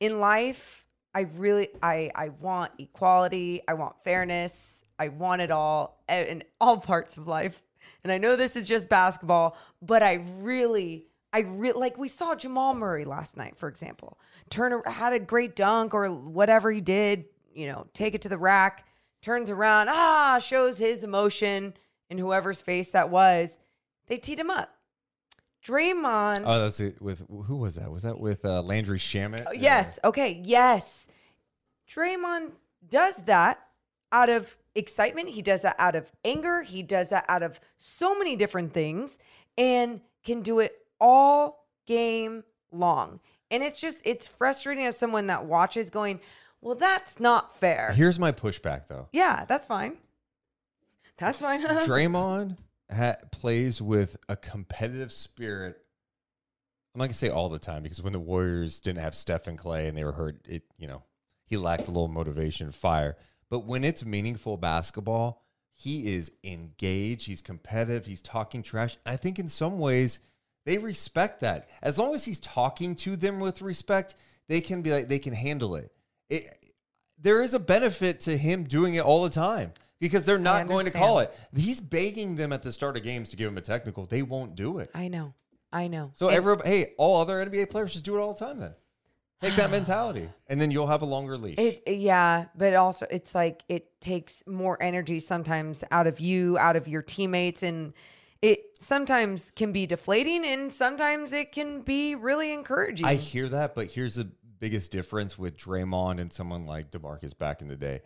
in 0.00 0.18
life. 0.18 0.84
I 1.14 1.22
really 1.36 1.68
I 1.80 2.10
I 2.12 2.30
want 2.30 2.72
equality, 2.78 3.62
I 3.68 3.74
want 3.74 4.02
fairness, 4.02 4.84
I 4.98 5.08
want 5.08 5.42
it 5.42 5.52
all 5.52 6.02
in 6.08 6.42
all 6.60 6.76
parts 6.92 7.16
of 7.16 7.28
life. 7.28 7.62
And 8.02 8.12
I 8.12 8.18
know 8.18 8.34
this 8.34 8.56
is 8.56 8.66
just 8.66 8.88
basketball, 8.88 9.56
but 9.80 10.02
I 10.02 10.24
really 10.40 11.06
I 11.32 11.40
really 11.40 11.78
like 11.78 11.96
we 11.96 12.08
saw 12.08 12.34
Jamal 12.34 12.74
Murray 12.74 13.04
last 13.04 13.36
night, 13.36 13.56
for 13.56 13.68
example. 13.68 14.18
Turner 14.50 14.82
had 14.84 15.12
a 15.12 15.20
great 15.20 15.54
dunk 15.54 15.94
or 15.94 16.10
whatever 16.10 16.72
he 16.72 16.80
did, 16.80 17.26
you 17.54 17.68
know, 17.68 17.86
take 17.94 18.14
it 18.16 18.22
to 18.22 18.28
the 18.28 18.38
rack, 18.38 18.88
turns 19.22 19.50
around, 19.50 19.88
ah, 19.88 20.40
shows 20.40 20.78
his 20.78 21.04
emotion 21.04 21.74
in 22.10 22.18
whoever's 22.18 22.60
face 22.60 22.88
that 22.90 23.08
was. 23.08 23.60
They 24.08 24.16
teed 24.16 24.40
him 24.40 24.50
up. 24.50 24.77
Draymond 25.68 26.44
Oh, 26.46 26.60
that's 26.60 26.80
it. 26.80 27.00
With 27.02 27.26
who 27.28 27.56
was 27.56 27.74
that? 27.74 27.90
Was 27.90 28.02
that 28.02 28.18
with 28.18 28.44
uh, 28.44 28.62
Landry 28.62 28.98
Shamet? 28.98 29.44
Oh, 29.46 29.52
Yes. 29.52 29.98
Okay. 30.02 30.40
Yes. 30.44 31.08
Draymond 31.90 32.52
does 32.88 33.18
that 33.24 33.60
out 34.10 34.30
of 34.30 34.56
excitement. 34.74 35.28
He 35.28 35.42
does 35.42 35.62
that 35.62 35.76
out 35.78 35.94
of 35.94 36.10
anger. 36.24 36.62
He 36.62 36.82
does 36.82 37.10
that 37.10 37.24
out 37.28 37.42
of 37.42 37.60
so 37.76 38.16
many 38.18 38.34
different 38.36 38.72
things 38.72 39.18
and 39.58 40.00
can 40.24 40.40
do 40.42 40.60
it 40.60 40.86
all 41.00 41.66
game 41.86 42.44
long. 42.72 43.20
And 43.50 43.62
it's 43.62 43.80
just, 43.80 44.02
it's 44.06 44.26
frustrating 44.28 44.84
as 44.86 44.96
someone 44.96 45.26
that 45.28 45.44
watches 45.46 45.90
going, 45.90 46.20
well, 46.60 46.74
that's 46.74 47.20
not 47.20 47.56
fair. 47.58 47.92
Here's 47.92 48.18
my 48.18 48.32
pushback, 48.32 48.86
though. 48.88 49.08
yeah, 49.12 49.44
that's 49.46 49.66
fine. 49.66 49.96
That's 51.18 51.40
fine. 51.40 51.64
Draymond 51.66 52.56
ha- 52.94 53.16
plays 53.30 53.80
with 53.80 54.16
a 54.28 54.36
competitive 54.36 55.12
spirit. 55.12 55.78
I'm 56.94 57.00
not 57.00 57.06
gonna 57.06 57.14
say 57.14 57.28
all 57.28 57.48
the 57.48 57.58
time 57.58 57.82
because 57.82 58.02
when 58.02 58.12
the 58.12 58.18
Warriors 58.18 58.80
didn't 58.80 59.02
have 59.02 59.14
Steph 59.14 59.46
and 59.46 59.58
Clay 59.58 59.88
and 59.88 59.96
they 59.96 60.04
were 60.04 60.12
hurt, 60.12 60.40
it 60.48 60.62
you 60.78 60.88
know 60.88 61.02
he 61.46 61.56
lacked 61.56 61.88
a 61.88 61.92
little 61.92 62.08
motivation, 62.08 62.70
fire. 62.72 63.16
But 63.50 63.60
when 63.60 63.84
it's 63.84 64.04
meaningful 64.04 64.56
basketball, 64.56 65.42
he 65.74 66.14
is 66.14 66.32
engaged. 66.44 67.26
He's 67.26 67.40
competitive. 67.40 68.04
He's 68.04 68.22
talking 68.22 68.62
trash. 68.62 68.98
I 69.06 69.16
think 69.16 69.38
in 69.38 69.48
some 69.48 69.78
ways 69.78 70.20
they 70.66 70.78
respect 70.78 71.40
that. 71.40 71.68
As 71.80 71.98
long 71.98 72.14
as 72.14 72.24
he's 72.24 72.40
talking 72.40 72.94
to 72.96 73.16
them 73.16 73.40
with 73.40 73.62
respect, 73.62 74.14
they 74.48 74.60
can 74.60 74.82
be 74.82 74.90
like 74.90 75.08
they 75.08 75.18
can 75.18 75.32
handle 75.32 75.76
it. 75.76 75.92
It 76.28 76.44
there 77.20 77.42
is 77.42 77.54
a 77.54 77.58
benefit 77.58 78.20
to 78.20 78.36
him 78.36 78.64
doing 78.64 78.94
it 78.94 79.00
all 79.04 79.24
the 79.24 79.30
time 79.30 79.72
because 80.00 80.24
they're 80.24 80.38
not 80.38 80.66
going 80.66 80.84
to 80.86 80.90
call 80.90 81.18
it. 81.20 81.32
He's 81.54 81.80
begging 81.80 82.36
them 82.36 82.52
at 82.52 82.62
the 82.62 82.72
start 82.72 82.96
of 82.96 83.02
games 83.02 83.30
to 83.30 83.36
give 83.36 83.48
him 83.48 83.58
a 83.58 83.62
technical. 83.62 84.06
They 84.06 84.22
won't 84.22 84.54
do 84.54 84.78
it. 84.78 84.90
I 84.94 85.08
know. 85.08 85.34
I 85.72 85.88
know. 85.88 86.10
So 86.14 86.28
And- 86.28 86.36
every 86.36 86.56
hey, 86.64 86.94
all 86.98 87.20
other 87.20 87.44
NBA 87.44 87.70
players 87.70 87.92
just 87.92 88.04
do 88.04 88.16
it 88.16 88.20
all 88.20 88.32
the 88.34 88.44
time 88.44 88.58
then. 88.58 88.74
Take 89.40 89.54
that 89.54 89.70
mentality 89.70 90.28
and 90.48 90.60
then 90.60 90.72
you'll 90.72 90.88
have 90.88 91.02
a 91.02 91.06
longer 91.06 91.38
leash. 91.38 91.58
It 91.58 91.82
yeah, 91.86 92.46
but 92.56 92.74
also 92.74 93.06
it's 93.08 93.36
like 93.36 93.62
it 93.68 94.00
takes 94.00 94.42
more 94.48 94.76
energy 94.82 95.20
sometimes 95.20 95.84
out 95.92 96.08
of 96.08 96.18
you, 96.18 96.58
out 96.58 96.74
of 96.74 96.88
your 96.88 97.02
teammates, 97.02 97.62
and 97.62 97.92
it 98.42 98.76
sometimes 98.80 99.52
can 99.52 99.70
be 99.70 99.86
deflating, 99.86 100.44
and 100.44 100.72
sometimes 100.72 101.32
it 101.32 101.52
can 101.52 101.82
be 101.82 102.16
really 102.16 102.52
encouraging. 102.52 103.06
I 103.06 103.14
hear 103.14 103.48
that, 103.48 103.76
but 103.76 103.86
here's 103.86 104.16
the 104.16 104.28
biggest 104.58 104.90
difference 104.90 105.38
with 105.38 105.56
Draymond 105.56 106.20
and 106.20 106.32
someone 106.32 106.66
like 106.66 106.90
DeMarcus 106.90 107.36
back 107.36 107.62
in 107.62 107.68
the 107.68 107.76
day. 107.76 108.00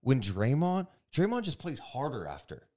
When 0.00 0.20
Draymond, 0.20 0.88
Draymond 1.12 1.42
just 1.42 1.58
plays 1.58 1.78
harder 1.78 2.26
after. 2.26 2.68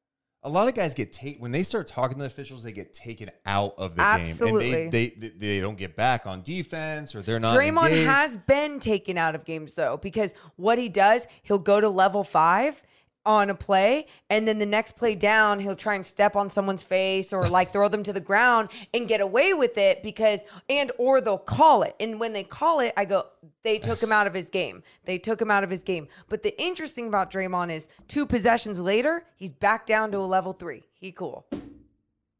A 0.43 0.49
lot 0.49 0.67
of 0.67 0.75
guys 0.75 0.93
get 0.93 1.11
taken 1.11 1.41
when 1.41 1.51
they 1.51 1.63
start 1.63 1.87
talking 1.87 2.17
to 2.17 2.19
the 2.19 2.27
officials, 2.27 2.61
they 2.63 2.71
get 2.71 2.93
taken 2.93 3.31
out 3.47 3.73
of 3.79 3.95
the 3.95 4.03
Absolutely. 4.03 4.69
game, 4.69 4.83
and 4.83 4.91
they, 4.91 5.09
they 5.09 5.29
they 5.29 5.29
they 5.29 5.59
don't 5.59 5.77
get 5.77 5.95
back 5.95 6.27
on 6.27 6.43
defense 6.43 7.15
or 7.15 7.23
they're 7.23 7.39
not. 7.39 7.57
Draymond 7.57 7.89
engaged. 7.89 8.07
has 8.07 8.37
been 8.37 8.79
taken 8.79 9.17
out 9.17 9.33
of 9.33 9.43
games 9.43 9.73
though, 9.73 9.97
because 9.97 10.35
what 10.55 10.77
he 10.77 10.87
does, 10.87 11.25
he'll 11.41 11.57
go 11.57 11.81
to 11.81 11.89
level 11.89 12.23
five 12.23 12.83
on 13.25 13.49
a 13.49 13.55
play, 13.55 14.07
and 14.29 14.47
then 14.47 14.59
the 14.59 14.65
next 14.65 14.95
play 14.95 15.15
down, 15.15 15.59
he'll 15.59 15.75
try 15.75 15.95
and 15.95 16.05
step 16.05 16.35
on 16.35 16.49
someone's 16.49 16.83
face 16.83 17.33
or 17.33 17.47
like 17.47 17.73
throw 17.73 17.87
them 17.87 18.03
to 18.03 18.13
the 18.13 18.19
ground 18.19 18.69
and 18.93 19.07
get 19.07 19.21
away 19.21 19.53
with 19.53 19.77
it 19.77 20.03
because, 20.03 20.41
and 20.69 20.91
or 20.97 21.21
they'll 21.21 21.37
call 21.37 21.83
it. 21.83 21.95
And 21.99 22.19
when 22.19 22.33
they 22.33 22.43
call 22.43 22.79
it, 22.79 22.93
I 22.95 23.05
go, 23.05 23.25
they 23.63 23.79
took 23.79 24.01
him 24.01 24.11
out 24.11 24.27
of 24.27 24.33
his 24.33 24.49
game. 24.49 24.83
They 25.05 25.17
took 25.17 25.41
him 25.41 25.49
out 25.49 25.63
of 25.63 25.69
his 25.69 25.83
game. 25.83 26.07
But 26.29 26.43
the 26.43 26.59
interesting 26.61 27.07
about 27.07 27.31
Draymond 27.31 27.71
is 27.71 27.87
two 28.07 28.25
possessions 28.25 28.79
later, 28.79 29.25
he's 29.37 29.51
back 29.51 29.85
down 29.85 30.11
to 30.11 30.19
a 30.19 30.19
level 30.19 30.53
three. 30.53 30.83
He 30.93 31.11
cool. 31.11 31.45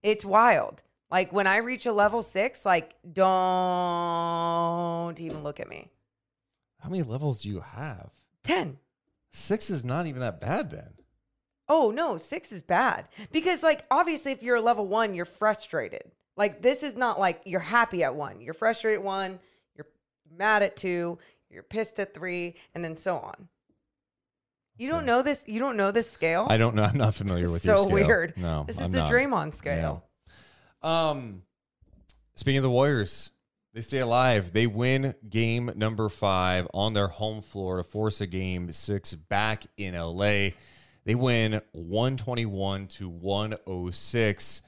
It's 0.03 0.23
wild. 0.23 0.83
Like 1.09 1.33
when 1.33 1.47
I 1.47 1.57
reach 1.57 1.85
a 1.85 1.93
level 1.93 2.21
six, 2.21 2.65
like 2.65 2.95
don't 3.11 5.19
even 5.19 5.43
look 5.43 5.59
at 5.59 5.69
me. 5.69 5.89
How 6.79 6.89
many 6.89 7.03
levels 7.03 7.41
do 7.41 7.49
you 7.49 7.61
have? 7.61 8.11
10. 8.43 8.77
Six 9.35 9.69
is 9.69 9.83
not 9.83 10.07
even 10.07 10.21
that 10.21 10.39
bad 10.39 10.71
then. 10.71 10.93
Oh, 11.67 11.91
no, 11.91 12.15
six 12.15 12.53
is 12.53 12.61
bad. 12.61 13.09
Because, 13.33 13.63
like, 13.63 13.83
obviously, 13.91 14.31
if 14.31 14.41
you're 14.41 14.55
a 14.55 14.61
level 14.61 14.87
one, 14.87 15.13
you're 15.13 15.25
frustrated. 15.25 16.03
Like, 16.37 16.61
this 16.61 16.83
is 16.83 16.95
not 16.95 17.19
like 17.19 17.41
you're 17.43 17.59
happy 17.59 18.03
at 18.05 18.15
one. 18.15 18.39
You're 18.39 18.53
frustrated 18.53 18.99
at 18.99 19.05
one, 19.05 19.39
you're 19.75 19.87
mad 20.37 20.63
at 20.63 20.77
two, 20.77 21.19
you're 21.49 21.63
pissed 21.63 21.99
at 21.99 22.13
three, 22.13 22.55
and 22.73 22.83
then 22.83 22.95
so 22.95 23.17
on. 23.17 23.49
You 24.77 24.89
don't 24.89 25.05
know 25.05 25.21
this. 25.21 25.43
You 25.47 25.59
don't 25.59 25.75
know 25.75 25.91
this 25.91 26.09
scale. 26.09 26.47
I 26.49 26.57
don't 26.57 26.75
know. 26.75 26.83
I'm 26.91 26.97
not 26.97 27.13
familiar 27.13 27.51
with 27.51 27.61
so 27.61 27.75
your 27.75 27.83
scale. 27.83 27.93
weird. 27.93 28.37
No, 28.37 28.63
this 28.65 28.77
is 28.77 28.81
I'm 28.83 28.91
the 28.91 28.99
not. 28.99 29.11
Draymond 29.11 29.53
scale. 29.53 30.03
Yeah. 30.83 31.09
Um, 31.09 31.43
speaking 32.35 32.57
of 32.57 32.63
the 32.63 32.69
Warriors, 32.69 33.31
they 33.75 33.81
stay 33.81 33.99
alive. 33.99 34.53
They 34.53 34.67
win 34.67 35.13
game 35.29 35.69
number 35.75 36.07
five 36.07 36.65
on 36.73 36.93
their 36.93 37.09
home 37.09 37.41
floor 37.41 37.75
to 37.77 37.83
force 37.83 38.21
a 38.21 38.25
game 38.25 38.71
six 38.71 39.13
back 39.13 39.65
in 39.75 39.95
LA. 39.95 40.51
They 41.03 41.13
win 41.13 41.61
121 41.73 42.87
to 42.87 43.09
106. 43.09 44.61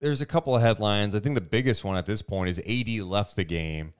There's 0.00 0.20
a 0.20 0.26
couple 0.26 0.54
of 0.54 0.62
headlines. 0.62 1.16
I 1.16 1.20
think 1.20 1.34
the 1.34 1.40
biggest 1.40 1.82
one 1.82 1.96
at 1.96 2.06
this 2.06 2.22
point 2.22 2.50
is 2.50 2.60
AD 2.60 2.88
left 3.04 3.34
the 3.34 3.42
game. 3.44 3.94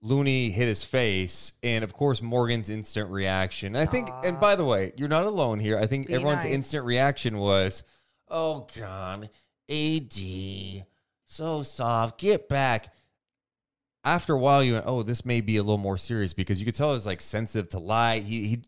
Looney 0.00 0.50
hit 0.50 0.68
his 0.68 0.84
face, 0.84 1.52
and 1.64 1.82
of 1.82 1.92
course 1.92 2.22
Morgan's 2.22 2.70
instant 2.70 3.10
reaction. 3.10 3.74
I 3.74 3.86
think, 3.86 4.08
and 4.24 4.38
by 4.38 4.54
the 4.54 4.64
way, 4.64 4.92
you're 4.96 5.08
not 5.08 5.26
alone 5.26 5.58
here. 5.58 5.78
I 5.78 5.86
think 5.86 6.06
Be 6.06 6.14
everyone's 6.14 6.44
nice. 6.44 6.52
instant 6.52 6.86
reaction 6.86 7.38
was, 7.38 7.82
"Oh 8.28 8.68
God, 8.78 9.30
AD, 9.68 10.84
so 11.26 11.62
soft, 11.64 12.18
get 12.18 12.48
back." 12.48 12.92
After 14.04 14.34
a 14.34 14.38
while, 14.38 14.62
you 14.64 14.74
went, 14.74 14.86
"Oh, 14.86 15.02
this 15.02 15.24
may 15.24 15.40
be 15.40 15.56
a 15.56 15.62
little 15.62 15.78
more 15.78 15.98
serious," 15.98 16.32
because 16.32 16.58
you 16.58 16.64
could 16.64 16.74
tell 16.74 16.94
he's 16.94 17.06
like 17.06 17.20
sensitive 17.20 17.68
to 17.70 17.78
light. 17.78 18.24
He, 18.24 18.48
he, 18.48 18.62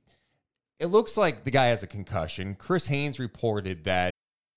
it 0.79 0.87
looks 0.87 1.16
like 1.16 1.44
the 1.44 1.51
guy 1.51 1.66
has 1.66 1.83
a 1.83 1.88
concussion. 1.88 2.55
Chris 2.55 2.87
Haynes 2.88 3.18
reported 3.18 3.85
that 3.85 4.12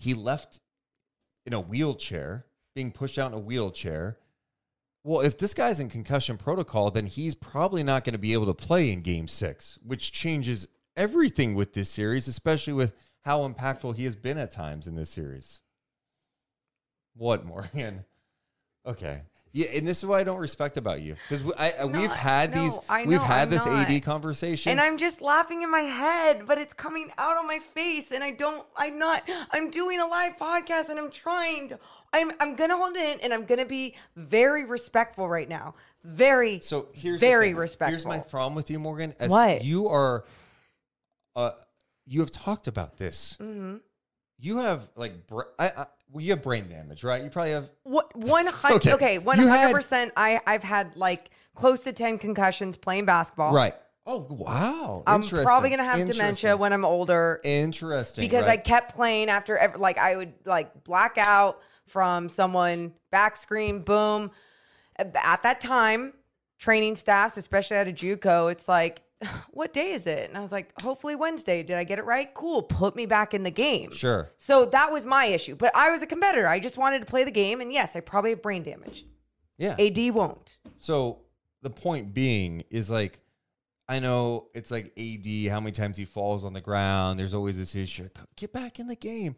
He 0.00 0.14
left 0.14 0.60
in 1.44 1.52
a 1.52 1.60
wheelchair, 1.60 2.46
being 2.74 2.90
pushed 2.90 3.18
out 3.18 3.32
in 3.32 3.38
a 3.38 3.40
wheelchair. 3.40 4.18
Well, 5.04 5.20
if 5.20 5.38
this 5.38 5.54
guy's 5.54 5.78
in 5.78 5.90
concussion 5.90 6.38
protocol, 6.38 6.90
then 6.90 7.06
he's 7.06 7.34
probably 7.34 7.82
not 7.82 8.04
going 8.04 8.14
to 8.14 8.18
be 8.18 8.32
able 8.32 8.46
to 8.46 8.54
play 8.54 8.90
in 8.90 9.02
game 9.02 9.28
six, 9.28 9.78
which 9.84 10.10
changes 10.10 10.66
everything 10.96 11.54
with 11.54 11.74
this 11.74 11.90
series, 11.90 12.28
especially 12.28 12.72
with 12.72 12.94
how 13.24 13.46
impactful 13.46 13.96
he 13.96 14.04
has 14.04 14.16
been 14.16 14.38
at 14.38 14.50
times 14.50 14.86
in 14.86 14.94
this 14.94 15.10
series. 15.10 15.60
What, 17.14 17.44
Morgan? 17.44 18.04
Okay. 18.86 19.20
Yeah, 19.52 19.66
and 19.74 19.86
this 19.86 19.98
is 19.98 20.06
what 20.06 20.20
I 20.20 20.24
don't 20.24 20.38
respect 20.38 20.76
about 20.76 21.00
you 21.02 21.14
because 21.28 21.42
we, 21.42 21.52
I- 21.54 21.72
I- 21.80 21.84
we've 21.84 22.10
had 22.12 22.54
no, 22.54 22.62
these, 22.62 22.78
I 22.88 23.04
we've 23.04 23.20
had 23.20 23.42
I'm 23.48 23.50
this 23.50 23.66
not. 23.66 23.90
AD 23.90 24.02
conversation, 24.04 24.70
And 24.70 24.80
I'm 24.80 24.96
just 24.96 25.20
laughing 25.20 25.62
in 25.62 25.70
my 25.70 25.80
head, 25.80 26.46
but 26.46 26.58
it's 26.58 26.72
coming 26.72 27.10
out 27.18 27.36
on 27.36 27.46
my 27.48 27.58
face, 27.58 28.12
and 28.12 28.22
I 28.22 28.30
don't. 28.30 28.64
I'm 28.76 28.98
not. 28.98 29.28
I'm 29.50 29.70
doing 29.70 29.98
a 30.00 30.06
live 30.06 30.36
podcast, 30.36 30.88
and 30.88 30.98
I'm 31.00 31.10
trying. 31.10 31.70
To, 31.70 31.78
I'm. 32.12 32.30
I'm 32.38 32.54
gonna 32.54 32.76
hold 32.76 32.94
it 32.96 33.14
in, 33.16 33.20
and 33.24 33.34
I'm 33.34 33.44
gonna 33.44 33.66
be 33.66 33.96
very 34.14 34.64
respectful 34.64 35.28
right 35.28 35.48
now. 35.48 35.74
Very. 36.04 36.60
So 36.60 36.86
here's 36.92 37.20
very 37.20 37.52
respectful. 37.52 37.90
Here's 37.92 38.06
my 38.06 38.18
problem 38.20 38.54
with 38.54 38.70
you, 38.70 38.78
Morgan. 38.78 39.14
As 39.18 39.30
What? 39.32 39.64
you 39.64 39.88
are, 39.88 40.24
uh, 41.34 41.50
you 42.06 42.20
have 42.20 42.30
talked 42.30 42.68
about 42.68 42.98
this. 42.98 43.36
Mm-hmm. 43.40 43.78
You 44.38 44.58
have 44.58 44.88
like, 44.96 45.12
I, 45.58 45.68
I, 45.68 45.86
well, 46.12 46.22
you 46.24 46.30
have 46.30 46.42
brain 46.42 46.68
damage, 46.68 47.04
right? 47.04 47.22
You 47.22 47.30
probably 47.30 47.52
have. 47.52 47.70
What 47.84 48.14
one 48.16 48.46
hundred? 48.48 48.86
Okay. 48.94 49.18
One 49.18 49.38
hundred 49.38 49.74
percent. 49.74 50.12
I 50.16 50.40
I've 50.46 50.62
had 50.64 50.96
like 50.96 51.30
close 51.54 51.80
to 51.80 51.92
ten 51.92 52.18
concussions 52.18 52.76
playing 52.76 53.06
basketball. 53.06 53.54
Right. 53.54 53.74
Oh 54.06 54.26
wow. 54.28 55.02
I'm 55.06 55.22
probably 55.22 55.70
gonna 55.70 55.84
have 55.84 56.06
dementia 56.10 56.56
when 56.56 56.72
I'm 56.72 56.84
older 56.84 57.40
Interesting. 57.44 58.22
because 58.22 58.46
I 58.46 58.56
kept 58.56 58.94
playing 58.94 59.28
after 59.28 59.56
every, 59.56 59.78
like 59.78 59.98
I 59.98 60.16
would 60.16 60.32
like 60.44 60.84
black 60.84 61.16
out 61.18 61.60
from 61.86 62.28
someone 62.28 62.94
back 63.10 63.36
screen 63.36 63.82
boom. 63.82 64.30
At 64.96 65.42
that 65.42 65.60
time, 65.60 66.12
training 66.58 66.94
staffs, 66.94 67.36
especially 67.36 67.76
at 67.78 67.88
a 67.88 67.92
JUCO, 67.92 68.52
it's 68.52 68.68
like, 68.68 69.02
what 69.50 69.72
day 69.72 69.92
is 69.92 70.06
it? 70.06 70.28
And 70.28 70.36
I 70.36 70.40
was 70.40 70.52
like, 70.52 70.72
hopefully 70.80 71.16
Wednesday. 71.16 71.62
Did 71.62 71.76
I 71.76 71.84
get 71.84 71.98
it 71.98 72.04
right? 72.04 72.32
Cool. 72.34 72.62
Put 72.62 72.96
me 72.96 73.06
back 73.06 73.34
in 73.34 73.42
the 73.42 73.50
game. 73.50 73.92
Sure. 73.92 74.30
So 74.36 74.66
that 74.66 74.90
was 74.90 75.04
my 75.04 75.26
issue. 75.26 75.56
But 75.56 75.74
I 75.76 75.90
was 75.90 76.02
a 76.02 76.06
competitor. 76.06 76.46
I 76.46 76.58
just 76.58 76.78
wanted 76.78 77.00
to 77.00 77.06
play 77.06 77.24
the 77.24 77.30
game. 77.30 77.60
And 77.60 77.72
yes, 77.72 77.96
I 77.96 78.00
probably 78.00 78.30
have 78.30 78.42
brain 78.42 78.62
damage. 78.62 79.04
Yeah. 79.58 79.76
AD 79.78 80.14
won't. 80.14 80.58
So 80.78 81.20
the 81.62 81.70
point 81.70 82.14
being 82.14 82.64
is 82.70 82.90
like, 82.90 83.20
I 83.88 83.98
know 83.98 84.46
it's 84.54 84.70
like 84.70 84.92
AD, 84.96 85.50
how 85.50 85.60
many 85.60 85.72
times 85.72 85.96
he 85.96 86.04
falls 86.04 86.44
on 86.44 86.52
the 86.52 86.60
ground. 86.60 87.18
There's 87.18 87.34
always 87.34 87.56
this 87.56 87.74
issue. 87.74 88.08
Get 88.36 88.52
back 88.52 88.78
in 88.78 88.86
the 88.86 88.96
game. 88.96 89.36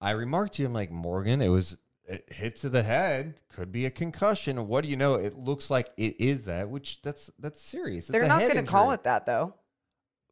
I 0.00 0.10
remarked 0.12 0.54
to 0.54 0.64
him 0.64 0.72
like 0.72 0.90
Morgan, 0.90 1.40
it 1.40 1.48
was 1.48 1.76
it 2.06 2.32
hit 2.32 2.56
to 2.56 2.68
the 2.68 2.82
head, 2.82 3.34
could 3.48 3.72
be 3.72 3.86
a 3.86 3.90
concussion. 3.90 4.66
What 4.68 4.84
do 4.84 4.90
you 4.90 4.96
know? 4.96 5.14
It 5.14 5.36
looks 5.38 5.70
like 5.70 5.90
it 5.96 6.20
is 6.20 6.42
that, 6.42 6.68
which 6.68 7.00
that's 7.02 7.30
that's 7.38 7.60
serious. 7.60 8.08
It's 8.08 8.18
They're 8.18 8.28
not 8.28 8.40
going 8.40 8.56
to 8.56 8.62
call 8.62 8.92
it 8.92 9.04
that 9.04 9.26
though. 9.26 9.54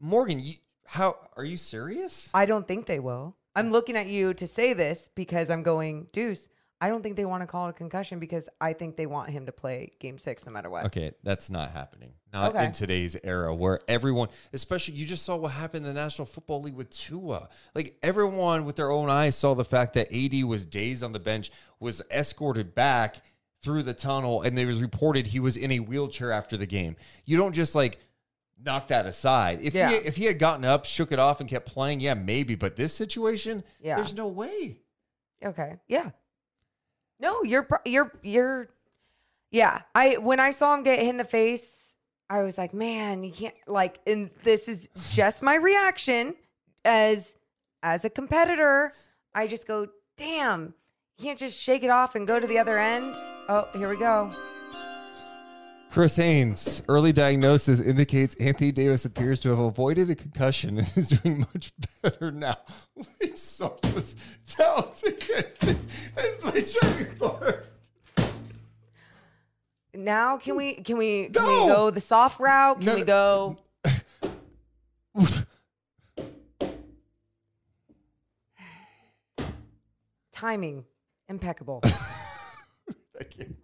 Morgan, 0.01 0.41
you, 0.41 0.55
how 0.85 1.17
are 1.37 1.45
you 1.45 1.57
serious? 1.57 2.29
I 2.35 2.47
don't 2.47 2.67
think 2.67 2.87
they 2.87 2.99
will. 2.99 3.37
I'm 3.55 3.71
looking 3.71 3.97
at 3.97 4.07
you 4.07 4.35
to 4.35 4.47
say 4.47 4.73
this 4.73 5.09
because 5.15 5.51
I'm 5.51 5.63
going, 5.63 6.09
Deuce. 6.13 6.49
I 6.83 6.89
don't 6.89 7.01
think 7.01 7.15
they 7.17 7.25
want 7.25 7.45
to 7.45 7.47
call 7.47 7.69
it 7.69 7.71
a 7.71 7.73
concussion 7.75 8.19
because 8.19 8.49
I 8.61 8.73
think 8.73 8.97
they 8.97 9.07
want 9.07 9.31
him 9.31 9.47
to 9.47 9.53
play 9.53 9.93
game 10.01 10.19
six 10.19 10.45
no 10.45 10.51
matter 10.51 10.69
what. 10.69 10.85
Okay, 10.87 11.13
that's 11.23 11.49
not 11.49 11.71
happening. 11.71 12.13
Not 12.33 12.51
Okay. 12.57 12.65
in 12.65 12.73
today's 12.73 13.17
era 13.23 13.55
where 13.55 13.79
everyone, 13.87 14.31
especially 14.53 14.95
you 14.95 15.07
just 15.07 15.25
saw 15.25 15.37
what 15.37 15.53
happened 15.53 15.87
in 15.87 15.95
the 15.95 16.01
National 16.01 16.27
Football 16.27 16.63
League 16.63 16.75
with 16.75 16.91
Tua. 16.91 17.49
Like 17.77 17.97
everyone 18.03 18.65
with 18.65 18.75
their 18.75 18.91
own 18.91 19.09
eyes 19.11 19.37
saw 19.37 19.55
the 19.55 19.65
fact 19.65 19.95
that 19.95 20.13
AD 20.13 20.43
was 20.43 20.67
dazed 20.67 21.05
on 21.05 21.13
the 21.13 21.21
bench, 21.21 21.53
was 21.79 22.03
escorted 22.11 22.75
back 22.75 23.23
through 23.63 23.85
the 23.85 23.95
tunnel, 23.95 24.43
and 24.43 24.59
it 24.59 24.67
was 24.67 24.83
reported 24.83 25.29
he 25.29 25.39
was 25.39 25.57
in 25.57 25.71
a 25.71 25.79
wheelchair 25.79 26.33
after 26.33 26.57
the 26.57 26.67
game. 26.67 26.97
You 27.25 27.37
don't 27.37 27.53
just 27.53 27.77
like 27.77 28.01
knock 28.61 28.89
that 28.89 29.07
aside. 29.07 29.61
If 29.63 29.73
Yeah. 29.73 29.91
he 29.91 29.95
if 29.99 30.17
he 30.17 30.25
had 30.25 30.41
gotten 30.41 30.65
up, 30.65 30.85
shook 30.85 31.13
it 31.13 31.21
off, 31.21 31.39
and 31.39 31.49
kept 31.49 31.67
playing, 31.69 32.01
yeah, 32.01 32.15
maybe. 32.15 32.57
But 32.57 32.75
this 32.75 32.93
situation, 32.93 33.63
Yeah. 33.81 33.95
there's 33.97 34.15
no 34.15 34.27
way. 34.27 34.81
Okay. 35.45 35.77
Yeah. 35.87 36.11
No, 37.23 37.45
you're 37.45 37.69
you're 37.87 38.13
you're 38.23 38.69
yeah. 39.53 39.83
I 39.95 40.17
when 40.17 40.41
I 40.41 40.51
saw 40.51 40.75
him 40.75 40.83
get 40.83 40.99
hit 40.99 41.09
in 41.09 41.17
the 41.17 41.25
face, 41.25 41.97
I 42.29 42.43
was 42.43 42.59
like, 42.59 42.75
man, 42.75 43.23
you 43.23 43.31
can't 43.31 43.55
like 43.69 44.01
and 44.07 44.29
this 44.43 44.69
is 44.69 44.91
just 45.13 45.41
my 45.41 45.55
reaction 45.55 46.35
as 46.85 47.37
as 47.85 48.05
a 48.05 48.11
competitor. 48.11 48.93
I 49.35 49.47
just 49.47 49.69
go, 49.69 49.87
damn, 50.17 50.75
you 51.17 51.25
can't 51.25 51.39
just 51.39 51.63
shake 51.63 51.85
it 51.85 51.91
off 51.91 52.17
and 52.17 52.27
go 52.27 52.41
to 52.41 52.47
the 52.47 52.59
other 52.59 52.79
end. 52.79 53.15
Oh, 53.49 53.69
here 53.73 53.89
we 53.89 53.99
go. 53.99 54.31
Chris 55.93 56.17
Haynes, 56.17 56.81
early 56.89 57.13
diagnosis 57.13 57.79
indicates 57.79 58.35
Anthony 58.37 58.73
Davis 58.73 59.05
appears 59.05 59.39
to 59.41 59.51
have 59.51 59.59
avoided 59.59 60.09
a 60.09 60.15
concussion 60.15 60.79
and 60.79 60.91
is 60.97 61.09
doing 61.09 61.41
much 61.41 61.71
better 62.01 62.31
now. 62.31 62.57
These 63.21 63.43
sources 63.43 64.17
tell 64.49 64.85
TNT 64.85 65.69
and 66.17 66.39
please 66.41 66.73
show 66.73 66.91
me 66.95 67.07
more. 67.21 67.65
Now 69.93 70.39
can 70.39 70.57
we 70.57 70.77
can 70.77 70.97
we 70.97 71.25
can 71.29 71.45
No. 71.45 71.67
we 71.67 71.69
go 71.73 71.91
the 71.91 72.01
soft 72.01 72.41
route? 72.41 72.79
Can 72.79 72.87
No, 72.87 72.95
we 72.97 73.05
go 73.05 73.57
timing 80.33 80.85
impeccable? 81.29 81.81
I 81.85 83.25
can't- 83.25 83.57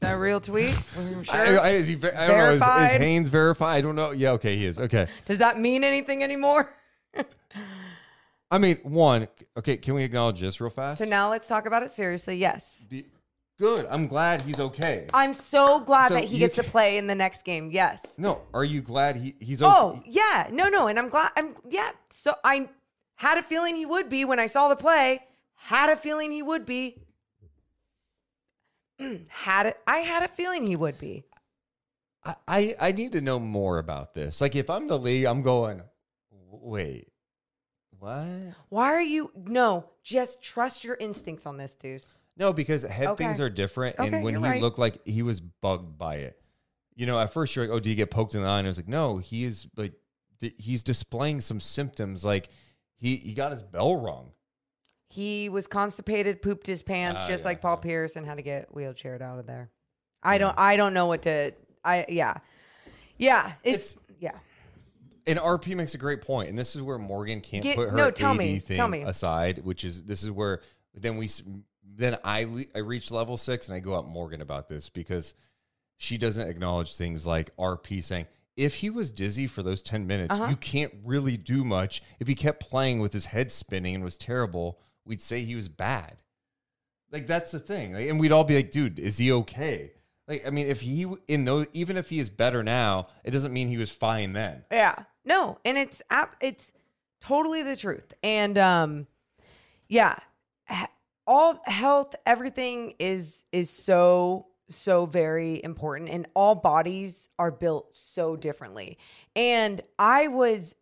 that 0.00 0.14
a 0.14 0.18
real 0.18 0.40
tweet? 0.40 0.74
Sure? 0.94 1.24
I, 1.30 1.56
I, 1.56 1.68
is 1.70 1.86
he, 1.86 1.94
ver- 1.94 2.14
I 2.16 2.26
don't 2.26 2.38
know. 2.38 2.52
Is, 2.52 2.62
is 2.62 2.98
Haynes 2.98 3.28
verified? 3.28 3.78
I 3.78 3.80
don't 3.80 3.94
know. 3.94 4.10
Yeah, 4.12 4.32
okay, 4.32 4.56
he 4.56 4.66
is. 4.66 4.78
Okay. 4.78 5.08
Does 5.24 5.38
that 5.38 5.58
mean 5.58 5.84
anything 5.84 6.22
anymore? 6.22 6.72
I 8.50 8.58
mean, 8.58 8.78
one, 8.82 9.28
okay, 9.56 9.76
can 9.76 9.94
we 9.94 10.04
acknowledge 10.04 10.40
this 10.40 10.60
real 10.60 10.70
fast? 10.70 10.98
So 10.98 11.04
now 11.04 11.30
let's 11.30 11.48
talk 11.48 11.66
about 11.66 11.82
it 11.82 11.90
seriously. 11.90 12.36
Yes. 12.36 12.86
Be- 12.88 13.06
Good. 13.58 13.86
I'm 13.88 14.06
glad 14.06 14.42
he's 14.42 14.60
okay. 14.60 15.06
I'm 15.14 15.32
so 15.32 15.80
glad 15.80 16.08
So 16.08 16.14
that 16.14 16.24
he 16.24 16.38
gets 16.38 16.56
to 16.56 16.62
play 16.62 16.98
in 16.98 17.06
the 17.06 17.14
next 17.14 17.42
game. 17.42 17.70
Yes. 17.70 18.18
No, 18.18 18.42
are 18.52 18.64
you 18.64 18.82
glad 18.82 19.16
he, 19.16 19.34
he's 19.40 19.62
okay? 19.62 19.72
Oh, 19.74 20.02
yeah. 20.04 20.48
No, 20.52 20.68
no. 20.68 20.88
And 20.88 20.98
I'm 20.98 21.08
glad. 21.08 21.30
I'm, 21.36 21.54
yeah. 21.66 21.92
So 22.12 22.34
I 22.44 22.68
had 23.14 23.38
a 23.38 23.42
feeling 23.42 23.74
he 23.74 23.86
would 23.86 24.10
be 24.10 24.26
when 24.26 24.38
I 24.38 24.44
saw 24.44 24.68
the 24.68 24.76
play. 24.76 25.22
Had 25.54 25.88
a 25.88 25.96
feeling 25.96 26.30
he 26.32 26.42
would 26.42 26.66
be. 26.66 26.98
had 29.28 29.66
it. 29.66 29.78
I 29.86 29.98
had 29.98 30.22
a 30.22 30.28
feeling 30.28 30.66
he 30.66 30.76
would 30.76 30.98
be. 30.98 31.24
I, 32.24 32.34
I, 32.48 32.74
I 32.80 32.92
need 32.92 33.12
to 33.12 33.20
know 33.20 33.38
more 33.38 33.78
about 33.78 34.14
this. 34.14 34.40
Like, 34.40 34.56
if 34.56 34.68
I'm 34.70 34.88
the 34.88 34.98
league, 34.98 35.26
I'm 35.26 35.42
going, 35.42 35.82
wait, 36.30 37.08
what? 37.98 38.26
Why 38.68 38.86
are 38.86 39.02
you? 39.02 39.30
No, 39.34 39.90
just 40.02 40.42
trust 40.42 40.84
your 40.84 40.96
instincts 40.96 41.46
on 41.46 41.56
this, 41.56 41.72
Deuce. 41.74 42.14
No, 42.36 42.52
because 42.52 42.82
head 42.82 43.08
Okay. 43.08 43.24
things 43.24 43.40
are 43.40 43.48
different. 43.48 43.98
Okay, 43.98 44.08
and 44.14 44.24
when 44.24 44.34
he 44.34 44.42
right. 44.42 44.60
looked 44.60 44.78
like 44.78 45.06
he 45.06 45.22
was 45.22 45.40
bugged 45.40 45.96
by 45.96 46.16
it, 46.16 46.38
you 46.94 47.06
know, 47.06 47.18
at 47.18 47.32
first 47.32 47.54
you're 47.56 47.66
like, 47.66 47.74
oh, 47.74 47.80
did 47.80 47.90
he 47.90 47.94
get 47.94 48.10
poked 48.10 48.34
in 48.34 48.42
the 48.42 48.48
eye? 48.48 48.58
And 48.58 48.66
I 48.66 48.68
was 48.68 48.76
like, 48.76 48.88
no, 48.88 49.18
he 49.18 49.44
is 49.44 49.66
like, 49.76 49.92
he's 50.58 50.82
displaying 50.82 51.40
some 51.40 51.60
symptoms. 51.60 52.24
Like, 52.24 52.50
he, 52.96 53.16
he 53.16 53.34
got 53.34 53.52
his 53.52 53.62
bell 53.62 53.96
rung. 53.96 54.32
He 55.08 55.48
was 55.48 55.66
constipated, 55.66 56.42
pooped 56.42 56.66
his 56.66 56.82
pants, 56.82 57.22
Ah, 57.24 57.28
just 57.28 57.44
yeah, 57.44 57.48
like 57.48 57.60
Paul 57.60 57.76
yeah. 57.76 57.82
Pierce, 57.82 58.16
and 58.16 58.26
had 58.26 58.36
to 58.36 58.42
get 58.42 58.74
wheelchaired 58.74 59.22
out 59.22 59.38
of 59.38 59.46
there. 59.46 59.70
I 60.22 60.38
don't. 60.38 60.54
I 60.58 60.76
don't 60.76 60.94
know 60.94 61.06
what 61.06 61.22
to. 61.22 61.52
I 61.84 62.06
yeah, 62.08 62.34
yeah. 63.16 63.52
It's, 63.62 63.92
It's- 63.92 63.98
yeah. 64.18 64.32
And 65.28 65.38
RP 65.40 65.74
makes 65.76 65.94
a 65.94 65.98
great 65.98 66.22
point, 66.22 66.48
and 66.48 66.56
this 66.58 66.76
is 66.76 66.82
where 66.82 66.98
Morgan 66.98 67.40
can't 67.40 67.62
Get- 67.62 67.76
put 67.76 67.90
her 67.90 67.96
no, 67.96 68.10
tell 68.10 68.32
AD 68.32 68.38
me, 68.38 68.58
thing 68.60 68.76
tell 68.76 68.88
me. 68.88 69.02
aside, 69.02 69.64
which 69.64 69.84
is 69.84 70.04
this 70.04 70.22
is 70.22 70.30
where 70.30 70.60
then 70.94 71.16
we 71.16 71.28
then 71.84 72.16
I 72.24 72.44
le- 72.44 72.64
I 72.74 72.78
reach 72.78 73.10
level 73.10 73.36
six 73.36 73.68
and 73.68 73.76
I 73.76 73.80
go 73.80 73.92
up 73.94 74.06
Morgan 74.06 74.40
about 74.40 74.68
this 74.68 74.88
because 74.88 75.34
she 75.98 76.16
doesn't 76.18 76.48
acknowledge 76.48 76.94
things 76.96 77.26
like 77.26 77.54
RP 77.56 78.02
saying 78.04 78.26
if 78.56 78.76
he 78.76 78.90
was 78.90 79.10
dizzy 79.12 79.46
for 79.46 79.62
those 79.62 79.82
ten 79.82 80.06
minutes, 80.06 80.34
Uh-huh. 80.34 80.46
you 80.48 80.56
can't 80.56 80.92
really 81.04 81.36
do 81.36 81.64
much. 81.64 82.02
If 82.20 82.26
he 82.28 82.34
kept 82.34 82.60
playing 82.60 83.00
with 83.00 83.12
his 83.12 83.26
head 83.26 83.50
spinning 83.52 83.94
and 83.96 84.04
was 84.04 84.16
terrible, 84.16 84.78
we'd 85.06 85.22
say 85.22 85.44
he 85.44 85.54
was 85.54 85.68
bad. 85.68 86.22
Like 87.12 87.26
that's 87.26 87.52
the 87.52 87.60
thing, 87.60 87.94
like, 87.94 88.08
and 88.08 88.18
we'd 88.18 88.32
all 88.32 88.44
be 88.44 88.56
like, 88.56 88.70
dude, 88.70 88.98
is 88.98 89.16
he 89.18 89.30
okay? 89.32 89.92
Like, 90.26 90.44
I 90.44 90.50
mean, 90.50 90.66
if 90.66 90.80
he 90.80 91.06
in 91.28 91.44
those, 91.44 91.66
even 91.72 91.96
if 91.96 92.08
he 92.08 92.18
is 92.18 92.28
better 92.28 92.62
now, 92.62 93.08
it 93.22 93.30
doesn't 93.30 93.52
mean 93.52 93.68
he 93.68 93.76
was 93.76 93.90
fine 93.90 94.32
then. 94.32 94.64
Yeah. 94.70 94.96
No, 95.24 95.58
and 95.64 95.78
it's 95.78 96.02
ap- 96.10 96.36
it's 96.40 96.72
totally 97.20 97.62
the 97.62 97.76
truth. 97.76 98.12
And 98.22 98.58
um 98.58 99.06
yeah, 99.88 100.16
all 101.26 101.60
health 101.64 102.14
everything 102.26 102.94
is 102.98 103.44
is 103.52 103.70
so 103.70 104.46
so 104.68 105.06
very 105.06 105.62
important 105.62 106.10
and 106.10 106.26
all 106.34 106.56
bodies 106.56 107.28
are 107.38 107.52
built 107.52 107.96
so 107.96 108.34
differently. 108.34 108.98
And 109.36 109.80
I 109.98 110.26
was 110.26 110.74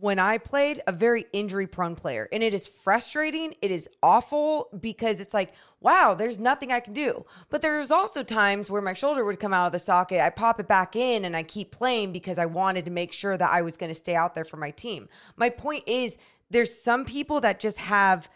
when 0.00 0.18
I 0.18 0.38
played 0.38 0.82
a 0.86 0.92
very 0.92 1.26
injury 1.32 1.66
prone 1.66 1.96
player 1.96 2.28
and 2.32 2.42
it 2.42 2.54
is 2.54 2.68
frustrating, 2.68 3.54
it 3.62 3.70
is 3.70 3.88
awful 4.02 4.68
because 4.78 5.20
it's 5.20 5.34
like, 5.34 5.52
wow, 5.80 6.14
there's 6.14 6.38
nothing 6.38 6.72
I 6.72 6.80
can 6.80 6.92
do. 6.92 7.24
But 7.48 7.62
there's 7.62 7.90
also 7.90 8.22
times 8.22 8.70
where 8.70 8.82
my 8.82 8.94
shoulder 8.94 9.24
would 9.24 9.40
come 9.40 9.54
out 9.54 9.66
of 9.66 9.72
the 9.72 9.78
socket, 9.78 10.20
I 10.20 10.30
pop 10.30 10.60
it 10.60 10.68
back 10.68 10.94
in 10.94 11.24
and 11.24 11.36
I 11.36 11.42
keep 11.42 11.72
playing 11.72 12.12
because 12.12 12.38
I 12.38 12.46
wanted 12.46 12.84
to 12.84 12.90
make 12.90 13.12
sure 13.12 13.36
that 13.36 13.50
I 13.50 13.62
was 13.62 13.76
going 13.76 13.90
to 13.90 13.94
stay 13.94 14.14
out 14.14 14.34
there 14.34 14.44
for 14.44 14.56
my 14.56 14.70
team. 14.70 15.08
My 15.36 15.50
point 15.50 15.84
is 15.86 16.18
there's 16.50 16.80
some 16.80 17.04
people 17.04 17.40
that 17.40 17.60
just 17.60 17.78
have 17.78 18.30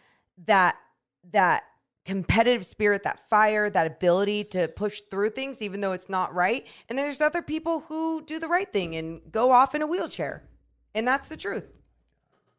that 0.46 0.76
that 1.30 1.64
competitive 2.04 2.66
spirit, 2.66 3.04
that 3.04 3.28
fire, 3.28 3.70
that 3.70 3.86
ability 3.86 4.42
to 4.42 4.66
push 4.66 5.02
through 5.02 5.30
things, 5.30 5.62
even 5.62 5.80
though 5.80 5.92
it's 5.92 6.08
not 6.08 6.34
right. 6.34 6.66
And 6.88 6.98
there's 6.98 7.20
other 7.20 7.42
people 7.42 7.80
who 7.80 8.24
do 8.26 8.40
the 8.40 8.48
right 8.48 8.70
thing 8.70 8.96
and 8.96 9.20
go 9.30 9.52
off 9.52 9.76
in 9.76 9.82
a 9.82 9.86
wheelchair. 9.86 10.42
And 10.94 11.06
that's 11.06 11.28
the 11.28 11.36
truth. 11.36 11.78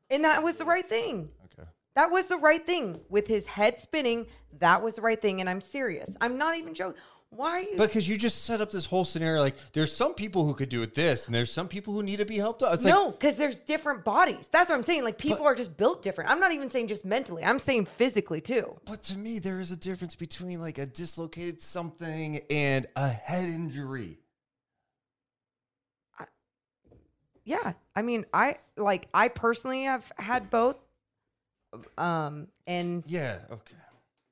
And 0.10 0.24
that 0.26 0.44
was 0.44 0.56
the 0.56 0.66
right 0.66 0.88
thing. 0.88 1.30
Okay. 1.46 1.68
That 1.96 2.12
was 2.12 2.26
the 2.26 2.38
right 2.38 2.66
thing. 2.66 3.00
With 3.10 3.28
his 3.28 3.46
head 3.46 3.80
spinning, 3.80 4.28
that 4.60 4.82
was 4.82 4.96
the 4.96 5.02
right 5.02 5.22
thing. 5.22 5.40
And 5.40 5.50
I'm 5.50 5.62
serious. 5.62 6.16
I'm 6.22 6.38
not 6.38 6.56
even 6.56 6.74
joking. 6.74 7.00
Why 7.36 7.50
are 7.50 7.62
you? 7.62 7.78
Because 7.78 8.08
you 8.08 8.16
just 8.16 8.46
set 8.46 8.62
up 8.62 8.70
this 8.70 8.86
whole 8.86 9.06
scenario 9.06 9.42
like 9.42 9.56
there's 9.74 9.92
some 9.96 10.14
people 10.14 10.46
who 10.46 10.54
could 10.54 10.70
do 10.70 10.84
it 10.84 10.94
this, 10.94 11.26
and 11.26 11.34
there's 11.34 11.52
some 11.52 11.68
people 11.68 11.94
who 11.94 12.04
need 12.04 12.18
to 12.18 12.26
be 12.26 12.38
helped 12.38 12.62
out. 12.62 12.76
It's 12.76 12.86
like 12.86 12.94
no, 12.94 13.06
like 13.08 13.20
because 13.20 13.36
there's 13.36 13.56
different 13.56 14.04
bodies. 14.04 14.48
That's 14.50 14.70
what 14.70 14.76
I'm 14.76 14.84
saying. 14.84 15.04
Like 15.04 15.18
people 15.18 15.44
are 15.46 15.56
just 15.56 15.76
built 15.76 16.04
different. 16.04 16.30
I'm 16.30 16.40
not 16.40 16.52
even 16.52 16.70
saying 16.70 16.90
just 16.90 17.06
mentally. 17.06 17.44
I'm 17.44 17.58
saying 17.58 17.86
physically 17.86 18.40
too. 18.40 18.80
But 18.86 19.02
to 19.04 19.18
me, 19.18 19.40
there 19.40 19.60
is 19.60 19.72
a 19.72 19.78
difference 19.78 20.14
between 20.14 20.62
like 20.62 20.78
a 20.78 20.86
dislocated 20.86 21.60
something 21.62 22.42
and 22.52 22.86
a 22.96 23.10
head 23.10 23.50
injury. 23.50 24.20
Yeah. 27.46 27.74
I 27.96 28.02
mean, 28.02 28.26
I 28.34 28.58
like 28.78 29.08
I 29.14 29.28
personally 29.28 29.84
have 29.84 30.12
had 30.18 30.50
both. 30.50 30.78
Um 31.98 32.48
and 32.68 33.04
Yeah. 33.08 33.40
Okay. 33.52 33.76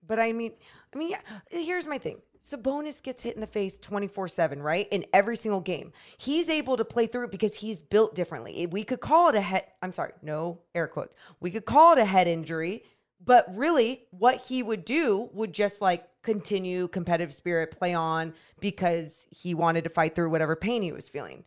but 0.07 0.20
I 0.20 0.32
mean 0.32 0.53
I 0.93 0.97
mean 0.97 1.09
yeah, 1.09 1.22
here's 1.49 1.88
my 1.88 1.97
thing. 1.97 2.22
Sabonis 2.43 3.03
gets 3.03 3.22
hit 3.22 3.36
in 3.36 3.41
the 3.41 3.47
face 3.47 3.78
24/7, 3.78 4.62
right? 4.64 4.88
In 4.91 5.05
every 5.14 5.36
single 5.36 5.62
game. 5.62 5.93
He's 6.18 6.49
able 6.49 6.76
to 6.78 6.86
play 6.86 7.05
through 7.07 7.26
it 7.26 7.32
because 7.32 7.55
he's 7.55 7.82
built 7.82 8.16
differently. 8.16 8.66
We 8.68 8.84
could 8.84 8.99
call 8.99 9.30
it 9.30 9.36
a 9.36 9.41
head 9.41 9.66
I'm 9.82 9.93
sorry, 9.93 10.14
no 10.22 10.59
air 10.76 10.88
quotes. 10.88 11.16
We 11.39 11.51
could 11.51 11.66
call 11.66 11.93
it 11.93 11.99
a 11.99 12.05
head 12.05 12.28
injury, 12.28 12.84
but 13.24 13.45
really 13.55 14.05
what 14.12 14.38
he 14.38 14.64
would 14.64 14.86
do 14.86 15.30
would 15.34 15.53
just 15.53 15.82
like 15.82 16.07
continue 16.24 16.88
competitive 16.88 17.34
spirit, 17.34 17.72
play 17.78 17.93
on 17.95 18.34
because 18.59 19.26
he 19.32 19.53
wanted 19.55 19.84
to 19.84 19.89
fight 19.89 20.14
through 20.14 20.30
whatever 20.30 20.55
pain 20.55 20.82
he 20.84 20.91
was 20.91 21.09
feeling. 21.09 21.43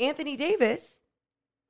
Anthony 0.00 0.36
Davis 0.36 1.00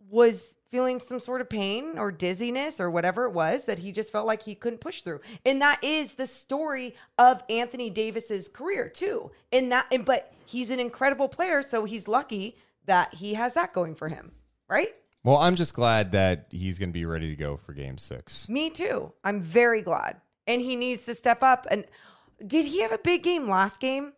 was 0.08 0.54
feeling 0.70 1.00
some 1.00 1.20
sort 1.20 1.40
of 1.40 1.48
pain 1.48 1.98
or 1.98 2.12
dizziness 2.12 2.80
or 2.80 2.90
whatever 2.90 3.24
it 3.24 3.32
was 3.32 3.64
that 3.64 3.78
he 3.78 3.90
just 3.90 4.12
felt 4.12 4.26
like 4.26 4.42
he 4.42 4.54
couldn't 4.54 4.80
push 4.80 5.02
through. 5.02 5.20
And 5.44 5.60
that 5.62 5.82
is 5.82 6.14
the 6.14 6.26
story 6.26 6.94
of 7.18 7.42
Anthony 7.50 7.90
Davis's 7.90 8.48
career 8.48 8.88
too. 8.88 9.30
And 9.52 9.72
that 9.72 9.86
and 9.90 10.04
but 10.04 10.32
he's 10.46 10.70
an 10.70 10.80
incredible 10.80 11.28
player, 11.28 11.62
so 11.62 11.84
he's 11.84 12.06
lucky 12.08 12.56
that 12.86 13.14
he 13.14 13.34
has 13.34 13.54
that 13.54 13.72
going 13.72 13.94
for 13.94 14.08
him, 14.08 14.32
right? 14.68 14.94
Well, 15.22 15.36
I'm 15.36 15.56
just 15.56 15.74
glad 15.74 16.12
that 16.12 16.46
he's 16.50 16.78
going 16.78 16.88
to 16.88 16.94
be 16.94 17.04
ready 17.04 17.28
to 17.28 17.36
go 17.36 17.56
for 17.56 17.72
Game 17.74 17.98
Six. 17.98 18.48
Me 18.48 18.70
too. 18.70 19.12
I'm 19.22 19.42
very 19.42 19.82
glad. 19.82 20.20
And 20.46 20.62
he 20.62 20.76
needs 20.76 21.04
to 21.06 21.14
step 21.14 21.42
up 21.42 21.66
and 21.70 21.84
did 22.46 22.64
he 22.64 22.80
have 22.80 22.92
a 22.92 22.98
big 22.98 23.22
game 23.22 23.48
last 23.48 23.80
game? 23.80 24.12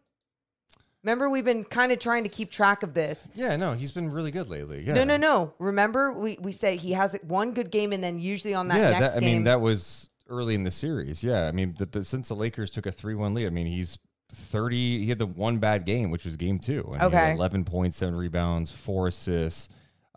Remember 1.05 1.29
we've 1.29 1.45
been 1.45 1.65
kind 1.65 1.91
of 1.91 1.99
trying 1.99 2.23
to 2.23 2.29
keep 2.29 2.51
track 2.51 2.83
of 2.83 2.95
this. 2.95 3.29
Yeah, 3.35 3.57
no, 3.57 3.73
he's 3.73 3.91
been 3.91 4.11
really 4.11 4.31
good 4.31 4.49
lately. 4.49 4.85
Yeah. 4.87 4.95
No, 4.95 5.05
no, 5.05 5.17
no. 5.17 5.55
Remember, 5.59 6.13
we, 6.13 6.39
we 6.41 6.53
say 6.53 6.77
he 6.77 6.93
has 6.93 7.17
one 7.27 7.53
good 7.55 7.71
game, 7.73 7.93
and 7.93 8.03
then 8.05 8.21
usually 8.21 8.55
on 8.55 8.69
that 8.69 8.77
yeah, 8.79 8.91
next 8.91 9.01
that, 9.01 9.17
I 9.17 9.21
game, 9.21 9.29
mean 9.35 9.43
that 9.45 9.61
was 9.61 10.11
early 10.29 10.55
in 10.55 10.63
the 10.63 10.71
series. 10.71 11.25
Yeah, 11.25 11.47
I 11.49 11.53
mean 11.53 11.75
the, 11.77 11.87
the, 11.87 12.05
since 12.05 12.29
the 12.29 12.35
Lakers 12.35 12.71
took 12.71 12.87
a 12.87 12.93
three-one 12.93 13.35
lead, 13.35 13.47
I 13.47 13.51
mean 13.51 13.67
he's 13.67 13.99
thirty. 14.33 15.01
He 15.01 15.09
had 15.09 15.19
the 15.19 15.27
one 15.27 15.59
bad 15.59 15.85
game, 15.85 16.11
which 16.11 16.25
was 16.25 16.37
Game 16.37 16.59
Two. 16.59 16.89
And 16.95 17.03
Okay. 17.03 17.33
eleven 17.33 17.65
points, 17.65 17.97
seven 17.97 18.15
rebounds, 18.15 18.71
four 18.71 19.09
assists. 19.09 19.69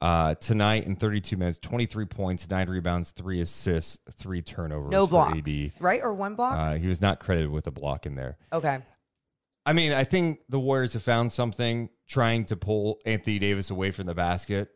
Uh, 0.02 0.36
tonight 0.36 0.86
in 0.86 0.96
32 0.98 1.38
minutes, 1.38 1.58
23 1.60 2.06
points, 2.06 2.48
nine 2.50 2.70
rebounds, 2.70 3.12
three 3.12 3.40
assists, 3.40 3.98
three 4.12 4.42
turnovers. 4.42 4.92
no 4.92 5.08
blocks, 5.08 5.38
AD. 5.38 5.72
right? 5.82 6.02
Or 6.04 6.14
one 6.14 6.36
block? 6.36 6.54
Uh, 6.58 6.74
he 6.76 6.86
was 6.88 7.02
not 7.02 7.22
credited 7.22 7.50
with 7.50 7.66
a 7.68 7.72
block 7.72 8.06
in 8.06 8.14
there. 8.16 8.38
okay. 8.52 8.80
I 9.66 9.74
mean, 9.74 9.94
I 9.94 10.04
think 10.04 10.42
the 10.48 10.60
Warriors 10.60 10.94
have 10.94 11.04
found 11.04 11.32
something 11.32 11.90
trying 12.08 12.46
to 12.46 12.56
pull 12.56 13.00
Anthony 13.06 13.40
Davis 13.40 13.72
away 13.72 13.92
from 13.92 14.06
the 14.06 14.14
basket, 14.14 14.70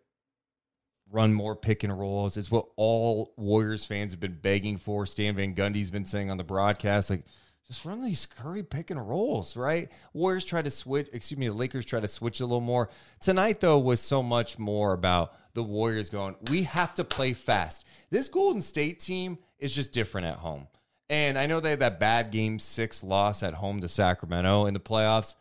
run 1.11 1.33
more 1.33 1.55
pick 1.55 1.83
and 1.83 1.97
rolls. 1.97 2.37
It's 2.37 2.49
what 2.49 2.65
all 2.75 3.33
Warriors 3.37 3.85
fans 3.85 4.13
have 4.13 4.19
been 4.19 4.39
begging 4.41 4.77
for. 4.77 5.05
Stan 5.05 5.35
Van 5.35 5.53
Gundy's 5.53 5.91
been 5.91 6.05
saying 6.05 6.31
on 6.31 6.37
the 6.37 6.43
broadcast, 6.43 7.11
like, 7.11 7.23
just 7.67 7.85
run 7.85 8.03
these 8.03 8.25
Curry 8.25 8.63
pick 8.63 8.89
and 8.89 9.07
rolls, 9.07 9.55
right? 9.55 9.91
Warriors 10.13 10.43
try 10.43 10.63
to 10.63 10.71
switch, 10.71 11.07
excuse 11.13 11.37
me, 11.37 11.47
the 11.47 11.53
Lakers 11.53 11.85
try 11.85 11.99
to 11.99 12.07
switch 12.07 12.39
a 12.39 12.45
little 12.45 12.61
more. 12.61 12.89
Tonight, 13.19 13.59
though, 13.59 13.77
was 13.77 14.01
so 14.01 14.23
much 14.23 14.57
more 14.57 14.93
about 14.93 15.35
the 15.53 15.61
Warriors 15.61 16.09
going, 16.09 16.35
we 16.49 16.63
have 16.63 16.95
to 16.95 17.03
play 17.03 17.33
fast. 17.33 17.85
This 18.09 18.27
Golden 18.27 18.61
State 18.61 18.99
team 18.99 19.37
is 19.59 19.71
just 19.71 19.91
different 19.91 20.25
at 20.25 20.37
home. 20.37 20.67
And 21.09 21.37
I 21.39 21.47
know 21.47 21.59
they 21.59 21.71
had 21.71 21.79
that 21.79 21.99
bad 21.99 22.31
game 22.31 22.59
six 22.59 23.03
loss 23.03 23.41
at 23.41 23.55
home 23.55 23.81
to 23.81 23.89
Sacramento 23.89 24.67
in 24.67 24.73
the 24.73 24.79
playoffs, 24.79 25.35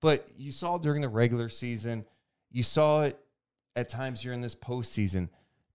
but 0.00 0.28
you 0.36 0.52
saw 0.52 0.76
during 0.76 1.00
the 1.00 1.08
regular 1.08 1.48
season, 1.48 2.04
you 2.50 2.62
saw 2.62 3.04
it 3.04 3.18
at 3.74 3.88
times 3.88 4.20
during 4.22 4.42
this 4.42 4.54
postseason. 4.54 5.28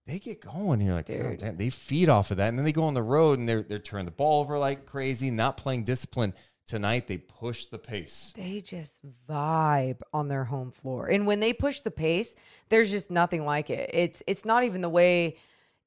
They 0.06 0.18
get 0.18 0.40
going. 0.40 0.80
You're 0.80 0.94
like, 0.94 1.10
oh, 1.10 1.36
damn, 1.36 1.56
they 1.56 1.70
feed 1.70 2.08
off 2.08 2.30
of 2.30 2.36
that. 2.38 2.48
And 2.48 2.58
then 2.58 2.64
they 2.64 2.72
go 2.72 2.84
on 2.84 2.94
the 2.94 3.02
road 3.02 3.38
and 3.38 3.48
they're 3.48 3.62
they're 3.62 3.78
turning 3.78 4.06
the 4.06 4.12
ball 4.12 4.40
over 4.40 4.58
like 4.58 4.86
crazy, 4.86 5.30
not 5.30 5.56
playing 5.56 5.84
discipline. 5.84 6.32
Tonight 6.66 7.08
they 7.08 7.18
push 7.18 7.66
the 7.66 7.78
pace. 7.78 8.32
They 8.36 8.60
just 8.60 9.00
vibe 9.28 10.00
on 10.12 10.28
their 10.28 10.44
home 10.44 10.70
floor, 10.70 11.08
and 11.08 11.26
when 11.26 11.40
they 11.40 11.52
push 11.52 11.80
the 11.80 11.90
pace, 11.90 12.36
there's 12.68 12.90
just 12.90 13.10
nothing 13.10 13.44
like 13.44 13.70
it. 13.70 13.90
It's 13.92 14.22
it's 14.28 14.44
not 14.44 14.62
even 14.62 14.80
the 14.80 14.88
way 14.88 15.36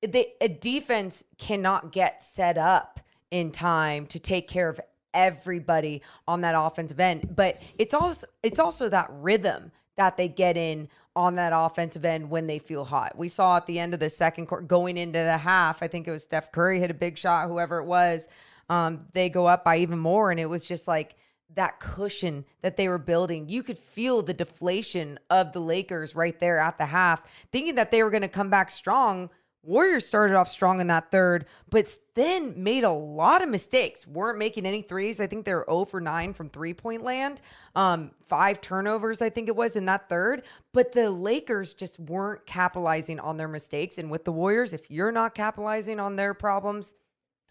they, 0.01 0.34
a 0.41 0.49
defense 0.49 1.24
cannot 1.38 1.91
get 1.93 2.22
set 2.22 2.57
up 2.57 2.99
in 3.34 3.51
time 3.51 4.05
to 4.05 4.19
take 4.19 4.47
care 4.47 4.69
of 4.69 4.79
everybody 5.15 6.03
on 6.27 6.41
that 6.41 6.53
offensive 6.55 6.99
end. 6.99 7.36
But 7.36 7.59
it's 7.79 7.95
also 7.95 8.27
it's 8.43 8.59
also 8.59 8.89
that 8.89 9.07
rhythm 9.09 9.71
that 9.97 10.17
they 10.17 10.27
get 10.27 10.55
in 10.55 10.88
on 11.15 11.36
that 11.36 11.51
offensive 11.53 12.05
end 12.05 12.29
when 12.29 12.45
they 12.45 12.59
feel 12.59 12.86
hot. 12.86 13.17
We 13.17 13.27
saw 13.27 13.57
at 13.57 13.65
the 13.65 13.79
end 13.79 13.95
of 13.95 13.99
the 13.99 14.09
second 14.09 14.45
quarter, 14.45 14.65
going 14.65 14.97
into 14.97 15.19
the 15.19 15.38
half, 15.38 15.81
I 15.81 15.88
think 15.88 16.07
it 16.07 16.11
was 16.11 16.23
Steph 16.23 16.51
Curry 16.51 16.79
hit 16.79 16.91
a 16.91 16.95
big 16.95 17.17
shot, 17.17 17.47
whoever 17.47 17.79
it 17.79 17.86
was. 17.86 18.27
Um, 18.69 19.07
they 19.13 19.29
go 19.29 19.47
up 19.47 19.63
by 19.63 19.77
even 19.77 19.99
more, 19.99 20.29
and 20.31 20.39
it 20.39 20.45
was 20.45 20.65
just 20.67 20.88
like 20.88 21.15
that 21.55 21.79
cushion 21.79 22.45
that 22.61 22.77
they 22.77 22.88
were 22.88 22.97
building. 22.97 23.49
You 23.49 23.63
could 23.63 23.77
feel 23.77 24.21
the 24.21 24.34
deflation 24.34 25.19
of 25.29 25.53
the 25.53 25.59
Lakers 25.59 26.15
right 26.15 26.39
there 26.39 26.59
at 26.59 26.77
the 26.77 26.86
half, 26.86 27.23
thinking 27.51 27.75
that 27.75 27.91
they 27.91 28.03
were 28.03 28.09
going 28.09 28.21
to 28.21 28.27
come 28.27 28.49
back 28.49 28.71
strong. 28.71 29.29
Warriors 29.66 30.05
started 30.05 30.36
off 30.36 30.49
strong 30.49 30.82
in 30.82 30.88
that 30.88 31.09
third, 31.09 31.45
but 31.70 31.95
then 32.16 32.61
made 32.61 32.84
a 32.84 32.91
lot 32.91 33.41
of 33.41 33.49
mistakes. 33.49 34.05
weren't 34.05 34.38
making 34.38 34.66
any 34.66 34.82
threes. 34.82 35.22
I 35.22 35.28
think 35.28 35.45
they're 35.45 35.64
0 35.70 35.86
for 35.86 36.01
9 36.01 36.34
from 36.34 36.49
three 36.49 36.74
point 36.74 37.01
land. 37.03 37.41
Um, 37.74 38.11
five 38.28 38.59
turnovers, 38.59 39.22
I 39.22 39.30
think 39.30 39.47
it 39.47 39.55
was 39.55 39.76
in 39.78 39.86
that 39.86 40.09
third. 40.09 40.43
But 40.74 40.91
the 40.91 41.09
Lakers 41.09 41.74
just 41.74 41.97
weren't 41.97 42.45
capitalizing 42.45 43.20
on 43.22 43.38
their 43.38 43.47
mistakes. 43.47 43.97
And 43.97 44.11
with 44.11 44.26
the 44.26 44.34
Warriors, 44.34 44.74
if 44.74 44.91
you're 44.91 45.14
not 45.14 45.34
capitalizing 45.34 45.99
on 45.99 46.18
their 46.18 46.34
problems, 46.34 46.93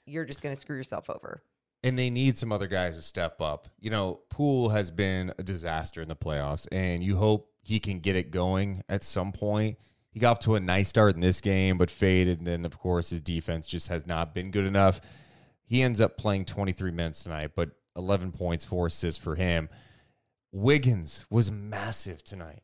you're 0.05 0.27
just 0.27 0.43
going 0.43 0.55
to 0.55 0.61
screw 0.61 0.77
yourself 0.77 1.09
over. 1.09 1.43
and 1.85 1.99
they 1.99 2.11
need 2.11 2.37
some 2.37 2.53
other 2.53 2.67
guys 2.69 2.97
to 2.97 3.03
step 3.03 3.41
up. 3.41 3.69
You 3.81 3.91
know, 3.91 4.21
Poole 4.31 4.69
has 4.69 4.91
been 4.91 5.33
a 5.39 5.43
disaster 5.43 6.01
in 6.03 6.09
the 6.09 6.15
playoffs, 6.15 6.67
and 6.71 7.03
you 7.03 7.17
hope 7.17 7.49
he 7.63 7.81
can 7.81 7.99
get 8.01 8.15
it 8.17 8.31
going 8.31 8.83
at 8.89 9.03
some 9.03 9.33
point. 9.33 9.79
He 10.13 10.21
got 10.21 10.33
off 10.33 10.39
to 10.41 10.55
a 10.55 10.61
nice 10.61 10.89
start 10.89 11.15
in 11.15 11.21
this 11.21 11.41
game, 11.41 11.79
but 11.79 11.91
faded. 11.91 12.39
And 12.39 12.47
then, 12.47 12.65
of 12.65 12.79
course, 12.79 13.11
his 13.11 13.21
defense 13.21 13.67
just 13.67 13.89
has 13.89 14.07
not 14.07 14.35
been 14.35 14.51
good 14.51 14.67
enough. 14.67 15.01
He 15.65 15.83
ends 15.83 16.01
up 16.01 16.19
playing 16.19 16.45
23 16.45 16.91
minutes 16.91 17.23
tonight, 17.23 17.53
but 17.57 17.71
11 17.97 18.33
points, 18.33 18.65
four 18.65 18.87
assists 18.87 19.23
for 19.23 19.35
him. 19.35 19.71
Wiggins 20.53 21.25
was 21.31 21.51
massive 21.51 22.23
tonight. 22.23 22.63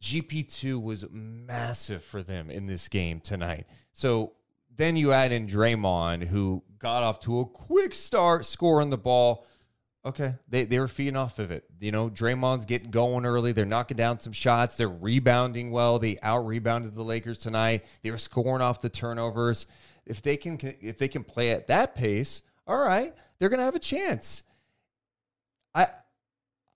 GP2 0.00 0.82
was 0.82 1.04
massive 1.10 2.02
for 2.02 2.22
them 2.22 2.50
in 2.50 2.66
this 2.66 2.88
game 2.88 3.20
tonight. 3.20 3.66
So 3.92 4.32
then 4.74 4.96
you 4.96 5.12
add 5.12 5.32
in 5.32 5.46
Draymond, 5.46 6.28
who 6.28 6.62
got 6.78 7.02
off 7.02 7.20
to 7.20 7.40
a 7.40 7.46
quick 7.46 7.94
start 7.94 8.46
scoring 8.46 8.90
the 8.90 8.98
ball. 8.98 9.44
Okay, 10.06 10.34
they, 10.48 10.64
they 10.64 10.78
were 10.78 10.88
feeding 10.88 11.16
off 11.16 11.38
of 11.38 11.50
it. 11.50 11.64
You 11.80 11.90
know, 11.92 12.08
Draymond's 12.08 12.64
getting 12.66 12.90
going 12.90 13.26
early. 13.26 13.52
They're 13.52 13.66
knocking 13.66 13.96
down 13.96 14.20
some 14.20 14.32
shots. 14.32 14.76
They're 14.76 14.88
rebounding 14.88 15.70
well. 15.70 15.98
They 15.98 16.16
out 16.22 16.46
rebounded 16.46 16.94
the 16.94 17.02
Lakers 17.02 17.38
tonight. 17.38 17.84
They 18.02 18.10
were 18.10 18.16
scoring 18.18 18.62
off 18.62 18.80
the 18.80 18.88
turnovers. 18.88 19.66
If 20.06 20.22
they 20.22 20.36
can 20.36 20.58
if 20.80 20.96
they 20.98 21.08
can 21.08 21.24
play 21.24 21.50
at 21.50 21.66
that 21.66 21.94
pace, 21.94 22.42
all 22.66 22.78
right, 22.78 23.12
they're 23.38 23.48
gonna 23.50 23.64
have 23.64 23.74
a 23.74 23.78
chance. 23.80 24.44
I 25.74 25.88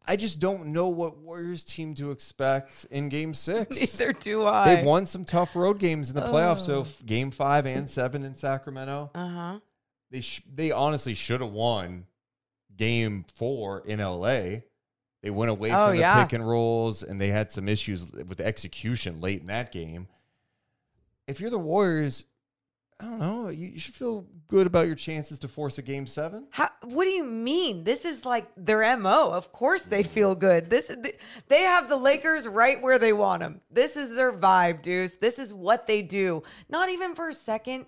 I 0.07 0.17
just 0.17 0.41
don't 0.41 0.67
know 0.67 0.89
what 0.89 1.17
Warriors 1.19 1.65
team 1.65 1.95
to 1.95 2.11
expect 2.11 2.87
in 2.91 3.09
Game 3.09 3.33
Six. 3.35 3.79
Neither 3.81 4.13
do 4.13 4.45
I. 4.45 4.75
They've 4.75 4.85
won 4.85 5.07
some 5.07 5.25
tough 5.25 5.55
road 5.57 5.79
games 5.79 6.11
in 6.11 6.17
the 6.17 6.23
playoffs. 6.23 6.67
So 6.67 6.87
Game 7.07 7.31
Five 7.31 7.67
and 7.67 7.89
Seven 7.89 8.25
in 8.25 8.35
Sacramento, 8.35 9.11
Uh 9.15 9.29
huh. 9.29 9.59
they 10.11 10.21
sh- 10.21 10.43
they 10.53 10.73
honestly 10.73 11.15
should 11.15 11.41
have 11.41 11.53
won 11.53 12.05
Game 12.77 13.25
Four 13.35 13.81
in 13.87 14.01
LA. 14.01 14.61
They 15.23 15.31
went 15.31 15.51
away 15.51 15.71
Oh, 15.71 15.87
from 15.89 15.97
the 15.97 16.01
yeah. 16.01 16.25
pick 16.25 16.33
and 16.33 16.47
rolls, 16.47 17.03
and 17.03 17.21
they 17.21 17.29
had 17.29 17.53
some 17.53 17.69
issues 17.69 18.11
with 18.11 18.41
execution 18.41 19.21
late 19.21 19.41
in 19.41 19.47
that 19.47 19.71
game. 19.71 20.09
If 21.29 21.41
you're 21.41 21.51
the 21.51 21.59
Warriors, 21.59 22.25
I 22.99 23.05
don't 23.05 23.19
know. 23.21 23.49
You, 23.49 23.69
you 23.69 23.79
should 23.81 23.95
feel 23.95 24.27
good 24.49 24.67
about 24.67 24.87
your 24.87 24.97
chances 24.97 25.39
to 25.41 25.49
force 25.49 25.79
a 25.79 25.83
game 25.83 26.07
seven. 26.07 26.47
How, 26.51 26.71
what 26.83 27.05
do 27.05 27.11
you 27.11 27.25
mean? 27.25 27.85
This 27.85 28.05
is 28.05 28.25
like 28.25 28.49
their 28.57 28.97
MO. 28.97 29.31
Of 29.31 29.53
course 29.53 29.83
they 29.83 30.03
feel 30.03 30.35
good. 30.35 30.71
This 30.71 30.91
is 30.91 30.99
they 31.49 31.61
have 31.63 31.89
the 31.89 31.97
Lakers 31.97 32.47
right 32.49 32.81
where 32.83 32.99
they 32.99 33.13
want 33.13 33.41
them. 33.43 33.61
This 33.71 33.97
is 33.97 34.15
their 34.17 34.33
vibe, 34.33 34.83
Deuce. 34.83 35.13
This 35.13 35.39
is 35.39 35.55
what 35.55 35.87
they 35.87 36.03
do. 36.03 36.43
Not 36.69 36.89
even 36.91 37.15
for 37.15 37.29
a 37.29 37.35
second. 37.35 37.87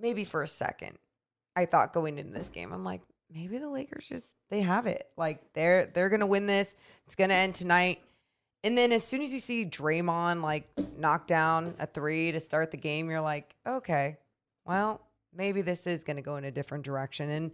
Maybe 0.00 0.24
for 0.24 0.42
a 0.42 0.48
second. 0.48 0.96
I 1.58 1.66
thought 1.66 1.92
going 1.92 2.18
into 2.18 2.32
this 2.32 2.50
game, 2.50 2.72
I'm 2.72 2.84
like, 2.84 3.00
maybe 3.34 3.58
the 3.58 3.68
Lakers 3.68 4.06
just 4.08 4.28
they 4.48 4.60
have 4.60 4.86
it. 4.86 5.08
Like 5.16 5.40
they're 5.54 5.86
they're 5.86 6.08
gonna 6.08 6.24
win 6.24 6.46
this. 6.46 6.76
It's 7.04 7.16
gonna 7.16 7.34
end 7.34 7.56
tonight. 7.56 8.00
And 8.62 8.78
then 8.78 8.92
as 8.92 9.02
soon 9.02 9.22
as 9.22 9.32
you 9.32 9.40
see 9.40 9.64
Draymond 9.64 10.40
like 10.40 10.68
knock 10.96 11.26
down 11.26 11.74
a 11.80 11.86
three 11.86 12.30
to 12.30 12.38
start 12.38 12.70
the 12.70 12.76
game, 12.76 13.10
you're 13.10 13.20
like, 13.20 13.56
okay, 13.66 14.18
well, 14.66 15.00
maybe 15.34 15.62
this 15.62 15.88
is 15.88 16.04
to 16.04 16.22
go 16.22 16.36
in 16.36 16.44
a 16.44 16.52
different 16.52 16.84
direction. 16.84 17.28
And 17.28 17.50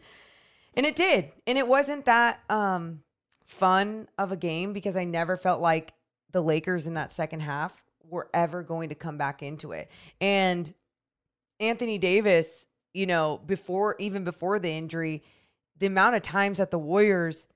and 0.75 0.85
it 0.85 0.97
did. 0.97 1.33
And 1.47 1.57
it 1.57 1.67
wasn't 1.67 2.05
that 2.05 2.41
um 2.51 3.01
fun 3.47 4.07
of 4.19 4.33
a 4.33 4.37
game 4.37 4.75
because 4.75 4.99
I 4.99 5.05
never 5.05 5.39
felt 5.39 5.63
like 5.63 5.95
the 6.31 6.43
Lakers 6.43 6.87
in 6.87 6.93
that 6.95 7.11
second 7.11 7.41
half 7.41 7.83
were 8.11 8.29
ever 8.35 8.63
going 8.63 8.91
to 8.91 8.95
come 8.95 9.17
back 9.17 9.43
into 9.43 9.73
it. 9.73 9.91
And 10.21 10.75
Anthony 11.59 11.97
Davis, 11.97 12.67
you 12.95 13.07
know, 13.07 13.41
before 13.45 13.97
even 13.99 14.25
before 14.25 14.59
the 14.59 14.71
injury, 14.71 15.23
the 15.79 15.87
amount 15.87 16.17
of 16.17 16.23
times 16.23 16.59
that 16.59 16.71
the 16.71 16.79
Warriors 16.79 17.49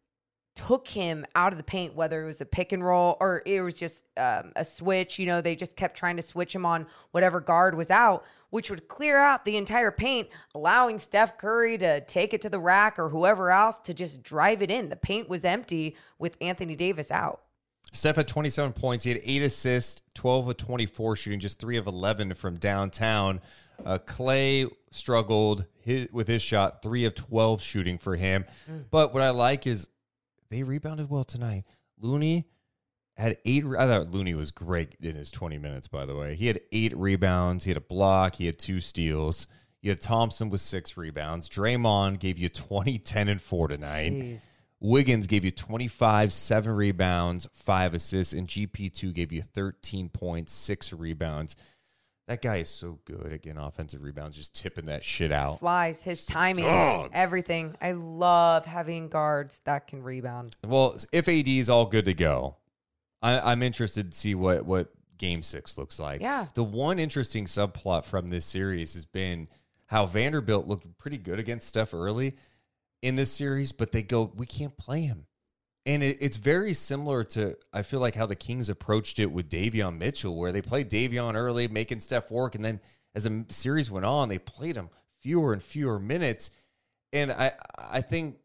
took 0.56 0.88
him 0.88 1.24
out 1.36 1.52
of 1.52 1.56
the 1.56 1.62
paint, 1.62 1.94
whether 1.94 2.24
it 2.24 2.26
was 2.26 2.40
a 2.40 2.44
pick 2.44 2.72
and 2.72 2.84
roll 2.84 3.16
or 3.20 3.42
it 3.46 3.60
was 3.60 3.74
just 3.74 4.04
um, 4.16 4.50
a 4.56 4.64
switch. 4.64 5.18
You 5.18 5.26
know, 5.26 5.40
they 5.40 5.54
just 5.54 5.76
kept 5.76 5.96
trying 5.96 6.16
to 6.16 6.22
switch 6.22 6.52
him 6.52 6.66
on 6.66 6.86
whatever 7.12 7.40
guard 7.40 7.76
was 7.76 7.92
out, 7.92 8.24
which 8.50 8.68
would 8.68 8.88
clear 8.88 9.18
out 9.18 9.44
the 9.44 9.56
entire 9.56 9.92
paint, 9.92 10.28
allowing 10.56 10.98
Steph 10.98 11.38
Curry 11.38 11.78
to 11.78 12.00
take 12.02 12.34
it 12.34 12.42
to 12.42 12.50
the 12.50 12.58
rack 12.58 12.98
or 12.98 13.08
whoever 13.08 13.52
else 13.52 13.78
to 13.80 13.94
just 13.94 14.24
drive 14.24 14.60
it 14.60 14.70
in. 14.70 14.88
The 14.88 14.96
paint 14.96 15.28
was 15.28 15.44
empty 15.44 15.96
with 16.18 16.36
Anthony 16.40 16.74
Davis 16.74 17.12
out. 17.12 17.42
Steph 17.92 18.16
had 18.16 18.28
27 18.28 18.72
points. 18.72 19.04
He 19.04 19.10
had 19.10 19.20
eight 19.22 19.42
assists, 19.42 20.02
12 20.14 20.48
of 20.48 20.56
24 20.56 21.16
shooting, 21.16 21.40
just 21.40 21.60
three 21.60 21.76
of 21.76 21.86
11 21.86 22.34
from 22.34 22.56
downtown. 22.56 23.40
Uh, 23.84 23.98
Clay 23.98 24.66
struggled 24.90 25.66
his, 25.80 26.08
with 26.12 26.28
his 26.28 26.42
shot, 26.42 26.82
three 26.82 27.04
of 27.04 27.14
12 27.14 27.62
shooting 27.62 27.98
for 27.98 28.16
him. 28.16 28.44
Mm. 28.70 28.84
But 28.90 29.14
what 29.14 29.22
I 29.22 29.30
like 29.30 29.66
is 29.66 29.88
they 30.50 30.62
rebounded 30.62 31.10
well 31.10 31.24
tonight. 31.24 31.64
Looney 32.00 32.46
had 33.16 33.36
eight. 33.44 33.64
I 33.64 33.86
thought 33.86 34.08
Looney 34.08 34.34
was 34.34 34.50
great 34.50 34.96
in 35.00 35.16
his 35.16 35.30
20 35.30 35.58
minutes, 35.58 35.88
by 35.88 36.06
the 36.06 36.14
way. 36.14 36.34
He 36.34 36.46
had 36.46 36.60
eight 36.72 36.96
rebounds. 36.96 37.64
He 37.64 37.70
had 37.70 37.76
a 37.76 37.82
block. 37.82 38.36
He 38.36 38.46
had 38.46 38.58
two 38.58 38.80
steals. 38.80 39.46
You 39.80 39.90
had 39.90 40.00
Thompson 40.00 40.50
with 40.50 40.60
six 40.60 40.96
rebounds. 40.96 41.48
Draymond 41.48 42.18
gave 42.18 42.38
you 42.38 42.48
20, 42.48 42.98
10, 42.98 43.28
and 43.28 43.40
4 43.40 43.68
tonight. 43.68 44.12
Jeez. 44.12 44.58
Wiggins 44.80 45.26
gave 45.26 45.44
you 45.44 45.50
25, 45.50 46.32
seven 46.32 46.72
rebounds, 46.72 47.48
five 47.52 47.94
assists, 47.94 48.32
and 48.32 48.46
GP2 48.46 49.12
gave 49.12 49.32
you 49.32 49.42
13 49.42 50.08
points, 50.08 50.52
six 50.52 50.92
rebounds. 50.92 51.56
That 52.28 52.42
guy 52.42 52.56
is 52.56 52.68
so 52.68 52.98
good 53.06 53.32
at 53.32 53.40
getting 53.40 53.58
offensive 53.58 54.02
rebounds, 54.02 54.36
just 54.36 54.54
tipping 54.54 54.84
that 54.86 55.02
shit 55.02 55.32
out. 55.32 55.60
Flies, 55.60 56.02
his 56.02 56.26
timing, 56.26 56.66
everything. 57.14 57.74
I 57.80 57.92
love 57.92 58.66
having 58.66 59.08
guards 59.08 59.62
that 59.64 59.86
can 59.86 60.02
rebound. 60.02 60.54
Well, 60.62 60.98
if 61.10 61.26
AD 61.26 61.48
is 61.48 61.70
all 61.70 61.86
good 61.86 62.04
to 62.04 62.12
go, 62.12 62.56
I, 63.22 63.52
am 63.52 63.62
interested 63.62 64.12
to 64.12 64.18
see 64.18 64.34
what 64.34 64.66
what 64.66 64.92
Game 65.16 65.42
Six 65.42 65.78
looks 65.78 65.98
like. 65.98 66.20
Yeah. 66.20 66.46
The 66.52 66.62
one 66.62 66.98
interesting 66.98 67.46
subplot 67.46 68.04
from 68.04 68.28
this 68.28 68.44
series 68.44 68.92
has 68.92 69.06
been 69.06 69.48
how 69.86 70.04
Vanderbilt 70.04 70.66
looked 70.66 70.98
pretty 70.98 71.16
good 71.16 71.38
against 71.38 71.66
Steph 71.66 71.94
early 71.94 72.36
in 73.00 73.14
this 73.14 73.32
series, 73.32 73.72
but 73.72 73.90
they 73.90 74.02
go, 74.02 74.30
we 74.36 74.44
can't 74.44 74.76
play 74.76 75.00
him. 75.00 75.27
And 75.88 76.02
it, 76.02 76.18
it's 76.20 76.36
very 76.36 76.74
similar 76.74 77.24
to 77.24 77.56
I 77.72 77.80
feel 77.80 77.98
like 77.98 78.14
how 78.14 78.26
the 78.26 78.36
Kings 78.36 78.68
approached 78.68 79.18
it 79.18 79.32
with 79.32 79.48
Davion 79.48 79.96
Mitchell, 79.96 80.36
where 80.36 80.52
they 80.52 80.60
played 80.60 80.90
Davion 80.90 81.34
early, 81.34 81.66
making 81.66 82.00
Steph 82.00 82.30
work, 82.30 82.54
and 82.54 82.64
then 82.64 82.78
as 83.14 83.24
the 83.24 83.46
series 83.48 83.90
went 83.90 84.04
on, 84.04 84.28
they 84.28 84.38
played 84.38 84.76
him 84.76 84.90
fewer 85.22 85.54
and 85.54 85.62
fewer 85.62 85.98
minutes. 85.98 86.50
And 87.14 87.32
I 87.32 87.52
I 87.78 88.02
think 88.02 88.36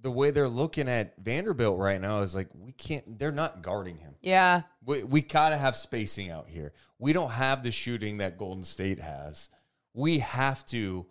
the 0.00 0.10
way 0.10 0.32
they're 0.32 0.48
looking 0.48 0.88
at 0.88 1.14
Vanderbilt 1.18 1.78
right 1.78 2.00
now 2.00 2.22
is 2.22 2.34
like 2.34 2.48
we 2.52 2.72
can't. 2.72 3.16
They're 3.16 3.30
not 3.30 3.62
guarding 3.62 3.98
him. 3.98 4.16
Yeah, 4.20 4.62
we 4.84 5.04
we 5.04 5.20
gotta 5.20 5.56
have 5.56 5.76
spacing 5.76 6.30
out 6.30 6.48
here. 6.48 6.72
We 6.98 7.12
don't 7.12 7.30
have 7.30 7.62
the 7.62 7.70
shooting 7.70 8.18
that 8.18 8.38
Golden 8.38 8.64
State 8.64 8.98
has. 8.98 9.50
We 9.94 10.18
have 10.18 10.66
to 10.66 11.06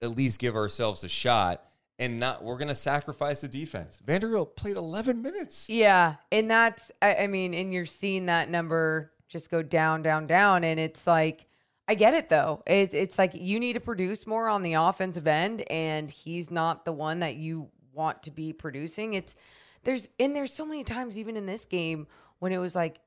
at 0.00 0.16
least 0.16 0.40
give 0.40 0.56
ourselves 0.56 1.04
a 1.04 1.10
shot 1.10 1.62
and 2.00 2.18
not 2.18 2.42
we're 2.42 2.56
going 2.56 2.68
to 2.68 2.74
sacrifice 2.74 3.42
the 3.42 3.48
defense. 3.48 4.00
Vanderbilt 4.04 4.56
played 4.56 4.76
11 4.76 5.20
minutes. 5.20 5.68
Yeah, 5.68 6.16
and 6.32 6.50
that's 6.50 6.90
I, 7.00 7.14
I, 7.14 7.26
mean, 7.28 7.54
and 7.54 7.72
you're 7.72 7.86
seeing 7.86 8.26
that 8.26 8.48
number 8.50 9.12
just 9.28 9.50
go 9.50 9.62
down, 9.62 10.02
down, 10.02 10.26
down, 10.26 10.64
and 10.64 10.80
it's 10.80 11.06
like 11.06 11.46
I 11.86 11.94
get 11.94 12.14
it 12.14 12.28
though. 12.28 12.62
It, 12.66 12.94
it's 12.94 13.18
like 13.18 13.32
you 13.34 13.60
need 13.60 13.74
to 13.74 13.80
produce 13.80 14.26
more 14.26 14.48
on 14.48 14.62
the 14.62 14.74
offensive 14.74 15.26
end, 15.26 15.62
and 15.70 16.10
he's 16.10 16.50
not 16.50 16.84
the 16.84 16.92
one 16.92 17.20
that 17.20 17.36
you 17.36 17.68
want 17.92 18.22
to 18.24 18.30
be 18.30 18.52
producing. 18.52 19.14
It's 19.14 19.36
there's 19.84 20.08
and 20.18 20.34
there's 20.34 20.52
so 20.52 20.64
many 20.64 20.84
times 20.84 21.18
even 21.18 21.36
in 21.36 21.46
this 21.46 21.66
game 21.66 22.06
when 22.38 22.50
it 22.50 22.58
was 22.58 22.74
like 22.74 22.98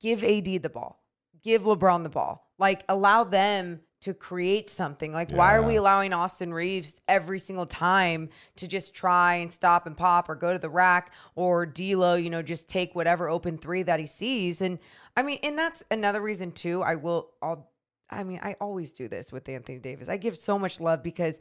give 0.00 0.22
AD 0.22 0.44
the 0.44 0.70
ball, 0.72 1.02
give 1.42 1.62
LeBron 1.62 2.04
the 2.04 2.08
ball, 2.08 2.48
like 2.56 2.84
allow 2.88 3.24
them 3.24 3.80
to 4.00 4.14
create 4.14 4.70
something. 4.70 5.12
Like, 5.12 5.30
yeah. 5.30 5.36
why 5.36 5.54
are 5.54 5.62
we 5.62 5.76
allowing 5.76 6.12
Austin 6.12 6.54
Reaves 6.54 7.00
every 7.08 7.38
single 7.38 7.66
time 7.66 8.28
to 8.56 8.68
just 8.68 8.94
try 8.94 9.36
and 9.36 9.52
stop 9.52 9.86
and 9.86 9.96
pop 9.96 10.28
or 10.28 10.34
go 10.34 10.52
to 10.52 10.58
the 10.58 10.70
rack 10.70 11.12
or 11.34 11.66
D'Lo, 11.66 12.14
you 12.14 12.30
know, 12.30 12.42
just 12.42 12.68
take 12.68 12.94
whatever 12.94 13.28
open 13.28 13.58
three 13.58 13.82
that 13.82 13.98
he 13.98 14.06
sees? 14.06 14.60
And 14.60 14.78
I 15.16 15.22
mean, 15.22 15.38
and 15.42 15.58
that's 15.58 15.82
another 15.90 16.20
reason 16.20 16.52
too. 16.52 16.82
I 16.82 16.94
will, 16.94 17.30
I'll, 17.42 17.68
I 18.10 18.22
mean, 18.24 18.40
I 18.42 18.56
always 18.60 18.92
do 18.92 19.08
this 19.08 19.32
with 19.32 19.48
Anthony 19.48 19.78
Davis. 19.78 20.08
I 20.08 20.16
give 20.16 20.36
so 20.38 20.58
much 20.58 20.80
love 20.80 21.02
because 21.02 21.40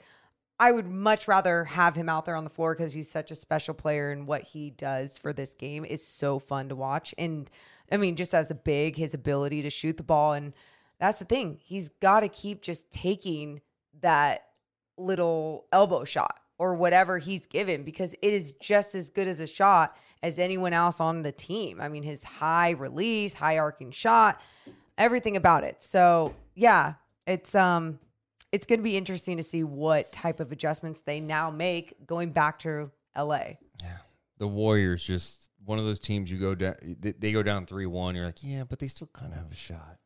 I 0.60 0.72
would 0.72 0.88
much 0.88 1.28
rather 1.28 1.64
have 1.66 1.95
him 1.95 2.10
out 2.10 2.26
there 2.26 2.36
on 2.36 2.43
the 2.43 2.49
floor 2.49 2.74
because 2.74 2.91
he's 2.91 3.10
such 3.10 3.30
a 3.30 3.36
special 3.36 3.76
player 3.76 4.12
and 4.12 4.26
what 4.26 4.41
he 4.41 4.72
does 4.72 5.18
for 5.18 5.32
this 5.32 5.53
game 5.53 5.86
is 5.86 6.05
so 6.05 6.39
fun 6.39 6.70
to 6.70 6.76
watch. 6.76 7.14
And 7.18 7.49
I 7.91 7.97
mean, 7.97 8.16
just 8.16 8.34
as 8.34 8.49
a 8.49 8.55
big, 8.55 8.95
his 8.95 9.14
ability 9.14 9.62
to 9.62 9.70
shoot 9.70 9.97
the 9.97 10.03
ball 10.03 10.34
and 10.34 10.53
that's 10.99 11.19
the 11.19 11.25
thing. 11.25 11.59
He's 11.63 11.89
got 11.89 12.21
to 12.21 12.27
keep 12.27 12.61
just 12.61 12.89
taking 12.91 13.61
that 14.01 14.45
little 14.97 15.65
elbow 15.71 16.03
shot 16.03 16.39
or 16.57 16.75
whatever 16.75 17.19
he's 17.19 17.45
given 17.45 17.83
because 17.83 18.15
it 18.21 18.33
is 18.33 18.53
just 18.53 18.95
as 18.95 19.09
good 19.09 19.27
as 19.27 19.39
a 19.39 19.47
shot 19.47 19.95
as 20.23 20.39
anyone 20.39 20.73
else 20.73 20.99
on 20.99 21.21
the 21.21 21.31
team. 21.31 21.79
I 21.79 21.89
mean, 21.89 22.03
his 22.03 22.23
high 22.23 22.71
release, 22.71 23.33
high 23.33 23.59
arcing 23.59 23.91
shot, 23.91 24.41
everything 24.97 25.37
about 25.37 25.63
it. 25.63 25.83
So, 25.83 26.33
yeah, 26.55 26.93
it's 27.27 27.53
um 27.53 27.99
it's 28.51 28.65
going 28.65 28.79
to 28.79 28.83
be 28.83 28.97
interesting 28.97 29.37
to 29.37 29.43
see 29.43 29.63
what 29.63 30.11
type 30.11 30.39
of 30.39 30.51
adjustments 30.51 31.01
they 31.01 31.19
now 31.19 31.51
make 31.51 32.07
going 32.07 32.31
back 32.31 32.59
to 32.59 32.89
LA. 33.15 33.57
Yeah. 33.81 33.97
The 34.37 34.47
Warriors 34.47 35.03
just 35.03 35.49
one 35.63 35.79
of 35.79 35.85
those 35.85 35.99
teams 35.99 36.31
you 36.31 36.39
go 36.39 36.55
down 36.55 36.75
they 36.99 37.31
go 37.31 37.43
down 37.43 37.65
3-1 37.65 38.15
you're 38.15 38.25
like, 38.25 38.43
"Yeah, 38.43 38.63
but 38.63 38.79
they 38.79 38.87
still 38.87 39.09
kind 39.13 39.33
of 39.33 39.39
have 39.39 39.51
a 39.51 39.55
shot." 39.55 39.97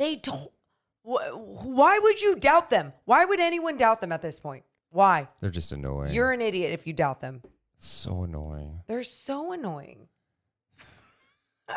They 0.00 0.16
don't. 0.16 0.50
Why 1.02 1.98
would 2.02 2.22
you 2.22 2.34
doubt 2.36 2.70
them? 2.70 2.94
Why 3.04 3.26
would 3.26 3.38
anyone 3.38 3.76
doubt 3.76 4.00
them 4.00 4.12
at 4.12 4.22
this 4.22 4.38
point? 4.38 4.64
Why? 4.88 5.28
They're 5.42 5.50
just 5.50 5.72
annoying. 5.72 6.14
You're 6.14 6.32
an 6.32 6.40
idiot 6.40 6.72
if 6.72 6.86
you 6.86 6.94
doubt 6.94 7.20
them. 7.20 7.42
So 7.76 8.22
annoying. 8.22 8.80
They're 8.86 9.02
so 9.02 9.52
annoying. 9.52 10.08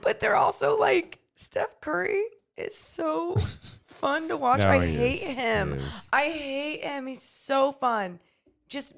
but 0.00 0.20
they're 0.20 0.36
also 0.36 0.78
like 0.78 1.18
Steph 1.34 1.80
Curry 1.80 2.22
is 2.56 2.76
so 2.78 3.34
fun 3.84 4.28
to 4.28 4.36
watch. 4.36 4.60
No, 4.60 4.68
I 4.68 4.86
hate 4.86 5.22
is. 5.22 5.22
him. 5.22 5.80
I 6.12 6.26
hate 6.26 6.84
him. 6.84 7.08
He's 7.08 7.22
so 7.22 7.72
fun. 7.72 8.20
Just 8.68 8.94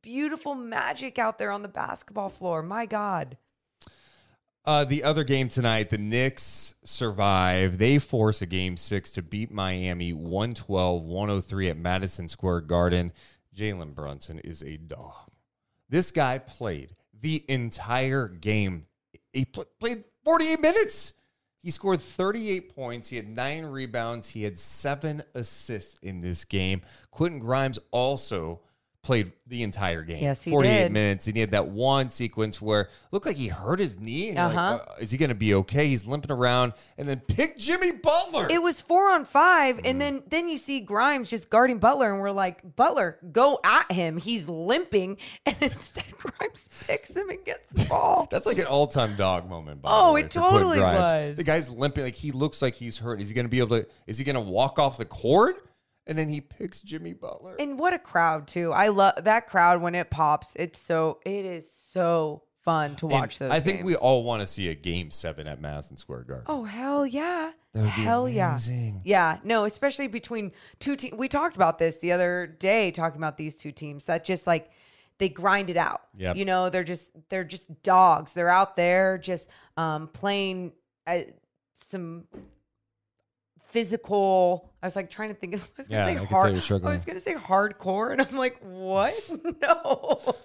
beautiful 0.00 0.54
magic 0.54 1.18
out 1.18 1.36
there 1.36 1.50
on 1.50 1.60
the 1.60 1.68
basketball 1.68 2.30
floor. 2.30 2.62
My 2.62 2.86
God. 2.86 3.36
Uh, 4.66 4.84
the 4.84 5.04
other 5.04 5.22
game 5.22 5.48
tonight, 5.48 5.90
the 5.90 5.98
Knicks 5.98 6.74
survive. 6.82 7.78
They 7.78 8.00
force 8.00 8.42
a 8.42 8.46
game 8.46 8.76
six 8.76 9.12
to 9.12 9.22
beat 9.22 9.52
Miami 9.52 10.12
112 10.12 11.04
103 11.04 11.68
at 11.70 11.76
Madison 11.76 12.26
Square 12.26 12.62
Garden. 12.62 13.12
Jalen 13.54 13.94
Brunson 13.94 14.40
is 14.40 14.64
a 14.64 14.76
dog. 14.76 15.30
This 15.88 16.10
guy 16.10 16.38
played 16.38 16.94
the 17.20 17.44
entire 17.48 18.26
game. 18.26 18.86
He 19.32 19.44
pl- 19.44 19.66
played 19.78 20.02
48 20.24 20.60
minutes. 20.60 21.12
He 21.62 21.70
scored 21.70 22.00
38 22.00 22.74
points. 22.74 23.08
He 23.08 23.16
had 23.16 23.28
nine 23.28 23.64
rebounds. 23.66 24.30
He 24.30 24.42
had 24.42 24.58
seven 24.58 25.22
assists 25.34 25.98
in 26.02 26.18
this 26.18 26.44
game. 26.44 26.82
Quentin 27.12 27.38
Grimes 27.38 27.78
also 27.92 28.62
played 29.06 29.32
the 29.46 29.62
entire 29.62 30.02
game. 30.02 30.20
Yes, 30.20 30.42
he 30.42 30.50
48 30.50 30.70
did. 30.84 30.92
minutes. 30.92 31.26
And 31.28 31.36
he 31.36 31.40
had 31.40 31.52
that 31.52 31.68
one 31.68 32.10
sequence 32.10 32.60
where 32.60 32.88
looked 33.12 33.24
like 33.24 33.36
he 33.36 33.46
hurt 33.46 33.78
his 33.78 33.98
knee. 34.00 34.30
And 34.30 34.36
you're 34.38 34.46
like, 34.48 34.56
Uh-huh. 34.56 34.84
uh, 34.90 34.94
is 35.00 35.12
he 35.12 35.16
going 35.18 35.28
to 35.28 35.36
be 35.36 35.54
okay? 35.54 35.86
He's 35.88 36.04
limping 36.06 36.32
around 36.32 36.72
and 36.98 37.08
then 37.08 37.20
pick 37.20 37.56
Jimmy 37.56 37.92
Butler. 37.92 38.48
It 38.50 38.60
was 38.60 38.80
four 38.80 39.08
on 39.08 39.24
five, 39.24 39.76
Mm. 39.76 39.80
and 39.84 40.00
then 40.00 40.22
then 40.28 40.48
you 40.48 40.56
see 40.56 40.80
Grimes 40.80 41.30
just 41.30 41.48
guarding 41.50 41.78
Butler, 41.78 42.12
and 42.12 42.20
we're 42.20 42.32
like, 42.32 42.74
Butler, 42.74 43.18
go 43.30 43.60
at 43.64 43.90
him. 43.92 44.16
He's 44.16 44.48
limping, 44.48 45.18
and 45.46 45.56
instead 45.60 46.04
Grimes 46.18 46.68
picks 46.86 47.10
him 47.10 47.30
and 47.30 47.44
gets 47.44 47.68
the 47.70 47.84
ball. 47.88 48.26
That's 48.32 48.46
like 48.46 48.58
an 48.58 48.66
all-time 48.66 49.14
dog 49.16 49.48
moment. 49.48 49.80
By 49.82 49.90
Oh, 49.92 50.08
the 50.08 50.12
way, 50.14 50.20
it 50.22 50.30
totally 50.32 50.80
was. 50.80 51.36
The 51.36 51.44
guy's 51.44 51.70
limping, 51.70 52.02
like 52.02 52.14
he 52.16 52.32
looks 52.32 52.60
like 52.60 52.74
he's 52.74 52.98
hurt. 52.98 53.20
Is 53.20 53.28
he 53.28 53.34
going 53.34 53.44
to 53.44 53.48
be 53.50 53.60
able 53.60 53.78
to? 53.80 53.86
Is 54.08 54.18
he 54.18 54.24
going 54.24 54.34
to 54.34 54.40
walk 54.40 54.80
off 54.80 54.98
the 54.98 55.04
court? 55.04 55.62
And 56.06 56.16
then 56.16 56.28
he 56.28 56.40
picks 56.40 56.82
Jimmy 56.82 57.12
Butler. 57.12 57.56
and 57.58 57.78
what 57.78 57.92
a 57.92 57.98
crowd 57.98 58.46
too! 58.46 58.72
I 58.72 58.88
love 58.88 59.24
that 59.24 59.48
crowd 59.48 59.82
when 59.82 59.94
it 59.94 60.08
pops. 60.10 60.54
It's 60.56 60.78
so 60.78 61.18
it 61.26 61.44
is 61.44 61.70
so 61.70 62.42
fun 62.62 62.96
to 62.96 63.06
And 63.06 63.12
watch 63.12 63.38
those. 63.38 63.50
I 63.50 63.60
think 63.60 63.84
we 63.84 63.94
all 63.96 64.22
want 64.24 64.40
to 64.42 64.46
see 64.46 64.68
a 64.68 64.74
game 64.74 65.10
seven 65.10 65.46
at 65.48 65.60
Madison 65.60 65.96
Square 65.96 66.22
Garden. 66.24 66.44
Oh 66.48 66.64
hell 66.64 67.04
yeah! 67.06 67.52
That 67.72 67.80
would 67.80 67.86
be 67.86 68.02
hell 68.02 68.26
amazing. 68.26 69.02
yeah! 69.04 69.34
Yeah, 69.34 69.38
no, 69.44 69.64
especially 69.64 70.06
between 70.06 70.52
two 70.78 70.94
teams. 70.96 71.14
We 71.16 71.28
talked 71.28 71.56
about 71.56 71.78
this 71.78 71.96
the 71.96 72.12
other 72.12 72.46
day, 72.58 72.90
talking 72.92 73.18
about 73.18 73.36
these 73.36 73.56
two 73.56 73.72
teams 73.72 74.04
that 74.04 74.24
just 74.24 74.46
like 74.46 74.70
they 75.18 75.28
grind 75.28 75.70
it 75.70 75.76
out. 75.76 76.02
Yep. 76.18 76.36
You 76.36 76.44
know, 76.44 76.70
they're 76.70 76.84
just 76.84 77.10
they're 77.30 77.42
just 77.44 77.82
dogs. 77.82 78.32
They're 78.32 78.48
out 78.50 78.76
there 78.76 79.18
just 79.18 79.48
um, 79.76 80.06
playing 80.08 80.72
uh, 81.06 81.20
some 81.74 82.26
physical. 83.68 84.72
I 84.86 84.88
was 84.88 84.94
like 84.94 85.10
trying 85.10 85.30
to 85.30 85.34
think. 85.34 85.54
Of, 85.54 85.62
I 85.64 85.72
was 85.78 85.88
gonna 85.88 86.12
Yeah, 86.12 86.20
say 86.20 86.24
hard. 86.26 86.84
I 86.84 86.92
was 86.92 87.04
gonna 87.04 87.18
say 87.18 87.34
hardcore, 87.34 88.12
and 88.12 88.22
I'm 88.22 88.36
like, 88.36 88.56
what? 88.62 89.14
no. 89.60 90.36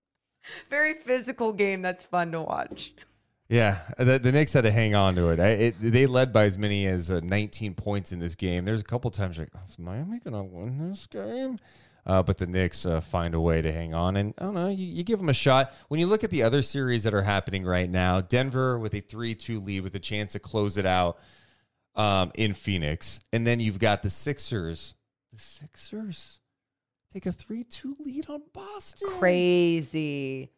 Very 0.70 0.94
physical 0.94 1.54
game 1.54 1.80
that's 1.80 2.04
fun 2.04 2.30
to 2.32 2.42
watch. 2.42 2.92
Yeah, 3.48 3.78
the, 3.96 4.18
the 4.18 4.32
Knicks 4.32 4.52
had 4.52 4.64
to 4.64 4.70
hang 4.70 4.94
on 4.94 5.14
to 5.14 5.30
it. 5.30 5.40
I, 5.40 5.48
it 5.48 5.76
they 5.80 6.04
led 6.04 6.30
by 6.30 6.44
as 6.44 6.58
many 6.58 6.86
as 6.86 7.10
uh, 7.10 7.20
19 7.22 7.74
points 7.74 8.12
in 8.12 8.18
this 8.18 8.34
game. 8.34 8.66
There's 8.66 8.82
a 8.82 8.84
couple 8.84 9.10
times 9.10 9.38
like, 9.38 9.48
oh, 9.56 9.60
is 9.66 9.78
Miami 9.78 10.18
gonna 10.18 10.44
win 10.44 10.90
this 10.90 11.06
game? 11.06 11.58
Uh, 12.04 12.22
but 12.22 12.36
the 12.36 12.46
Knicks 12.46 12.84
uh, 12.84 13.00
find 13.00 13.34
a 13.34 13.40
way 13.40 13.62
to 13.62 13.72
hang 13.72 13.94
on, 13.94 14.16
and 14.18 14.34
I 14.36 14.44
don't 14.44 14.54
know. 14.54 14.68
You, 14.68 14.84
you 14.84 15.04
give 15.04 15.18
them 15.18 15.30
a 15.30 15.34
shot. 15.34 15.72
When 15.88 15.98
you 15.98 16.06
look 16.06 16.22
at 16.22 16.30
the 16.30 16.42
other 16.42 16.60
series 16.62 17.02
that 17.04 17.14
are 17.14 17.22
happening 17.22 17.64
right 17.64 17.88
now, 17.88 18.20
Denver 18.20 18.78
with 18.78 18.94
a 18.94 19.00
three-two 19.00 19.58
lead 19.58 19.80
with 19.80 19.94
a 19.94 20.00
chance 20.00 20.32
to 20.32 20.38
close 20.38 20.76
it 20.76 20.86
out 20.86 21.18
um, 21.96 22.30
in 22.34 22.54
Phoenix, 22.54 23.20
and 23.32 23.46
then 23.46 23.58
you've 23.60 23.78
got 23.78 24.02
the 24.02 24.10
Sixers. 24.10 24.94
The 25.32 25.40
Sixers 25.40 26.40
take 27.12 27.26
a 27.26 27.32
three-two 27.32 27.96
lead 27.98 28.28
on 28.30 28.42
Boston. 28.52 29.08
Crazy. 29.18 30.52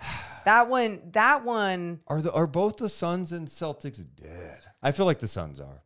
That 0.44 0.68
one. 0.68 1.00
That 1.12 1.42
one. 1.42 2.00
Are 2.06 2.20
the 2.20 2.30
are 2.30 2.46
both 2.46 2.76
the 2.76 2.90
Suns 2.90 3.32
and 3.32 3.48
Celtics 3.48 4.04
dead? 4.14 4.66
I 4.82 4.92
feel 4.92 5.06
like 5.06 5.20
the 5.20 5.26
Suns 5.26 5.58
are. 5.58 5.82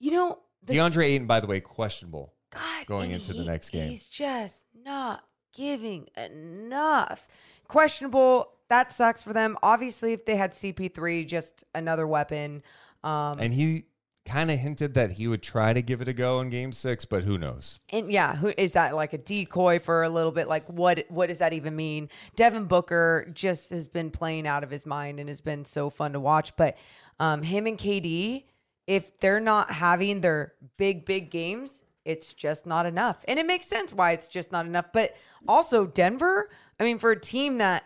You 0.00 0.12
know, 0.12 0.38
the 0.62 0.72
DeAndre 0.72 1.04
Ayton, 1.04 1.26
by 1.26 1.40
the 1.40 1.46
way, 1.46 1.60
questionable. 1.60 2.32
God, 2.50 2.86
going 2.86 3.10
into 3.10 3.34
the 3.34 3.44
next 3.44 3.68
game. 3.68 3.90
He's 3.90 4.08
just 4.08 4.64
not 4.74 5.24
giving 5.52 6.08
enough. 6.16 7.28
Questionable. 7.68 8.50
That 8.68 8.92
sucks 8.92 9.22
for 9.22 9.32
them. 9.32 9.58
Obviously, 9.62 10.14
if 10.14 10.24
they 10.24 10.36
had 10.36 10.52
CP3, 10.52 11.26
just 11.26 11.64
another 11.74 12.06
weapon. 12.06 12.62
Um, 13.04 13.38
And 13.38 13.52
he 13.54 13.84
kind 14.24 14.50
of 14.50 14.58
hinted 14.58 14.94
that 14.94 15.12
he 15.12 15.28
would 15.28 15.42
try 15.42 15.72
to 15.74 15.82
give 15.82 16.00
it 16.00 16.08
a 16.08 16.12
go 16.12 16.40
in 16.40 16.48
game 16.48 16.72
six, 16.72 17.04
but 17.04 17.22
who 17.24 17.36
knows? 17.36 17.76
And 17.90 18.10
yeah, 18.10 18.34
who 18.34 18.52
is 18.56 18.72
that 18.72 18.96
like 18.96 19.12
a 19.12 19.18
decoy 19.18 19.78
for 19.78 20.02
a 20.02 20.08
little 20.08 20.32
bit? 20.32 20.48
Like 20.48 20.66
what 20.66 21.04
what 21.10 21.26
does 21.26 21.38
that 21.38 21.52
even 21.52 21.76
mean? 21.76 22.08
Devin 22.34 22.64
Booker 22.64 23.30
just 23.34 23.70
has 23.70 23.86
been 23.86 24.10
playing 24.10 24.46
out 24.46 24.64
of 24.64 24.70
his 24.70 24.86
mind 24.86 25.20
and 25.20 25.28
has 25.28 25.42
been 25.42 25.64
so 25.64 25.90
fun 25.90 26.14
to 26.14 26.20
watch. 26.20 26.56
But 26.56 26.78
um 27.20 27.42
him 27.42 27.66
and 27.66 27.78
KD, 27.78 28.44
if 28.86 29.18
they're 29.20 29.40
not 29.40 29.70
having 29.70 30.22
their 30.22 30.54
big, 30.78 31.04
big 31.04 31.30
games, 31.30 31.84
it's 32.06 32.32
just 32.32 32.64
not 32.64 32.86
enough. 32.86 33.24
And 33.28 33.38
it 33.38 33.46
makes 33.46 33.66
sense 33.66 33.92
why 33.92 34.12
it's 34.12 34.28
just 34.28 34.50
not 34.52 34.64
enough. 34.64 34.86
But 34.92 35.16
also 35.46 35.86
Denver, 35.86 36.48
I 36.80 36.84
mean, 36.84 36.98
for 36.98 37.10
a 37.10 37.20
team 37.20 37.58
that 37.58 37.84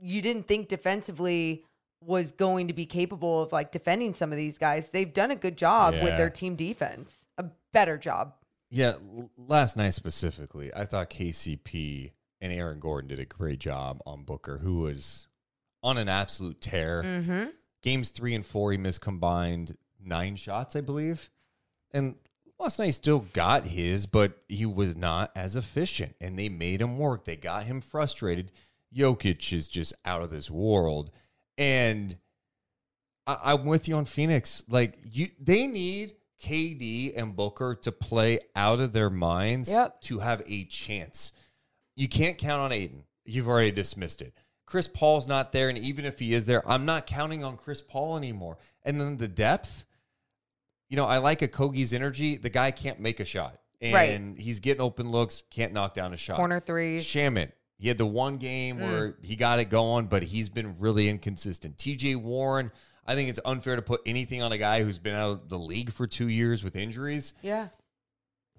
you 0.00 0.22
didn't 0.22 0.48
think 0.48 0.68
defensively 0.68 1.64
was 2.06 2.32
going 2.32 2.68
to 2.68 2.74
be 2.74 2.86
capable 2.86 3.42
of 3.42 3.52
like 3.52 3.72
defending 3.72 4.14
some 4.14 4.30
of 4.30 4.36
these 4.36 4.58
guys, 4.58 4.90
they've 4.90 5.12
done 5.12 5.30
a 5.30 5.36
good 5.36 5.56
job 5.56 5.94
with 5.94 6.16
their 6.16 6.30
team 6.30 6.56
defense. 6.56 7.24
A 7.38 7.44
better 7.72 7.98
job. 7.98 8.34
Yeah, 8.70 8.94
last 9.36 9.76
night 9.76 9.90
specifically, 9.90 10.72
I 10.74 10.86
thought 10.86 11.10
KCP 11.10 12.12
and 12.40 12.52
Aaron 12.52 12.80
Gordon 12.80 13.08
did 13.08 13.18
a 13.18 13.26
great 13.26 13.58
job 13.58 14.00
on 14.06 14.24
Booker, 14.24 14.58
who 14.58 14.78
was 14.78 15.26
on 15.82 15.98
an 15.98 16.08
absolute 16.08 16.60
tear. 16.60 17.02
Mm-hmm. 17.02 17.44
Games 17.82 18.10
three 18.10 18.34
and 18.34 18.46
four, 18.46 18.72
he 18.72 18.78
missed 18.78 19.00
combined 19.00 19.76
nine 20.02 20.36
shots, 20.36 20.74
I 20.74 20.80
believe. 20.80 21.30
And 21.90 22.14
last 22.58 22.78
night 22.78 22.86
he 22.86 22.92
still 22.92 23.26
got 23.32 23.66
his, 23.66 24.06
but 24.06 24.38
he 24.48 24.64
was 24.64 24.96
not 24.96 25.32
as 25.36 25.54
efficient. 25.54 26.14
And 26.20 26.38
they 26.38 26.48
made 26.48 26.80
him 26.80 26.98
work. 26.98 27.24
They 27.24 27.36
got 27.36 27.64
him 27.64 27.80
frustrated. 27.80 28.52
Jokic 28.96 29.52
is 29.52 29.68
just 29.68 29.92
out 30.04 30.22
of 30.22 30.30
this 30.30 30.50
world. 30.50 31.10
And 31.58 32.16
I, 33.26 33.38
I'm 33.52 33.64
with 33.64 33.88
you 33.88 33.96
on 33.96 34.04
Phoenix. 34.04 34.64
Like 34.68 34.98
you 35.04 35.28
they 35.40 35.66
need 35.66 36.14
KD 36.42 37.12
and 37.16 37.36
Booker 37.36 37.74
to 37.82 37.92
play 37.92 38.40
out 38.56 38.80
of 38.80 38.92
their 38.92 39.10
minds 39.10 39.70
Yep. 39.70 40.00
to 40.02 40.18
have 40.18 40.42
a 40.46 40.64
chance. 40.64 41.32
You 41.96 42.08
can't 42.08 42.38
count 42.38 42.60
on 42.60 42.72
Ayton. 42.72 43.04
You've 43.24 43.48
already 43.48 43.70
dismissed 43.70 44.22
it. 44.22 44.34
Chris 44.66 44.88
Paul's 44.88 45.28
not 45.28 45.52
there, 45.52 45.68
and 45.68 45.76
even 45.76 46.04
if 46.04 46.18
he 46.18 46.32
is 46.32 46.46
there, 46.46 46.66
I'm 46.68 46.86
not 46.86 47.06
counting 47.06 47.44
on 47.44 47.56
Chris 47.56 47.80
Paul 47.82 48.16
anymore. 48.16 48.56
And 48.84 48.98
then 49.00 49.18
the 49.18 49.28
depth, 49.28 49.84
you 50.88 50.96
know, 50.96 51.04
I 51.04 51.18
like 51.18 51.40
Okogie's 51.40 51.92
energy. 51.92 52.36
The 52.36 52.48
guy 52.48 52.70
can't 52.70 52.98
make 52.98 53.20
a 53.20 53.24
shot. 53.24 53.58
And 53.80 53.92
Right. 53.94 54.38
he's 54.42 54.60
getting 54.60 54.80
open 54.80 55.10
looks, 55.10 55.42
can't 55.50 55.72
knock 55.72 55.92
down 55.94 56.14
a 56.14 56.16
shot. 56.16 56.36
Corner 56.36 56.60
threes. 56.60 57.04
Shamet, 57.04 57.52
he 57.82 57.88
had 57.88 57.98
the 57.98 58.06
one 58.06 58.36
game 58.36 58.78
mm. 58.78 58.82
where 58.82 59.16
he 59.22 59.34
got 59.34 59.58
it 59.58 59.64
going, 59.64 60.06
but 60.06 60.22
he's 60.22 60.48
been 60.48 60.76
really 60.78 61.08
inconsistent. 61.08 61.78
TJ 61.78 62.14
Warren, 62.14 62.70
I 63.04 63.16
think 63.16 63.28
it's 63.28 63.40
unfair 63.44 63.74
to 63.74 63.82
put 63.82 64.02
anything 64.06 64.40
on 64.40 64.52
a 64.52 64.56
guy 64.56 64.84
who's 64.84 65.00
been 65.00 65.16
out 65.16 65.30
of 65.30 65.48
the 65.48 65.58
league 65.58 65.90
for 65.90 66.06
two 66.06 66.28
years 66.28 66.62
with 66.62 66.76
injuries. 66.76 67.34
Yeah. 67.42 67.70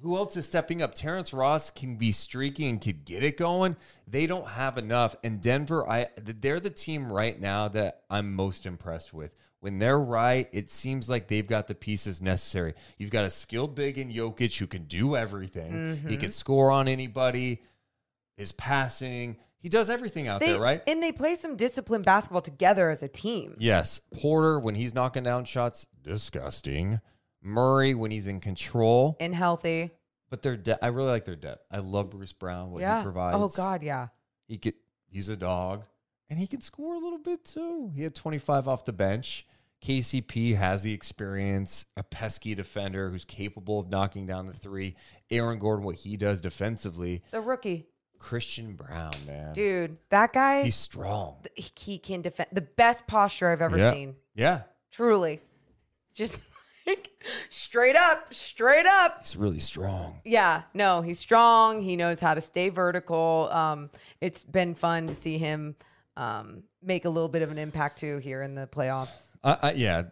Who 0.01 0.17
else 0.17 0.36
is 0.36 0.45
stepping 0.45 0.82
up? 0.82 0.93
Terrence 0.93 1.32
Ross 1.32 1.69
can 1.69 1.95
be 1.95 2.11
streaky 2.11 2.67
and 2.67 2.82
could 2.82 3.05
get 3.05 3.24
it 3.24 3.38
going. 3.38 3.78
They 4.05 4.28
don't 4.28 4.45
have 4.45 4.78
enough. 4.78 5.15
And 5.24 5.39
Denver, 5.39 5.89
I 5.89 6.07
they're 6.21 6.59
the 6.59 6.69
team 6.69 7.09
right 7.09 7.39
now 7.39 7.69
that 7.69 8.01
I'm 8.09 8.36
most 8.36 8.65
impressed 8.65 9.13
with. 9.13 9.32
When 9.61 9.80
they're 9.80 9.97
right, 9.97 10.49
it 10.51 10.69
seems 10.69 11.07
like 11.09 11.30
they've 11.30 11.47
got 11.47 11.69
the 11.69 11.76
pieces 11.76 12.21
necessary. 12.21 12.74
You've 12.97 13.09
got 13.09 13.24
a 13.24 13.30
skilled 13.30 13.74
big 13.74 13.97
in 13.97 14.11
Jokic 14.11 14.59
who 14.59 14.67
can 14.67 14.84
do 14.84 15.15
everything. 15.15 15.71
He 15.71 16.07
mm-hmm. 16.09 16.19
can 16.19 16.32
score 16.32 16.69
on 16.69 16.89
anybody. 16.89 17.61
His 18.36 18.51
passing, 18.51 19.38
he 19.63 19.69
does 19.69 19.89
everything 19.89 20.27
out 20.27 20.41
They, 20.41 20.51
there, 20.51 20.59
right? 20.59 20.81
And 20.88 21.01
they 21.01 21.11
play 21.11 21.36
some 21.36 21.55
disciplined 21.55 22.03
basketball 22.03 22.41
together 22.41 22.89
as 22.89 23.01
a 23.01 23.07
team. 23.07 23.55
Yes. 23.59 24.01
Porter, 24.13 24.59
when 24.59 24.75
he's 24.75 24.93
knocking 24.93 25.23
down 25.23 25.45
shots, 25.45 25.88
disgusting. 26.01 26.99
Murray, 27.41 27.93
when 27.93 28.11
he's 28.11 28.27
in 28.27 28.39
control. 28.39 29.15
And 29.19 29.34
healthy. 29.34 29.91
But 30.29 30.41
their 30.41 30.57
de- 30.57 30.84
I 30.84 30.88
really 30.88 31.09
like 31.09 31.25
their 31.25 31.36
depth. 31.36 31.63
I 31.71 31.77
love 31.77 32.09
Bruce 32.09 32.34
Brown, 32.34 32.71
what 32.71 32.81
yeah. 32.81 32.97
he 32.97 33.03
provides. 33.03 33.38
Oh 33.39 33.49
God, 33.49 33.84
yeah. 33.84 34.07
He 34.47 34.57
could 34.57 34.73
he's 35.07 35.29
a 35.29 35.38
dog. 35.38 35.84
And 36.29 36.39
he 36.39 36.47
can 36.47 36.59
score 36.61 36.95
a 36.95 36.97
little 36.97 37.19
bit 37.19 37.45
too. 37.45 37.91
He 37.95 38.01
had 38.01 38.15
25 38.15 38.67
off 38.67 38.84
the 38.84 38.93
bench. 38.93 39.45
KCP 39.84 40.55
has 40.55 40.81
the 40.84 40.93
experience, 40.93 41.86
a 41.97 42.03
pesky 42.03 42.55
defender 42.55 43.09
who's 43.09 43.25
capable 43.25 43.79
of 43.79 43.89
knocking 43.89 44.25
down 44.25 44.45
the 44.45 44.53
three. 44.53 44.95
Aaron 45.29 45.59
Gordon, 45.59 45.86
what 45.86 45.97
he 45.97 46.17
does 46.17 46.41
defensively. 46.41 47.21
The 47.31 47.41
rookie. 47.41 47.88
Christian 48.24 48.74
Braun, 48.74 49.11
man. 49.28 49.51
Dude, 49.51 49.97
that 50.09 50.32
guy 50.32 50.63
He's 50.63 50.76
strong. 50.76 51.36
he, 51.55 51.69
he 51.76 51.97
can 51.97 52.21
defend 52.21 52.47
the 52.53 52.61
best 52.61 53.05
posture 53.05 53.49
I've 53.49 53.61
ever 53.61 53.78
yeah. 53.78 53.91
seen. 53.91 54.15
Yeah. 54.34 54.61
Truly. 54.91 55.41
Just 56.13 56.39
like 56.88 57.09
straight 57.49 57.97
up, 57.97 58.34
straight 58.34 58.86
up. 58.86 59.19
He's 59.19 59.36
really 59.36 59.59
strong. 59.59 60.21
Yeah, 60.24 60.61
no, 60.74 61.01
he's 61.01 61.19
strong. 61.19 61.82
He 61.82 61.97
knows 61.97 62.21
how 62.21 62.34
to 62.34 62.39
stay 62.39 62.69
vertical. 62.69 63.49
Um, 63.51 63.89
it's 64.21 64.45
been 64.45 64.74
fun 64.74 65.07
to 65.07 65.13
see 65.13 65.38
him 65.38 65.76
um, 66.15 66.63
make 66.82 67.03
a 67.03 67.09
little 67.09 67.30
bit 67.30 67.41
of 67.41 67.51
an 67.51 67.57
impact 67.57 67.99
too 67.99 68.19
here 68.19 68.41
in 68.41 68.55
the 68.55 68.67
playoffs. 68.67 69.24
Uh, 69.43 69.57
uh, 69.63 69.74
yeah, 69.76 70.03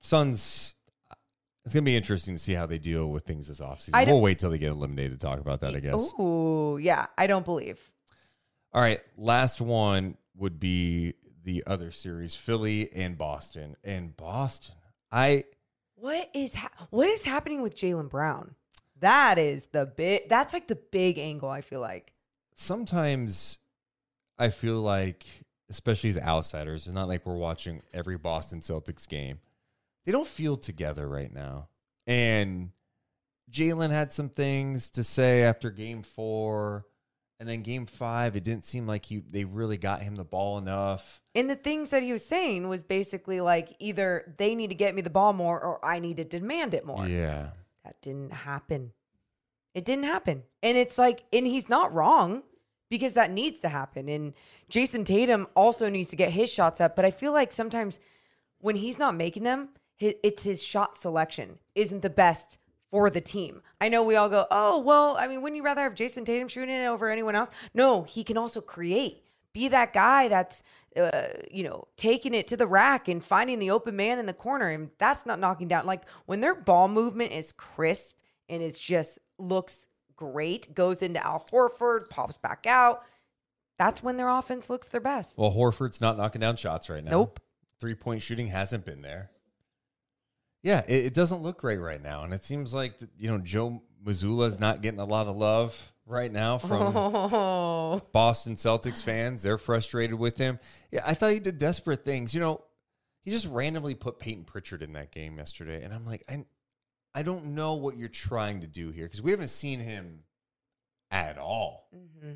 Suns. 0.00 0.75
It's 1.66 1.74
gonna 1.74 1.82
be 1.82 1.96
interesting 1.96 2.34
to 2.34 2.38
see 2.38 2.54
how 2.54 2.64
they 2.64 2.78
deal 2.78 3.10
with 3.10 3.24
things 3.24 3.48
this 3.48 3.60
offseason. 3.60 4.06
We'll 4.06 4.22
wait 4.22 4.38
till 4.38 4.50
they 4.50 4.58
get 4.58 4.70
eliminated 4.70 5.12
to 5.12 5.18
talk 5.18 5.40
about 5.40 5.60
that. 5.60 5.74
I 5.74 5.80
guess. 5.80 6.12
Ooh, 6.18 6.78
yeah, 6.80 7.06
I 7.18 7.26
don't 7.26 7.44
believe. 7.44 7.90
All 8.72 8.80
right, 8.80 9.00
last 9.18 9.60
one 9.60 10.16
would 10.36 10.60
be 10.60 11.14
the 11.44 11.64
other 11.66 11.90
series, 11.90 12.34
Philly 12.34 12.90
and 12.94 13.18
Boston. 13.18 13.76
And 13.82 14.16
Boston, 14.16 14.76
I 15.10 15.44
What 15.96 16.30
is 16.34 16.54
ha- 16.54 16.86
what 16.90 17.08
is 17.08 17.24
happening 17.24 17.62
with 17.62 17.74
Jaylen 17.76 18.08
Brown? 18.08 18.54
That 19.00 19.36
is 19.38 19.66
the 19.72 19.86
big. 19.86 20.28
That's 20.28 20.52
like 20.52 20.68
the 20.68 20.76
big 20.76 21.18
angle. 21.18 21.50
I 21.50 21.60
feel 21.60 21.80
like. 21.80 22.12
sometimes 22.54 23.58
I 24.38 24.50
feel 24.50 24.80
like, 24.80 25.26
especially 25.68 26.10
as 26.10 26.18
outsiders, 26.18 26.86
it's 26.86 26.94
not 26.94 27.08
like 27.08 27.26
we're 27.26 27.36
watching 27.36 27.82
every 27.92 28.18
Boston 28.18 28.60
Celtics 28.60 29.08
game. 29.08 29.40
They 30.06 30.12
don't 30.12 30.26
feel 30.26 30.56
together 30.56 31.06
right 31.08 31.32
now. 31.32 31.68
And 32.06 32.70
Jaylen 33.50 33.90
had 33.90 34.12
some 34.12 34.28
things 34.28 34.90
to 34.92 35.04
say 35.04 35.42
after 35.42 35.70
game 35.70 36.02
four. 36.02 36.86
And 37.38 37.46
then 37.46 37.60
game 37.60 37.84
five, 37.84 38.34
it 38.34 38.44
didn't 38.44 38.64
seem 38.64 38.86
like 38.86 39.04
he 39.04 39.18
they 39.18 39.44
really 39.44 39.76
got 39.76 40.00
him 40.00 40.14
the 40.14 40.24
ball 40.24 40.56
enough. 40.56 41.20
And 41.34 41.50
the 41.50 41.56
things 41.56 41.90
that 41.90 42.02
he 42.02 42.12
was 42.12 42.24
saying 42.24 42.66
was 42.66 42.82
basically 42.82 43.42
like 43.42 43.76
either 43.78 44.34
they 44.38 44.54
need 44.54 44.68
to 44.68 44.74
get 44.74 44.94
me 44.94 45.02
the 45.02 45.10
ball 45.10 45.34
more 45.34 45.62
or 45.62 45.84
I 45.84 45.98
need 45.98 46.16
to 46.16 46.24
demand 46.24 46.72
it 46.72 46.86
more. 46.86 47.06
Yeah. 47.06 47.50
That 47.84 48.00
didn't 48.00 48.32
happen. 48.32 48.92
It 49.74 49.84
didn't 49.84 50.04
happen. 50.04 50.44
And 50.62 50.78
it's 50.78 50.96
like, 50.96 51.24
and 51.30 51.46
he's 51.46 51.68
not 51.68 51.92
wrong 51.92 52.42
because 52.88 53.12
that 53.12 53.30
needs 53.30 53.60
to 53.60 53.68
happen. 53.68 54.08
And 54.08 54.32
Jayson 54.70 55.04
Tatum 55.04 55.46
also 55.54 55.90
needs 55.90 56.08
to 56.08 56.16
get 56.16 56.30
his 56.30 56.50
shots 56.50 56.80
up. 56.80 56.96
But 56.96 57.04
I 57.04 57.10
feel 57.10 57.32
like 57.32 57.52
sometimes 57.52 58.00
when 58.60 58.76
he's 58.76 58.98
not 58.98 59.14
making 59.14 59.42
them, 59.42 59.68
it's 59.98 60.42
his 60.42 60.62
shot 60.62 60.96
selection 60.96 61.58
isn't 61.74 62.02
the 62.02 62.10
best 62.10 62.58
for 62.90 63.10
the 63.10 63.20
team. 63.20 63.62
I 63.80 63.88
know 63.88 64.02
we 64.02 64.16
all 64.16 64.28
go, 64.28 64.46
oh, 64.50 64.78
well, 64.78 65.16
I 65.18 65.28
mean, 65.28 65.42
wouldn't 65.42 65.56
you 65.56 65.62
rather 65.64 65.82
have 65.82 65.94
Jayson 65.94 66.24
Tatum 66.24 66.48
shooting 66.48 66.74
it 66.74 66.86
over 66.86 67.10
anyone 67.10 67.34
else? 67.34 67.50
No, 67.74 68.02
he 68.02 68.24
can 68.24 68.36
also 68.36 68.60
create. 68.60 69.22
Be 69.52 69.68
that 69.68 69.92
guy 69.92 70.28
that's, 70.28 70.62
uh, 70.96 71.28
you 71.50 71.62
know, 71.62 71.88
taking 71.96 72.34
it 72.34 72.46
to 72.48 72.56
the 72.56 72.66
rack 72.66 73.08
and 73.08 73.24
finding 73.24 73.58
the 73.58 73.70
open 73.70 73.96
man 73.96 74.18
in 74.18 74.26
the 74.26 74.34
corner. 74.34 74.68
And 74.68 74.90
that's 74.98 75.24
not 75.24 75.40
knocking 75.40 75.68
down. 75.68 75.86
Like 75.86 76.02
when 76.26 76.40
their 76.40 76.54
ball 76.54 76.88
movement 76.88 77.32
is 77.32 77.52
crisp 77.52 78.16
and 78.48 78.62
it 78.62 78.78
just 78.78 79.18
looks 79.38 79.88
great, 80.14 80.74
goes 80.74 81.02
into 81.02 81.24
Al 81.24 81.46
Horford, 81.50 82.10
pops 82.10 82.36
back 82.36 82.66
out. 82.66 83.02
That's 83.78 84.02
when 84.02 84.16
their 84.16 84.28
offense 84.28 84.70
looks 84.70 84.86
their 84.88 85.00
best. 85.00 85.38
Well, 85.38 85.52
Horford's 85.52 86.00
not 86.00 86.16
knocking 86.16 86.40
down 86.40 86.56
shots 86.56 86.88
right 86.88 87.04
now. 87.04 87.10
Nope. 87.10 87.40
Three 87.78 87.94
point 87.94 88.22
shooting 88.22 88.46
hasn't 88.46 88.84
been 88.84 89.02
there. 89.02 89.30
Yeah, 90.66 90.82
it, 90.88 91.04
it 91.04 91.14
doesn't 91.14 91.42
look 91.42 91.58
great 91.58 91.78
right 91.78 92.02
now. 92.02 92.24
And 92.24 92.34
it 92.34 92.42
seems 92.42 92.74
like, 92.74 92.94
you 93.16 93.30
know, 93.30 93.38
Joe 93.38 93.82
Mazzulla 94.04 94.48
is 94.48 94.58
not 94.58 94.82
getting 94.82 94.98
a 94.98 95.04
lot 95.04 95.28
of 95.28 95.36
love 95.36 95.80
right 96.06 96.32
now 96.32 96.58
from 96.58 96.92
Oh, 96.96 98.02
Boston 98.12 98.54
Celtics 98.54 99.00
fans. 99.00 99.44
They're 99.44 99.58
frustrated 99.58 100.18
with 100.18 100.36
him. 100.36 100.58
Yeah, 100.90 101.04
I 101.06 101.14
thought 101.14 101.30
he 101.30 101.38
did 101.38 101.58
desperate 101.58 102.04
things. 102.04 102.34
You 102.34 102.40
know, 102.40 102.64
he 103.22 103.30
just 103.30 103.46
randomly 103.46 103.94
put 103.94 104.18
Peyton 104.18 104.42
Pritchard 104.42 104.82
in 104.82 104.94
that 104.94 105.12
game 105.12 105.38
yesterday. 105.38 105.84
And 105.84 105.94
I'm 105.94 106.04
like, 106.04 106.24
I, 106.28 106.44
I 107.14 107.22
don't 107.22 107.54
know 107.54 107.74
what 107.74 107.96
you're 107.96 108.08
trying 108.08 108.62
to 108.62 108.66
do 108.66 108.90
here 108.90 109.04
because 109.04 109.22
we 109.22 109.30
haven't 109.30 109.48
seen 109.50 109.78
him 109.78 110.24
at 111.12 111.38
all. 111.38 111.88
Mm-hmm. 111.94 112.32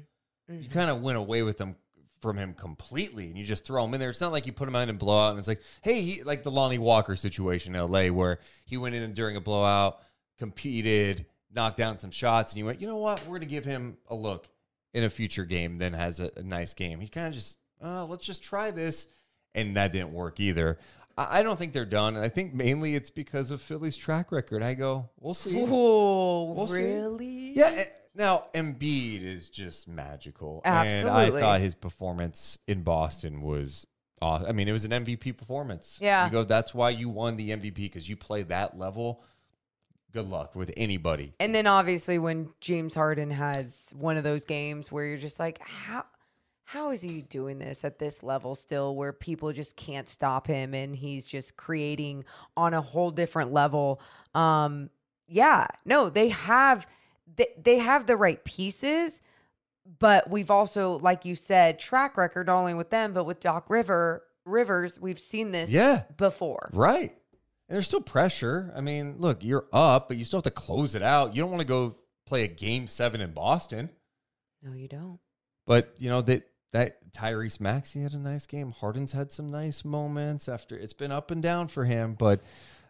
You 0.49 0.55
mm-hmm. 0.55 0.73
kind 0.73 0.89
of 0.89 1.03
went 1.03 1.19
away 1.19 1.43
with 1.43 1.61
him 1.61 1.75
from 2.21 2.37
him 2.37 2.55
completely, 2.55 3.27
and 3.29 3.39
you 3.39 3.45
just 3.45 3.65
throw 3.65 3.85
him 3.85 3.95
in 3.95 4.01
there. 4.01 4.11
It's 4.11 4.21
not 4.21 4.33
like 4.33 4.47
you 4.47 4.53
put 4.53 4.69
him 4.69 4.77
out 4.77 4.85
in 4.85 4.91
a 4.91 4.95
blowout, 4.95 5.31
and 5.31 5.39
it's 5.39 5.49
like, 5.49 5.63
hey, 5.83 6.01
he, 6.03 6.23
like 6.23 6.43
the 6.43 6.51
Lonnie 6.51 6.79
Walker 6.79 7.17
situation 7.17 7.75
in 7.75 7.81
LA, 7.91 8.09
where 8.09 8.39
he 8.65 8.77
went 8.77 8.95
in 8.95 9.13
during 9.13 9.37
a 9.37 9.41
blowout, 9.41 10.01
competed, 10.39 11.27
knocked 11.55 11.77
down 11.77 11.99
some 11.99 12.11
shots, 12.11 12.53
and 12.53 12.59
you 12.59 12.67
went, 12.67 12.81
you 12.81 12.87
know 12.87 12.97
what, 12.99 13.25
we're 13.27 13.39
gonna 13.39 13.47
give 13.47 13.65
him 13.65 13.97
a 14.09 14.15
look 14.15 14.49
in 14.93 15.05
a 15.05 15.11
future 15.11 15.45
game, 15.45 15.79
then 15.79 15.93
has 15.93 16.21
a, 16.21 16.31
a 16.37 16.43
nice 16.43 16.75
game. 16.75 17.01
He 17.01 17.09
kind 17.09 17.29
of 17.29 17.35
just, 17.35 17.59
uh, 17.83 18.05
let's 18.07 18.27
just 18.27 18.43
try 18.43 18.71
this, 18.71 19.07
and 19.55 19.77
that 19.77 19.93
didn't 19.93 20.13
work 20.13 20.41
either. 20.41 20.79
I, 21.17 21.41
I 21.41 21.43
don't 21.43 21.59
think 21.59 21.73
they're 21.73 21.85
done, 21.85 22.17
and 22.17 22.25
I 22.25 22.29
think 22.29 22.55
mainly 22.55 22.95
it's 22.95 23.11
because 23.11 23.51
of 23.51 23.61
Philly's 23.61 23.97
track 23.97 24.33
record. 24.33 24.63
I 24.63 24.75
go, 24.75 25.09
we'll 25.19 25.35
see. 25.35 25.55
oh 25.57 26.53
We'll 26.53 26.67
see. 26.67 26.83
really? 26.83 27.53
Yeah. 27.57 27.73
eh, 27.75 27.85
Now 28.15 28.47
Embiid 28.55 29.25
is 29.25 29.51
just 29.51 29.89
magical, 29.89 30.63
and 30.65 31.09
I 31.09 31.31
thought 31.31 31.61
his 31.61 31.75
performance 31.75 32.59
in 32.67 32.83
Boston 32.83 33.43
was. 33.43 33.87
Awesome. 34.23 34.49
I 34.49 34.53
mean, 34.53 34.69
it 34.69 34.73
was 34.73 34.85
an 34.85 34.91
MVP 34.91 35.39
performance. 35.39 35.97
Yeah. 35.99 36.27
you 36.27 36.33
go. 36.33 36.45
That's 36.45 36.75
why 36.75 36.91
you 36.91 37.09
won 37.09 37.39
the 37.39 37.51
MVP 37.51 37.77
because 37.77 38.07
you 38.07 38.17
play 38.17 38.43
that 38.43 38.79
level. 38.79 39.25
Good 40.13 40.29
luck 40.29 40.55
with 40.55 40.73
anybody. 40.77 41.33
And 41.41 41.55
then 41.55 41.67
obviously 41.67 42.19
when 42.19 42.51
James 42.61 42.95
Harden 42.95 43.31
has 43.31 43.89
one 43.97 44.19
of 44.19 44.25
those 44.25 44.45
games 44.45 44.93
where 44.93 45.07
you're 45.07 45.17
just 45.17 45.39
like, 45.39 45.59
how 45.63 46.05
how 46.65 46.91
is 46.91 47.01
he 47.03 47.23
doing 47.23 47.59
this 47.59 47.85
at 47.85 47.99
this 47.99 48.23
level 48.23 48.55
still 48.55 48.95
where 48.95 49.13
people 49.13 49.53
just 49.53 49.75
can't 49.75 50.09
stop 50.09 50.47
him 50.47 50.73
and 50.73 50.95
he's 50.95 51.27
just 51.27 51.57
creating 51.57 52.25
on 52.57 52.75
a 52.75 52.81
whole 52.81 53.11
different 53.11 53.53
level. 53.53 54.01
Um 54.35 54.91
yeah, 55.27 55.67
no, 55.85 56.11
they 56.11 56.29
have 56.29 56.87
they, 57.37 57.49
they 57.63 57.79
have 57.79 58.07
the 58.07 58.17
right 58.17 58.43
pieces, 58.45 59.21
but 59.99 60.29
we've 60.31 60.51
also 60.51 60.99
like 60.99 61.25
you 61.25 61.35
said 61.35 61.79
track 61.79 62.17
record 62.17 62.47
not 62.47 62.59
only 62.59 62.75
with 62.75 62.91
them 62.91 63.13
but 63.13 63.25
with 63.25 63.41
Doc 63.41 63.67
River 63.69 64.23
Rivers, 64.45 64.99
we've 65.01 65.19
seen 65.21 65.53
this 65.53 65.71
Yeah. 65.71 66.05
before. 66.17 66.71
Right. 66.73 67.11
And 67.69 67.77
there's 67.77 67.87
still 67.87 68.01
pressure. 68.01 68.73
I 68.75 68.81
mean, 68.81 69.17
look, 69.19 69.45
you're 69.45 69.67
up, 69.73 70.09
but 70.09 70.17
you 70.17 70.25
still 70.25 70.39
have 70.39 70.45
to 70.45 70.51
close 70.51 70.95
it 70.95 71.03
out. 71.03 71.37
You 71.37 71.43
don't 71.43 71.51
want 71.51 71.61
to 71.61 71.67
go 71.67 71.97
play 72.27 72.43
a 72.43 72.49
game 72.49 72.87
seven 72.89 73.21
in 73.21 73.33
Boston. 73.33 73.91
No, 74.63 74.73
you 74.73 74.89
don't. 74.89 75.21
But 75.67 75.95
you 75.99 76.09
know 76.11 76.21
that 76.23 76.49
that 76.73 77.13
Tyrese 77.13 77.61
Maxey 77.61 78.01
had 78.01 78.13
a 78.13 78.19
nice 78.19 78.47
game. 78.47 78.73
Harden's 78.73 79.13
had 79.13 79.31
some 79.31 79.51
nice 79.51 79.85
moments 79.85 80.49
after 80.49 80.77
it's 80.77 80.93
been 80.93 81.13
up 81.13 81.31
and 81.31 81.43
down 81.43 81.69
for 81.69 81.85
him, 81.85 82.15
but 82.19 82.41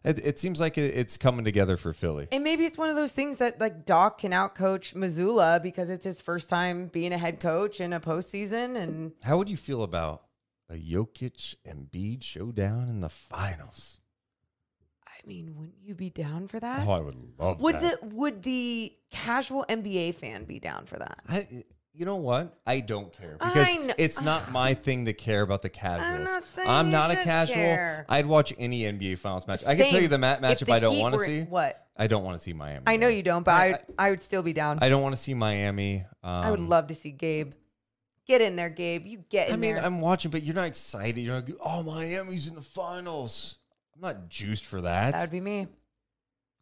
it, 0.05 0.25
it 0.25 0.39
seems 0.39 0.61
like 0.61 0.79
it, 0.79 0.95
it's 0.95 1.17
coming 1.17 1.45
together 1.45 1.77
for 1.77 1.93
Philly. 1.93 2.29
And 2.33 2.43
maybe 2.43 2.65
it's 2.65 2.79
one 2.79 2.89
of 2.89 2.97
those 2.97 3.13
things 3.13 3.39
that 3.39 3.61
like 3.61 3.85
Doc 3.85 4.19
can 4.19 4.33
outcoach 4.33 4.95
Mazzulla 4.95 5.63
because 5.63 5.91
it's 5.91 6.05
his 6.05 6.21
first 6.21 6.49
time 6.49 6.87
being 6.87 7.13
a 7.13 7.19
head 7.19 7.41
coach 7.41 7.81
in 7.81 7.93
a 7.93 8.01
postseason. 8.01 8.77
And 8.77 9.13
How 9.23 9.37
would 9.37 9.49
you 9.49 9.57
feel 9.57 9.83
about 9.83 10.23
a 10.71 10.75
Jokic 10.75 11.57
Embiid 11.67 12.23
showdown 12.23 12.89
in 12.89 13.01
the 13.01 13.11
finals? 13.11 14.01
I 15.07 15.27
mean, 15.27 15.55
wouldn't 15.57 15.83
you 15.83 15.95
be 15.95 16.09
down 16.09 16.49
for 16.49 16.59
that? 16.61 16.87
Oh, 16.87 16.93
I 16.93 17.01
would 17.01 17.17
love 17.39 17.61
would 17.61 17.75
that. 17.75 18.01
the 18.01 18.07
would 18.07 18.43
the 18.43 18.95
casual 19.11 19.67
NBA 19.69 20.15
fan 20.15 20.45
be 20.45 20.59
down 20.59 20.87
for 20.87 20.99
that? 20.99 21.21
I, 21.29 21.65
you 21.93 22.07
know 22.07 22.17
what? 22.17 22.59
I 22.67 22.81
don't 22.81 23.13
care 23.13 23.37
because 23.39 23.69
it's 23.99 24.21
not 24.21 24.53
my 24.53 24.75
thing 24.75 25.07
to 25.07 25.13
care 25.13 25.43
about 25.43 25.63
the 25.63 25.69
casuals. 25.69 26.29
not 26.57 26.67
I'm 26.67 26.91
not 26.91 27.11
a 27.11 27.17
casual. 27.17 27.57
care. 27.57 28.07
I'd 28.09 28.27
watch 28.27 28.53
any 28.59 28.83
NBA 28.83 29.19
finals 29.19 29.47
match. 29.47 29.67
I 29.67 29.75
can 29.75 29.91
tell 29.91 30.01
you 30.01 30.09
the 30.09 30.19
ma- 30.19 30.35
If 30.35 30.41
matchup 30.41 30.67
the 30.67 30.73
I 30.75 30.79
don't 30.79 30.99
want 30.99 31.15
to 31.15 31.21
see. 31.21 31.43
What? 31.43 31.87
I 31.97 32.07
don't 32.07 32.25
want 32.25 32.37
to 32.39 32.43
see 32.43 32.53
Miami. 32.53 32.85
I 32.87 32.97
know 32.97 33.09
you 33.09 33.23
don't, 33.23 33.43
but 33.43 33.55
I- 33.55 33.67
I, 33.99 34.07
I, 34.07 34.11
would 34.11 34.23
still 34.23 34.43
be 34.43 34.53
down. 34.53 34.79
I 34.81 34.89
don't 34.89 35.03
want 35.03 35.15
to 35.17 35.21
see 35.21 35.35
Miami. 35.35 36.05
Um, 36.23 36.35
I 36.45 36.51
would 36.51 36.61
love 36.61 36.87
to 36.87 36.95
see 36.95 37.11
Gabe. 37.11 37.53
Get 38.27 38.41
in 38.41 38.55
there, 38.57 38.71
Gabe. 38.71 39.07
You 39.07 39.25
get 39.29 39.49
in 39.49 39.55
I 39.55 39.57
mean, 39.57 39.75
there. 39.75 39.85
I'm 39.85 40.01
watching, 40.01 40.31
but 40.31 40.43
you're 40.43 40.55
not 40.55 40.67
excited. 40.67 41.21
You're 41.21 41.35
like, 41.35 41.51
oh, 41.65 41.83
Miami's 41.83 42.47
in 42.47 42.55
the 42.55 42.63
finals. 42.63 43.57
I'm 43.95 44.01
not 44.01 44.29
juiced 44.29 44.65
for 44.65 44.81
that. 44.83 45.13
that 45.13 45.21
would 45.21 45.31
be 45.31 45.41
me. 45.41 45.67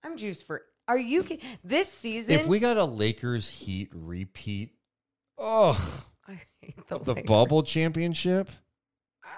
I'm 0.02 0.16
juiced 0.16 0.46
for. 0.46 0.62
Are 0.88 0.98
you 0.98 1.26
this 1.62 1.92
season? 1.92 2.34
if 2.34 2.46
we 2.46 2.58
got 2.58 2.78
a 2.78 2.84
Lakers 2.84 3.46
Heat 3.46 3.90
repeat, 3.92 4.77
oh, 5.38 6.04
I 6.26 6.40
hate 6.60 6.76
the, 6.88 6.98
the 6.98 7.14
Lakers. 7.14 7.28
bubble 7.28 7.62
championship. 7.62 8.48
Ah, 9.24 9.28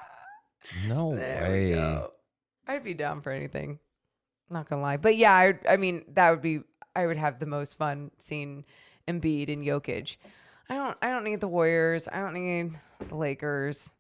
no 0.89 1.17
There 1.17 1.43
way. 1.51 1.67
we 1.67 1.73
go. 1.73 2.13
I'd 2.67 2.85
be 2.85 2.95
down 2.95 3.21
for 3.21 3.31
anything. 3.33 3.79
Not 4.49 4.69
gonna 4.69 4.83
lie, 4.83 4.97
but 4.97 5.17
yeah, 5.17 5.33
I, 5.35 5.59
I 5.69 5.77
mean 5.77 6.05
that 6.15 6.31
would 6.31 6.43
be. 6.43 6.61
I 6.97 7.07
would 7.07 7.17
have 7.19 7.39
the 7.39 7.47
most 7.47 7.79
fun 7.79 8.11
seeing 8.19 8.65
Embiid 9.07 9.53
and 9.53 9.65
Jokic. 9.65 10.17
I 10.69 10.75
don't. 10.75 10.97
I 11.01 11.11
don't 11.11 11.25
need 11.25 11.41
the 11.41 11.49
Warriors. 11.49 12.09
I 12.13 12.19
don't 12.21 12.35
need 12.35 12.73
the 13.09 13.15
Lakers. 13.15 13.93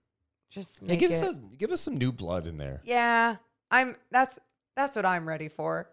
Just 0.50 0.82
make 0.82 0.98
give 0.98 1.12
it. 1.12 1.22
us 1.22 1.40
give 1.56 1.70
us 1.70 1.80
some 1.80 1.96
new 1.98 2.10
blood 2.10 2.46
in 2.48 2.58
there. 2.58 2.80
yeah, 2.84 3.36
I'm. 3.70 3.94
That's 4.10 4.38
that's 4.76 4.96
what 4.96 5.06
I'm 5.06 5.28
ready 5.28 5.48
for. 5.48 5.88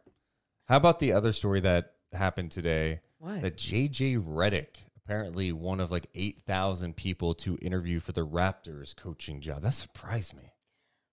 How 0.67 0.77
about 0.77 0.97
the 0.99 1.13
other 1.13 1.31
story 1.33 1.59
that 1.61 1.93
happened 2.11 2.49
today? 2.51 3.01
What? 3.19 3.41
That 3.43 3.57
JJ 3.57 4.23
Redick, 4.23 4.67
apparently 5.07 5.53
one 5.53 5.79
of 5.79 5.89
like 5.89 6.07
eight 6.15 6.41
thousand 6.45 6.95
people 6.95 7.33
to 7.33 7.57
interview 7.61 7.99
for 7.99 8.11
the 8.11 8.25
Raptors 8.25 8.93
coaching 8.93 9.39
job. 9.39 9.61
That 9.61 9.73
surprised 9.73 10.35
me. 10.35 10.51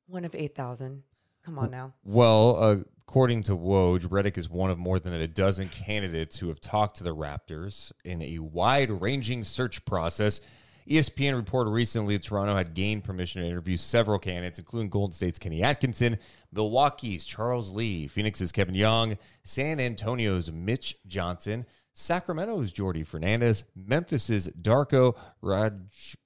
One 0.07 0.25
of 0.25 0.35
eight 0.35 0.57
thousand. 0.57 1.05
Come 1.45 1.59
on 1.59 1.71
now. 1.71 1.93
Well, 2.03 2.57
uh, 2.57 2.77
according 3.07 3.45
to 3.45 3.53
Woj, 3.53 4.01
Redick 4.09 4.37
is 4.37 4.49
one 4.51 4.71
of 4.71 4.79
more 4.79 4.99
than 4.99 5.13
a 5.13 5.29
dozen 5.29 5.69
candidates 5.69 6.39
who 6.39 6.49
have 6.49 6.59
talked 6.61 6.97
to 6.97 7.05
the 7.05 7.15
Raptors 7.15 7.93
in 8.03 8.21
a 8.23 8.39
wide 8.41 8.91
ranging 8.91 9.45
search 9.45 9.85
process. 9.85 10.41
ESPN 10.89 11.37
reported 11.37 11.71
recently 11.71 12.17
that 12.17 12.25
Toronto 12.25 12.57
had 12.57 12.75
gained 12.75 13.05
permission 13.05 13.43
to 13.43 13.49
interview 13.49 13.77
several 13.77 14.19
candidates, 14.19 14.59
including 14.59 14.91
Golden 14.91 15.13
State's 15.13 15.39
Kenny 15.39 15.63
Atkinson, 15.63 16.19
Milwaukee's 16.53 17.25
Charles 17.25 17.73
Lee, 17.73 18.09
Phoenix's 18.09 18.53
Kevin 18.53 18.75
Young, 18.75 19.17
San 19.45 19.81
Antonio's 19.81 20.51
Mitch 20.51 20.97
Johnson, 21.07 21.65
Sacramento's 21.95 22.73
Jordi 22.73 23.07
Fernandez, 23.07 23.65
Memphis's 23.77 24.49
Darko 24.51 25.17
Raj- 25.41 26.17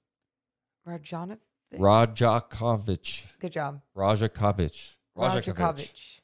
Rajanovic. 0.87 1.37
Rajakovic. 1.75 3.25
Good 3.39 3.51
job. 3.51 3.81
Rajakovic. 3.95 4.93
Rajakovic. 5.17 6.19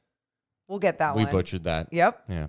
We'll 0.67 0.79
get 0.79 0.97
that 0.97 1.15
We 1.15 1.23
one. 1.23 1.31
We 1.31 1.37
butchered 1.37 1.63
that. 1.63 1.93
Yep. 1.93 2.23
Yeah. 2.27 2.47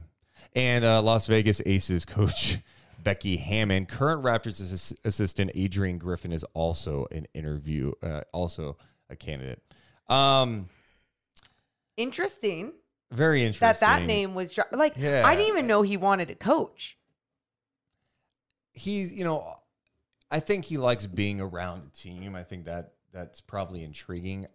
And 0.55 0.85
uh, 0.85 1.03
Las 1.03 1.27
Vegas 1.27 1.61
Aces 1.67 2.07
coach 2.07 2.59
Becky 3.03 3.37
Hammon, 3.37 3.85
current 3.85 4.23
Raptors 4.25 4.61
assis- 4.61 4.95
assistant 5.05 5.51
Adrian 5.55 5.99
Griffin 5.99 6.33
is 6.33 6.45
also 6.55 7.07
an 7.13 7.27
interview, 7.35 7.93
uh, 8.03 8.23
also 8.33 8.79
a 9.11 9.17
candidate. 9.17 9.61
Um, 10.09 10.69
Interesting 11.99 12.73
very 13.13 13.43
interesting. 13.43 13.67
that 13.67 13.81
that 13.81 14.03
name 14.07 14.35
was 14.35 14.53
dro- 14.53 14.65
like 14.73 14.95
Yeah. 14.97 15.23
I 15.27 15.35
didn't 15.37 15.49
even 15.49 15.67
know 15.67 15.83
he 15.83 15.97
wanted 15.97 16.29
to 16.29 16.35
coach. 16.35 16.97
he's 18.73 19.13
you 19.13 19.25
know 19.25 19.55
i 20.31 20.41
think 20.41 20.65
he 20.67 20.77
likes 20.77 21.07
being 21.07 21.41
around 21.41 21.83
a 21.87 21.97
team 21.97 22.35
i 22.35 22.43
think 22.43 22.65
that 22.67 22.93
that's 23.13 23.41
probably 23.41 23.83
intriguing 23.83 24.47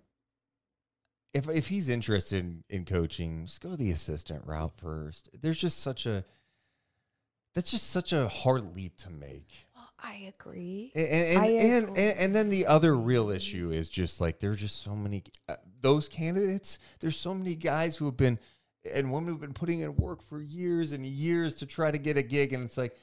if 1.34 1.48
if 1.50 1.70
he's 1.70 1.90
interested 1.90 2.40
in, 2.40 2.64
in 2.70 2.86
coaching 2.86 3.46
just 3.46 3.62
go 3.62 3.76
the 3.76 3.90
assistant 3.90 4.46
route 4.46 4.74
first 4.78 5.30
there's 5.42 5.58
just 5.58 5.80
such 5.80 6.06
a 6.06 6.24
that's 7.56 7.72
just 7.72 7.90
such 7.90 8.14
a 8.14 8.28
hard 8.28 8.76
leap 8.76 8.96
to 8.98 9.10
make 9.10 9.66
I 10.04 10.34
agree. 10.40 10.92
and 10.96 11.08
and 11.08 11.40
I 11.40 11.46
and, 11.48 11.90
agree. 11.90 12.04
and, 12.04 12.18
and 12.20 12.36
then 12.36 12.50
the 12.50 12.66
other 12.66 12.96
real 12.96 13.30
issue 13.30 13.72
is 13.72 13.88
just 13.90 14.20
like 14.22 14.40
there's 14.40 14.60
just 14.60 14.82
so 14.84 14.96
many 14.96 15.24
uh, 15.48 15.56
those 15.82 16.08
candidates 16.08 16.80
there's 17.00 17.18
so 17.18 17.34
many 17.34 17.56
guys 17.56 17.96
who 17.96 18.06
have 18.06 18.18
been 18.18 18.40
and 18.94 19.12
women 19.12 19.30
who've 19.30 19.40
been 19.42 19.54
putting 19.54 19.82
in 19.82 19.96
work 19.98 20.24
for 20.24 20.42
years 20.42 20.92
and 20.92 21.06
years 21.06 21.56
to 21.56 21.66
try 21.68 21.92
to 21.92 21.98
get 22.00 22.18
a 22.18 22.24
gig 22.24 22.52
and 22.54 22.64
it's 22.64 22.78
like 22.78 22.96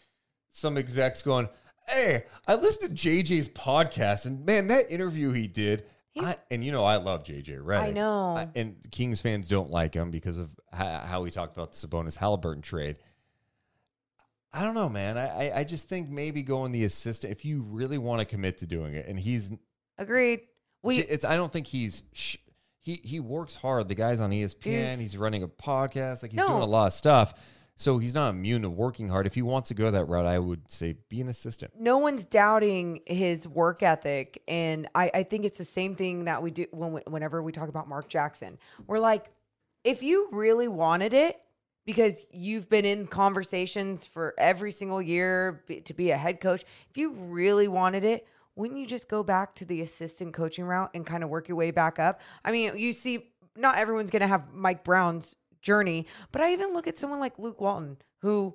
some 0.50 0.76
execs 0.76 1.22
going 1.22 1.48
hey 1.88 2.24
i 2.48 2.54
listened 2.56 2.96
to 2.96 3.08
jj's 3.08 3.48
podcast 3.48 4.26
and 4.26 4.44
man 4.44 4.66
that 4.66 4.90
interview 4.90 5.32
he 5.32 5.46
did 5.46 5.84
He- 6.12 6.20
I, 6.20 6.36
and 6.50 6.64
you 6.64 6.72
know 6.72 6.84
i 6.84 6.96
love 6.96 7.22
jj 7.24 7.58
right 7.60 7.88
I 7.88 7.90
know. 7.92 8.50
and 8.56 8.74
kings 8.90 9.20
fans 9.20 9.48
don't 9.48 9.70
like 9.70 9.94
him 9.94 10.10
because 10.10 10.36
of 10.36 10.50
how, 10.72 10.98
how 10.98 11.24
he 11.24 11.30
talked 11.30 11.56
about 11.56 11.72
the 11.72 11.86
sabonis 11.86 12.16
halliburton 12.16 12.62
trade 12.62 12.96
I 14.52 14.62
don't 14.64 14.74
know, 14.74 14.88
man. 14.88 15.18
I, 15.18 15.48
I 15.50 15.58
I 15.60 15.64
just 15.64 15.88
think 15.88 16.08
maybe 16.08 16.42
going 16.42 16.72
the 16.72 16.84
assistant 16.84 17.32
if 17.32 17.44
you 17.44 17.62
really 17.62 17.98
want 17.98 18.20
to 18.20 18.24
commit 18.24 18.58
to 18.58 18.66
doing 18.66 18.94
it, 18.94 19.06
and 19.06 19.18
he's 19.18 19.52
Agreed. 19.98 20.40
We 20.82 20.98
it's. 20.98 21.24
I 21.24 21.36
don't 21.36 21.52
think 21.52 21.66
he's 21.66 22.04
sh- 22.12 22.36
he 22.80 22.94
he 23.04 23.20
works 23.20 23.56
hard. 23.56 23.88
The 23.88 23.94
guy's 23.94 24.20
on 24.20 24.30
ESPN. 24.30 24.64
He's- 24.64 25.00
He's 25.00 25.16
running 25.18 25.42
a 25.42 25.48
podcast. 25.48 26.22
Like 26.22 26.30
he's 26.32 26.38
No. 26.38 26.48
doing 26.48 26.62
a 26.62 26.66
lot 26.66 26.86
of 26.86 26.92
stuff. 26.92 27.34
So 27.76 27.98
he's 27.98 28.12
not 28.14 28.30
immune 28.30 28.62
to 28.62 28.70
working 28.70 29.08
hard. 29.08 29.26
If 29.28 29.36
he 29.36 29.42
wants 29.42 29.68
to 29.68 29.74
go 29.74 29.88
that 29.88 30.06
route, 30.06 30.26
I 30.26 30.38
would 30.40 30.68
say 30.70 30.96
be 31.08 31.20
an 31.20 31.28
assistant. 31.28 31.72
no 31.78 31.98
one's 31.98 32.24
doubting 32.24 33.00
his 33.06 33.46
work 33.46 33.82
ethic 33.84 34.42
and 34.48 34.88
I, 34.96 35.10
I 35.14 35.22
think 35.22 35.44
it's 35.44 35.58
the 35.58 35.64
same 35.64 35.94
thing 35.94 36.24
that 36.24 36.42
we 36.42 36.50
do 36.50 36.66
when 36.72 36.92
we, 36.94 37.00
whenever 37.06 37.40
we 37.40 37.52
talk 37.52 37.68
about 37.68 37.88
mark 37.88 38.08
jackson 38.08 38.58
we're 38.88 38.98
like 38.98 39.30
if 39.84 40.02
you 40.02 40.28
really 40.32 40.66
wanted 40.66 41.12
it 41.12 41.36
because 41.88 42.26
you've 42.30 42.68
been 42.68 42.84
in 42.84 43.06
conversations 43.06 44.06
for 44.06 44.34
every 44.36 44.70
single 44.70 45.00
year 45.00 45.64
to 45.86 45.94
be 45.94 46.10
a 46.10 46.16
head 46.18 46.38
coach 46.38 46.62
if 46.90 46.98
you 46.98 47.12
really 47.12 47.66
wanted 47.66 48.04
it 48.04 48.26
wouldn't 48.56 48.78
you 48.78 48.86
just 48.86 49.08
go 49.08 49.22
back 49.22 49.54
to 49.54 49.64
the 49.64 49.80
assistant 49.80 50.34
coaching 50.34 50.66
route 50.66 50.90
and 50.92 51.06
kind 51.06 51.24
of 51.24 51.30
work 51.30 51.48
your 51.48 51.56
way 51.56 51.70
back 51.70 51.98
up 51.98 52.20
i 52.44 52.52
mean 52.52 52.76
you 52.76 52.92
see 52.92 53.30
not 53.56 53.78
everyone's 53.78 54.10
going 54.10 54.20
to 54.20 54.28
have 54.28 54.52
mike 54.52 54.84
brown's 54.84 55.34
journey 55.62 56.06
but 56.30 56.42
i 56.42 56.52
even 56.52 56.74
look 56.74 56.86
at 56.86 56.98
someone 56.98 57.20
like 57.20 57.38
luke 57.38 57.60
walton 57.60 57.96
who 58.20 58.54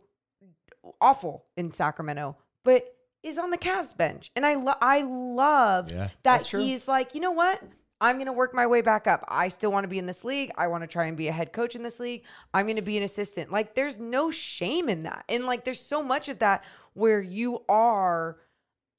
awful 1.00 1.46
in 1.56 1.72
Sacramento, 1.72 2.38
but 2.64 2.86
is 3.22 3.38
on 3.38 3.52
the 3.52 3.58
Cavs 3.58 3.96
bench. 3.96 4.32
And 4.36 4.46
I 4.46 4.56
lo- 4.56 4.76
I 4.82 5.02
love 5.02 5.92
Yeah, 5.92 6.10
that 6.24 6.46
he's 6.46 6.88
like, 6.88 7.16
you 7.16 7.22
know 7.22 7.32
what? 7.32 7.62
I'm 8.04 8.18
going 8.18 8.26
to 8.26 8.34
work 8.34 8.54
my 8.54 8.68
way 8.68 8.82
back 8.82 9.08
up. 9.08 9.24
I 9.30 9.48
still 9.48 9.72
want 9.72 9.86
to 9.86 9.88
be 9.88 9.98
in 9.98 10.06
this 10.06 10.26
league. 10.26 10.52
I 10.58 10.68
want 10.68 10.84
to 10.84 10.88
try 10.88 11.06
and 11.06 11.16
be 11.16 11.30
a 11.30 11.32
head 11.32 11.54
coach 11.54 11.74
in 11.74 11.84
this 11.84 12.02
league. 12.02 12.24
I'm 12.54 12.66
going 12.66 12.76
to 12.76 12.82
be 12.82 12.98
an 12.98 13.04
assistant. 13.04 13.50
Like 13.50 13.76
there's 13.76 13.98
no 13.98 14.30
shame 14.30 14.90
in 14.90 15.04
that. 15.04 15.24
And 15.30 15.46
like 15.46 15.64
there's 15.64 15.80
so 15.80 16.04
much 16.04 16.28
of 16.28 16.40
that 16.40 16.66
where 16.96 17.22
you 17.22 17.64
are 17.70 18.40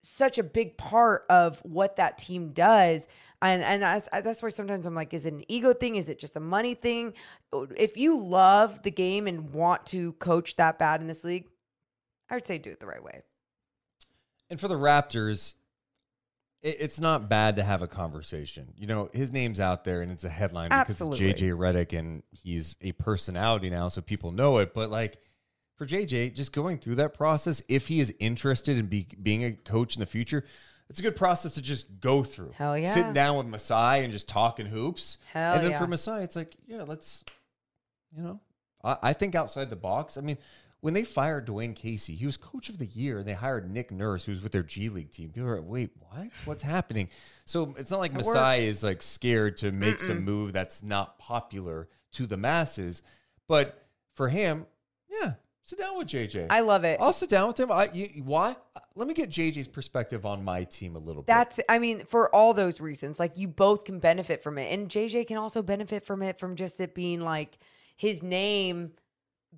such 0.02 0.38
a 0.38 0.42
big 0.42 0.78
part 0.78 1.26
of 1.28 1.58
what 1.64 1.96
that 1.96 2.16
team 2.16 2.54
does. 2.54 3.06
And 3.42 3.62
and 3.62 3.82
that's, 3.82 4.08
that's 4.10 4.40
where 4.40 4.50
sometimes 4.50 4.86
I'm 4.86 4.94
like, 4.94 5.12
is 5.12 5.26
it 5.26 5.34
an 5.34 5.44
ego 5.48 5.74
thing? 5.74 5.96
Is 5.96 6.08
it 6.08 6.18
just 6.18 6.36
a 6.36 6.40
money 6.40 6.72
thing? 6.72 7.12
If 7.76 7.98
you 7.98 8.18
love 8.18 8.84
the 8.84 8.90
game 8.90 9.26
and 9.26 9.50
want 9.50 9.84
to 9.88 10.12
coach 10.14 10.56
that 10.56 10.78
bad 10.78 11.02
in 11.02 11.08
this 11.08 11.24
league, 11.24 11.44
I 12.30 12.36
would 12.36 12.46
say 12.46 12.56
do 12.56 12.70
it 12.70 12.80
the 12.80 12.86
right 12.86 13.04
way. 13.04 13.20
And 14.48 14.58
for 14.58 14.68
the 14.68 14.76
Raptors, 14.76 15.52
it's 16.64 16.98
not 16.98 17.28
bad 17.28 17.56
to 17.56 17.62
have 17.62 17.82
a 17.82 17.86
conversation. 17.86 18.72
You 18.78 18.86
know, 18.86 19.10
his 19.12 19.32
name's 19.32 19.60
out 19.60 19.84
there 19.84 20.00
and 20.00 20.10
it's 20.10 20.24
a 20.24 20.30
headline 20.30 20.72
Absolutely. 20.72 21.18
because 21.18 21.42
it's 21.42 21.42
JJ 21.42 21.58
Redick 21.58 21.98
and 21.98 22.22
he's 22.30 22.76
a 22.80 22.92
personality 22.92 23.68
now, 23.68 23.88
so 23.88 24.00
people 24.00 24.32
know 24.32 24.58
it. 24.58 24.72
But 24.72 24.90
like 24.90 25.18
for 25.76 25.86
JJ, 25.86 26.34
just 26.34 26.54
going 26.54 26.78
through 26.78 26.94
that 26.96 27.12
process, 27.12 27.62
if 27.68 27.88
he 27.88 28.00
is 28.00 28.14
interested 28.18 28.78
in 28.78 28.86
be, 28.86 29.06
being 29.22 29.44
a 29.44 29.52
coach 29.52 29.94
in 29.94 30.00
the 30.00 30.06
future, 30.06 30.46
it's 30.88 31.00
a 31.00 31.02
good 31.02 31.16
process 31.16 31.52
to 31.52 31.62
just 31.62 32.00
go 32.00 32.24
through. 32.24 32.52
Hell 32.56 32.78
yeah. 32.78 32.94
Sitting 32.94 33.12
down 33.12 33.36
with 33.36 33.46
Masai 33.46 34.02
and 34.02 34.10
just 34.10 34.26
talking 34.26 34.64
hoops. 34.64 35.18
Hell 35.34 35.56
and 35.56 35.64
then 35.64 35.72
yeah. 35.72 35.78
for 35.78 35.86
Masai, 35.86 36.24
it's 36.24 36.36
like, 36.36 36.56
yeah, 36.66 36.84
let's, 36.86 37.24
you 38.16 38.22
know, 38.22 38.40
I, 38.82 38.96
I 39.02 39.12
think 39.12 39.34
outside 39.34 39.68
the 39.68 39.76
box. 39.76 40.16
I 40.16 40.22
mean, 40.22 40.38
when 40.84 40.92
they 40.92 41.02
fired 41.02 41.46
Dwane 41.46 41.74
Casey, 41.74 42.14
he 42.14 42.26
was 42.26 42.36
coach 42.36 42.68
of 42.68 42.76
the 42.76 42.84
year, 42.84 43.20
and 43.20 43.26
they 43.26 43.32
hired 43.32 43.72
Nick 43.72 43.90
Nurse, 43.90 44.24
who 44.24 44.32
was 44.32 44.42
with 44.42 44.52
their 44.52 44.62
G 44.62 44.90
League 44.90 45.10
team. 45.10 45.30
People 45.30 45.48
are 45.48 45.56
like, 45.56 45.66
wait, 45.66 45.90
what? 45.98 46.28
What's 46.44 46.62
happening? 46.62 47.08
So 47.46 47.74
it's 47.78 47.90
not 47.90 48.00
like 48.00 48.12
Masai 48.12 48.66
is 48.66 48.84
like 48.84 49.00
scared 49.00 49.56
to 49.58 49.72
make 49.72 49.98
some 49.98 50.22
move 50.22 50.52
that's 50.52 50.82
not 50.82 51.18
popular 51.18 51.88
to 52.12 52.26
the 52.26 52.36
masses. 52.36 53.00
But 53.48 53.82
for 54.12 54.28
him, 54.28 54.66
yeah, 55.08 55.32
sit 55.62 55.78
down 55.78 55.96
with 55.96 56.08
JJ. 56.08 56.48
I 56.50 56.60
love 56.60 56.84
it. 56.84 57.00
I'll 57.00 57.14
sit 57.14 57.30
down 57.30 57.48
with 57.48 57.58
him. 57.58 57.72
I, 57.72 57.88
you, 57.90 58.22
why? 58.22 58.54
Let 58.94 59.08
me 59.08 59.14
get 59.14 59.30
JJ's 59.30 59.68
perspective 59.68 60.26
on 60.26 60.44
my 60.44 60.64
team 60.64 60.96
a 60.96 60.98
little 60.98 61.22
bit. 61.22 61.28
That's 61.28 61.60
I 61.66 61.78
mean, 61.78 62.04
for 62.04 62.28
all 62.34 62.52
those 62.52 62.78
reasons, 62.82 63.18
like 63.18 63.38
you 63.38 63.48
both 63.48 63.86
can 63.86 64.00
benefit 64.00 64.42
from 64.42 64.58
it. 64.58 64.70
And 64.70 64.90
JJ 64.90 65.28
can 65.28 65.38
also 65.38 65.62
benefit 65.62 66.04
from 66.04 66.20
it 66.20 66.38
from 66.38 66.56
just 66.56 66.78
it 66.78 66.94
being 66.94 67.22
like 67.22 67.56
his 67.96 68.22
name 68.22 68.92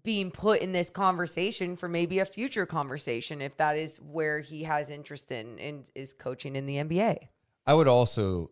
being 0.02 0.30
put 0.30 0.60
in 0.60 0.72
this 0.72 0.90
conversation 0.90 1.76
for 1.76 1.88
maybe 1.88 2.18
a 2.18 2.24
future 2.24 2.66
conversation 2.66 3.40
if 3.40 3.56
that 3.56 3.76
is 3.76 3.98
where 3.98 4.40
he 4.40 4.62
has 4.62 4.90
interest 4.90 5.32
in 5.32 5.58
and 5.58 5.90
is 5.94 6.14
coaching 6.14 6.56
in 6.56 6.66
the 6.66 6.76
NBA. 6.76 7.18
I 7.66 7.74
would 7.74 7.88
also 7.88 8.50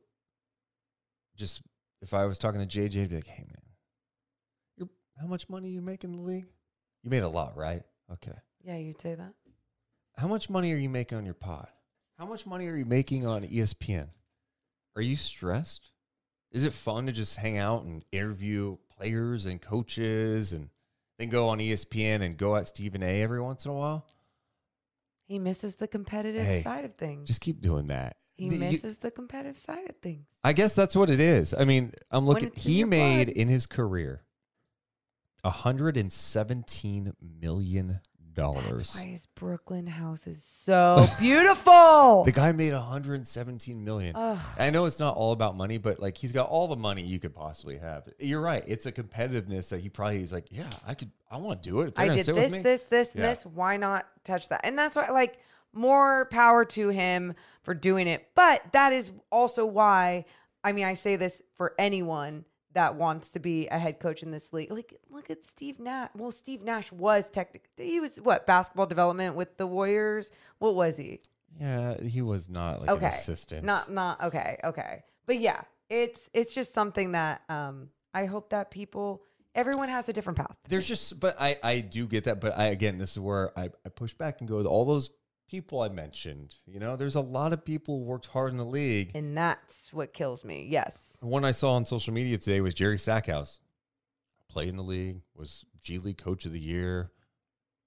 just 1.37 1.63
if 2.03 2.15
I 2.15 2.27
was 2.27 2.39
talking 2.39 2.67
to 2.67 2.67
JJ, 2.67 3.03
I'd 3.03 3.09
be 3.09 3.17
like, 3.17 3.27
"Hey 3.27 3.45
man, 3.45 3.63
you're 4.77 4.89
how 5.19 5.27
much 5.27 5.49
money 5.49 5.69
you 5.69 5.81
make 5.81 6.05
in 6.05 6.13
the 6.13 6.23
league? 6.23 6.47
You 7.03 7.11
made 7.11 7.23
a 7.23 7.29
lot, 7.29 7.57
right? 7.57 7.83
Okay. 8.13 8.37
Yeah, 8.63 8.77
you'd 8.77 9.01
say 9.01 9.15
that. 9.15 9.35
How 10.17 10.29
much 10.29 10.49
money 10.49 10.73
are 10.73 10.77
you 10.77 10.89
making 10.89 11.19
on 11.19 11.25
your 11.25 11.35
pod? 11.35 11.69
How 12.19 12.27
much 12.27 12.47
money 12.47 12.69
are 12.69 12.77
you 12.77 12.85
making 12.85 13.27
on 13.27 13.43
ESPN? 13.43 14.09
Are 14.97 15.03
you 15.03 15.17
stressed? 15.17 15.91
Is 16.53 16.63
it 16.63 16.73
fun 16.73 17.07
to 17.07 17.13
just 17.13 17.37
hang 17.37 17.59
out 17.59 17.83
and 17.83 18.05
interview 18.13 18.77
players 18.97 19.45
and 19.45 19.61
coaches 19.61 20.53
and 20.53 20.71
then 21.19 21.29
go 21.29 21.49
on 21.49 21.59
ESPN 21.59 22.23
and 22.23 22.37
go 22.37 22.57
at 22.57 22.67
Stephen 22.67 23.03
A 23.03 23.23
every 23.23 23.41
once 23.41 23.65
in 23.65 23.71
a 23.71 23.75
while? 23.75 24.07
He 25.27 25.39
misses 25.39 25.77
the 25.77 25.89
competitive 25.89 26.45
Hey, 26.45 26.61
side 26.63 26.85
of 26.85 26.97
things. 26.97 27.27
Just 27.29 27.41
keep 27.41 27.61
doing 27.63 27.87
that. 27.87 28.17
he 28.37 28.47
you- 28.47 28.59
misses 28.59 28.99
the 28.99 29.11
competitive 29.11 29.57
side 29.59 29.89
of 29.89 29.97
things. 30.03 30.27
I 30.43 30.53
guess 30.53 30.75
that's 30.75 30.95
what 30.97 31.09
it 31.11 31.21
is. 31.21 31.55
I 31.55 31.65
mean, 31.65 31.93
I'm 32.11 32.27
looking. 32.27 32.49
it's 32.49 32.67
in 32.67 32.73
He 32.73 32.85
made 32.85 33.27
blood. 33.27 33.37
in 33.37 33.49
his 33.49 33.67
career 33.67 34.23
hundred 35.45 35.97
and 35.99 36.11
million 38.37 38.55
That's 38.77 38.93
dollars. 38.93 38.95
why 38.97 39.11
his 39.11 39.27
Brooklyn 39.27 39.87
house 39.87 40.27
is 40.27 40.43
so 40.43 41.07
beautiful. 41.21 42.25
The 42.25 42.33
guy 42.33 42.53
made 42.53 42.73
117 42.73 43.85
million. 43.85 44.15
Ugh. 44.17 44.39
I 44.59 44.71
know 44.71 44.85
it's 44.87 44.99
not 44.99 45.17
all 45.17 45.33
about 45.33 45.57
money, 45.57 45.79
but 45.79 46.01
like 46.01 46.17
he's 46.17 46.33
got 46.33 46.49
all 46.49 46.69
the 46.69 46.77
money 46.77 47.03
you 47.03 47.19
could 47.19 47.35
possibly 47.35 47.79
have. 47.79 48.09
You're 48.19 48.41
right. 48.41 48.65
It's 48.67 48.87
a 48.87 48.93
competitiveness 48.93 49.69
that 49.71 49.81
he 49.81 49.89
probably 49.89 50.23
is 50.23 50.33
like, 50.33 50.47
yeah, 50.51 50.71
I 50.87 50.95
could, 50.95 51.11
I 51.31 51.37
want 51.39 51.63
to 51.63 51.69
do 51.69 51.81
it. 51.83 51.95
I 51.99 52.09
did 52.09 52.27
this, 52.27 52.53
this, 52.53 52.81
this, 52.83 53.13
Yeah. 53.15 53.23
this. 53.23 53.47
Why 53.47 53.77
not 53.77 54.07
touch 54.25 54.49
that? 54.49 54.61
And 54.65 54.79
that's 54.79 54.97
why, 54.97 55.09
like, 55.11 55.39
more 55.73 56.27
power 56.27 56.65
to 56.65 56.89
him 56.89 57.35
for 57.63 57.75
doing 57.75 58.07
it. 58.07 58.29
But 58.35 58.63
that 58.73 58.93
is 58.93 59.11
also 59.31 59.67
why, 59.67 60.25
I 60.63 60.73
mean, 60.73 60.85
I 60.85 60.95
say 60.95 61.17
this 61.17 61.43
for 61.57 61.75
anyone 61.79 62.45
that 62.75 62.95
wants 62.95 63.31
to 63.31 63.39
be 63.39 63.67
a 63.69 63.79
head 63.79 63.99
coach 63.99 64.23
in 64.23 64.31
this 64.31 64.53
league. 64.53 64.71
Like, 64.71 65.01
look 65.11 65.31
at 65.31 65.45
Steve 65.45 65.81
Nash. 65.81 66.11
Well, 66.15 66.31
Steve 66.31 66.63
Nash 66.63 66.93
was 66.93 67.31
technically, 67.31 67.87
he 67.87 68.01
was 68.01 68.19
what, 68.19 68.47
basketball 68.47 68.87
development 68.87 69.35
with 69.35 69.57
the 69.57 69.67
Warriors? 69.67 70.31
What 70.59 70.75
was 70.75 70.97
he? 70.97 71.21
Yeah, 71.61 72.01
he 72.03 72.21
was 72.21 72.49
not 72.49 72.81
like 72.81 72.91
okay. 72.91 73.07
an 73.07 73.13
assistant. 73.13 73.65
Not, 73.65 73.91
not, 73.91 74.23
okay, 74.23 74.59
okay. 74.63 75.03
But 75.27 75.41
yeah, 75.41 75.63
it's, 75.89 76.29
it's 76.35 76.55
just 76.55 76.75
something 76.75 77.13
that 77.13 77.43
um 77.49 77.89
I 78.17 78.27
hope 78.27 78.51
that 78.51 78.71
people, 78.71 79.25
everyone 79.57 79.89
has 79.89 80.09
a 80.09 80.13
different 80.13 80.37
path. 80.37 80.57
There's 80.69 80.87
just, 80.87 81.19
but 81.19 81.35
I, 81.41 81.59
I 81.65 81.81
do 81.81 82.07
get 82.07 82.25
that. 82.25 82.41
But 82.41 82.57
I, 82.57 82.67
again, 82.67 82.97
this 82.97 83.11
is 83.11 83.19
where 83.19 83.59
I, 83.59 83.71
I 83.85 83.89
push 83.89 84.15
back 84.15 84.41
and 84.41 84.49
go, 84.49 84.57
with 84.57 84.67
all 84.67 84.85
those 84.85 85.11
people 85.49 85.81
I 85.83 85.89
mentioned, 85.89 86.55
you 86.67 86.81
know, 86.81 86.97
there's 86.97 87.15
a 87.15 87.21
lot 87.21 87.53
of 87.53 87.65
people 87.65 87.99
who 87.99 88.05
worked 88.05 88.27
hard 88.27 88.51
in 88.51 88.57
the 88.57 88.65
league. 88.65 89.13
And 89.15 89.37
that's 89.37 89.93
what 89.93 90.13
kills 90.13 90.45
me. 90.45 90.67
Yes. 90.69 91.19
The 91.21 91.27
one 91.27 91.45
I 91.45 91.53
saw 91.53 91.75
on 91.75 91.85
social 91.85 92.13
media 92.13 92.39
today 92.39 92.61
was 92.61 92.75
Jerry 92.75 92.99
Stackhouse. 92.99 93.59
Played 94.49 94.69
in 94.69 94.77
the 94.77 94.83
league, 94.83 95.21
was 95.35 95.65
G 95.81 95.99
League 95.99 96.19
Coach 96.19 96.47
of 96.47 96.53
the 96.53 96.61
Year, 96.61 97.11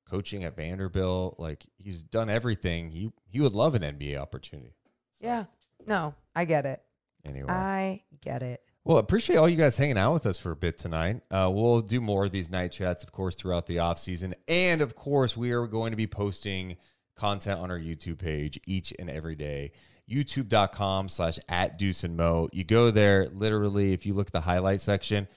coaching 0.09 0.43
at 0.43 0.55
Vanderbilt. 0.55 1.39
Like 1.39 1.65
he's 1.77 2.01
done 2.01 2.29
everything. 2.29 2.89
He 2.89 3.11
he 3.29 3.39
would 3.39 3.53
love 3.53 3.73
an 3.75 3.83
NBA 3.83 4.17
opportunity. 4.17 4.75
Yeah. 5.19 5.45
No, 5.85 6.13
I 6.35 6.43
get 6.45 6.65
it. 6.65 6.81
Anyway, 7.25 7.49
I 7.49 8.01
get 8.21 8.41
it. 8.43 8.61
well, 8.83 8.97
appreciate 8.97 9.37
all 9.37 9.47
you 9.47 9.55
guys 9.55 9.77
hanging 9.77 9.97
out 9.97 10.13
with 10.13 10.25
us 10.25 10.37
for 10.37 10.51
a 10.51 10.55
bit 10.55 10.77
tonight. 10.77 11.21
Uh, 11.31 11.49
we'll 11.53 11.81
do 11.81 12.01
more 12.01 12.25
of 12.25 12.31
these 12.31 12.49
night 12.49 12.71
chats, 12.71 13.03
of 13.03 13.11
course, 13.11 13.35
throughout 13.35 13.65
the 13.65 13.79
off 13.79 13.97
season, 13.99 14.33
and 14.47 14.81
of 14.81 14.95
course, 14.95 15.37
we 15.37 15.51
are 15.51 15.67
going 15.67 15.91
to 15.91 15.97
be 15.97 16.07
posting 16.07 16.77
content 17.17 17.59
on 17.59 17.71
our 17.71 17.79
YouTube 17.79 18.19
page 18.19 18.59
each 18.65 18.93
and 18.97 19.09
every 19.09 19.35
day. 19.35 19.71
YouTube.com 20.09 21.09
slash 21.09 21.37
at 21.49 21.77
Deuce 21.77 22.03
and 22.03 22.15
Mo. 22.15 22.47
You 22.53 22.63
go 22.63 22.91
there, 22.91 23.27
literally, 23.33 23.93
if 23.93 24.05
you 24.05 24.13
look 24.13 24.27
at 24.27 24.33
the 24.33 24.41
highlight 24.41 24.79
section, 24.79 25.27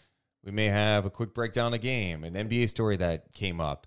we 0.45 0.53
may 0.53 0.67
have 0.67 1.05
a 1.05 1.11
quick 1.11 1.35
breakdown 1.35 1.67
of 1.67 1.73
the 1.73 1.79
game, 1.79 2.25
an 2.25 2.35
NBA 2.35 2.69
story 2.69 2.97
that 2.97 3.33
came 3.33 3.61
up. 3.61 3.87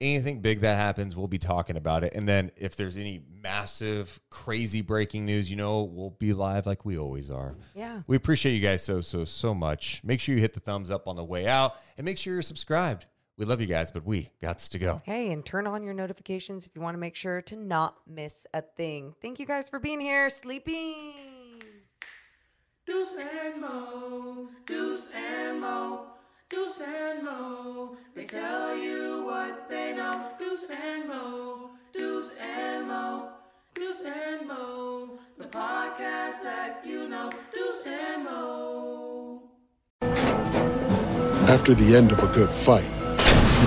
Anything 0.00 0.40
big 0.40 0.60
that 0.60 0.76
happens, 0.76 1.14
we'll 1.14 1.28
be 1.28 1.38
talking 1.38 1.76
about 1.76 2.04
it. 2.04 2.14
And 2.14 2.26
then 2.26 2.50
if 2.56 2.74
there's 2.74 2.96
any 2.96 3.22
massive, 3.42 4.18
crazy 4.30 4.80
breaking 4.80 5.26
news, 5.26 5.50
you 5.50 5.56
know, 5.56 5.82
we'll 5.82 6.10
be 6.18 6.32
live 6.32 6.66
like 6.66 6.86
we 6.86 6.96
always 6.96 7.30
are. 7.30 7.54
Yeah. 7.74 8.00
We 8.06 8.16
appreciate 8.16 8.54
you 8.54 8.62
guys 8.62 8.82
so, 8.82 9.02
so, 9.02 9.26
so 9.26 9.52
much. 9.52 10.00
Make 10.02 10.20
sure 10.20 10.34
you 10.34 10.40
hit 10.40 10.54
the 10.54 10.60
thumbs 10.60 10.90
up 10.90 11.06
on 11.06 11.16
the 11.16 11.24
way 11.24 11.46
out 11.46 11.74
and 11.98 12.04
make 12.06 12.16
sure 12.16 12.32
you're 12.32 12.42
subscribed. 12.42 13.04
We 13.40 13.46
love 13.46 13.62
you 13.62 13.66
guys, 13.66 13.90
but 13.90 14.04
we 14.04 14.28
got 14.42 14.58
to 14.58 14.78
go. 14.78 15.00
Hey, 15.02 15.32
and 15.32 15.42
turn 15.46 15.66
on 15.66 15.82
your 15.82 15.94
notifications 15.94 16.66
if 16.66 16.76
you 16.76 16.82
want 16.82 16.92
to 16.92 16.98
make 16.98 17.16
sure 17.16 17.40
to 17.40 17.56
not 17.56 17.96
miss 18.06 18.46
a 18.52 18.60
thing. 18.60 19.14
Thank 19.22 19.40
you 19.40 19.46
guys 19.46 19.66
for 19.66 19.78
being 19.78 19.98
here. 19.98 20.28
Sleeping. 20.28 21.62
Deuce 22.84 23.14
and 23.14 23.62
Mo, 23.62 24.46
Deuce 24.66 25.08
and 25.14 25.58
Mo, 25.58 26.08
Deuce 26.50 26.82
and 26.82 27.24
Mo. 27.24 27.96
They 28.14 28.26
tell 28.26 28.76
you 28.76 29.24
what 29.24 29.70
they 29.70 29.94
know. 29.94 30.32
Deuce 30.38 30.66
and 30.68 31.08
Mo, 31.08 31.70
Deuce 31.94 32.34
and 32.34 32.88
Mo, 32.88 33.30
Deuce 33.72 34.02
and 34.02 34.46
Mo. 34.48 35.18
The 35.38 35.46
podcast 35.46 36.42
that 36.42 36.82
you 36.84 37.08
know. 37.08 37.30
Deuce 37.54 37.86
and 37.86 38.22
Mo. 38.22 39.42
After 41.48 41.72
the 41.72 41.96
end 41.96 42.12
of 42.12 42.22
a 42.22 42.26
good 42.34 42.52
fight, 42.52 42.84
you 42.84 42.99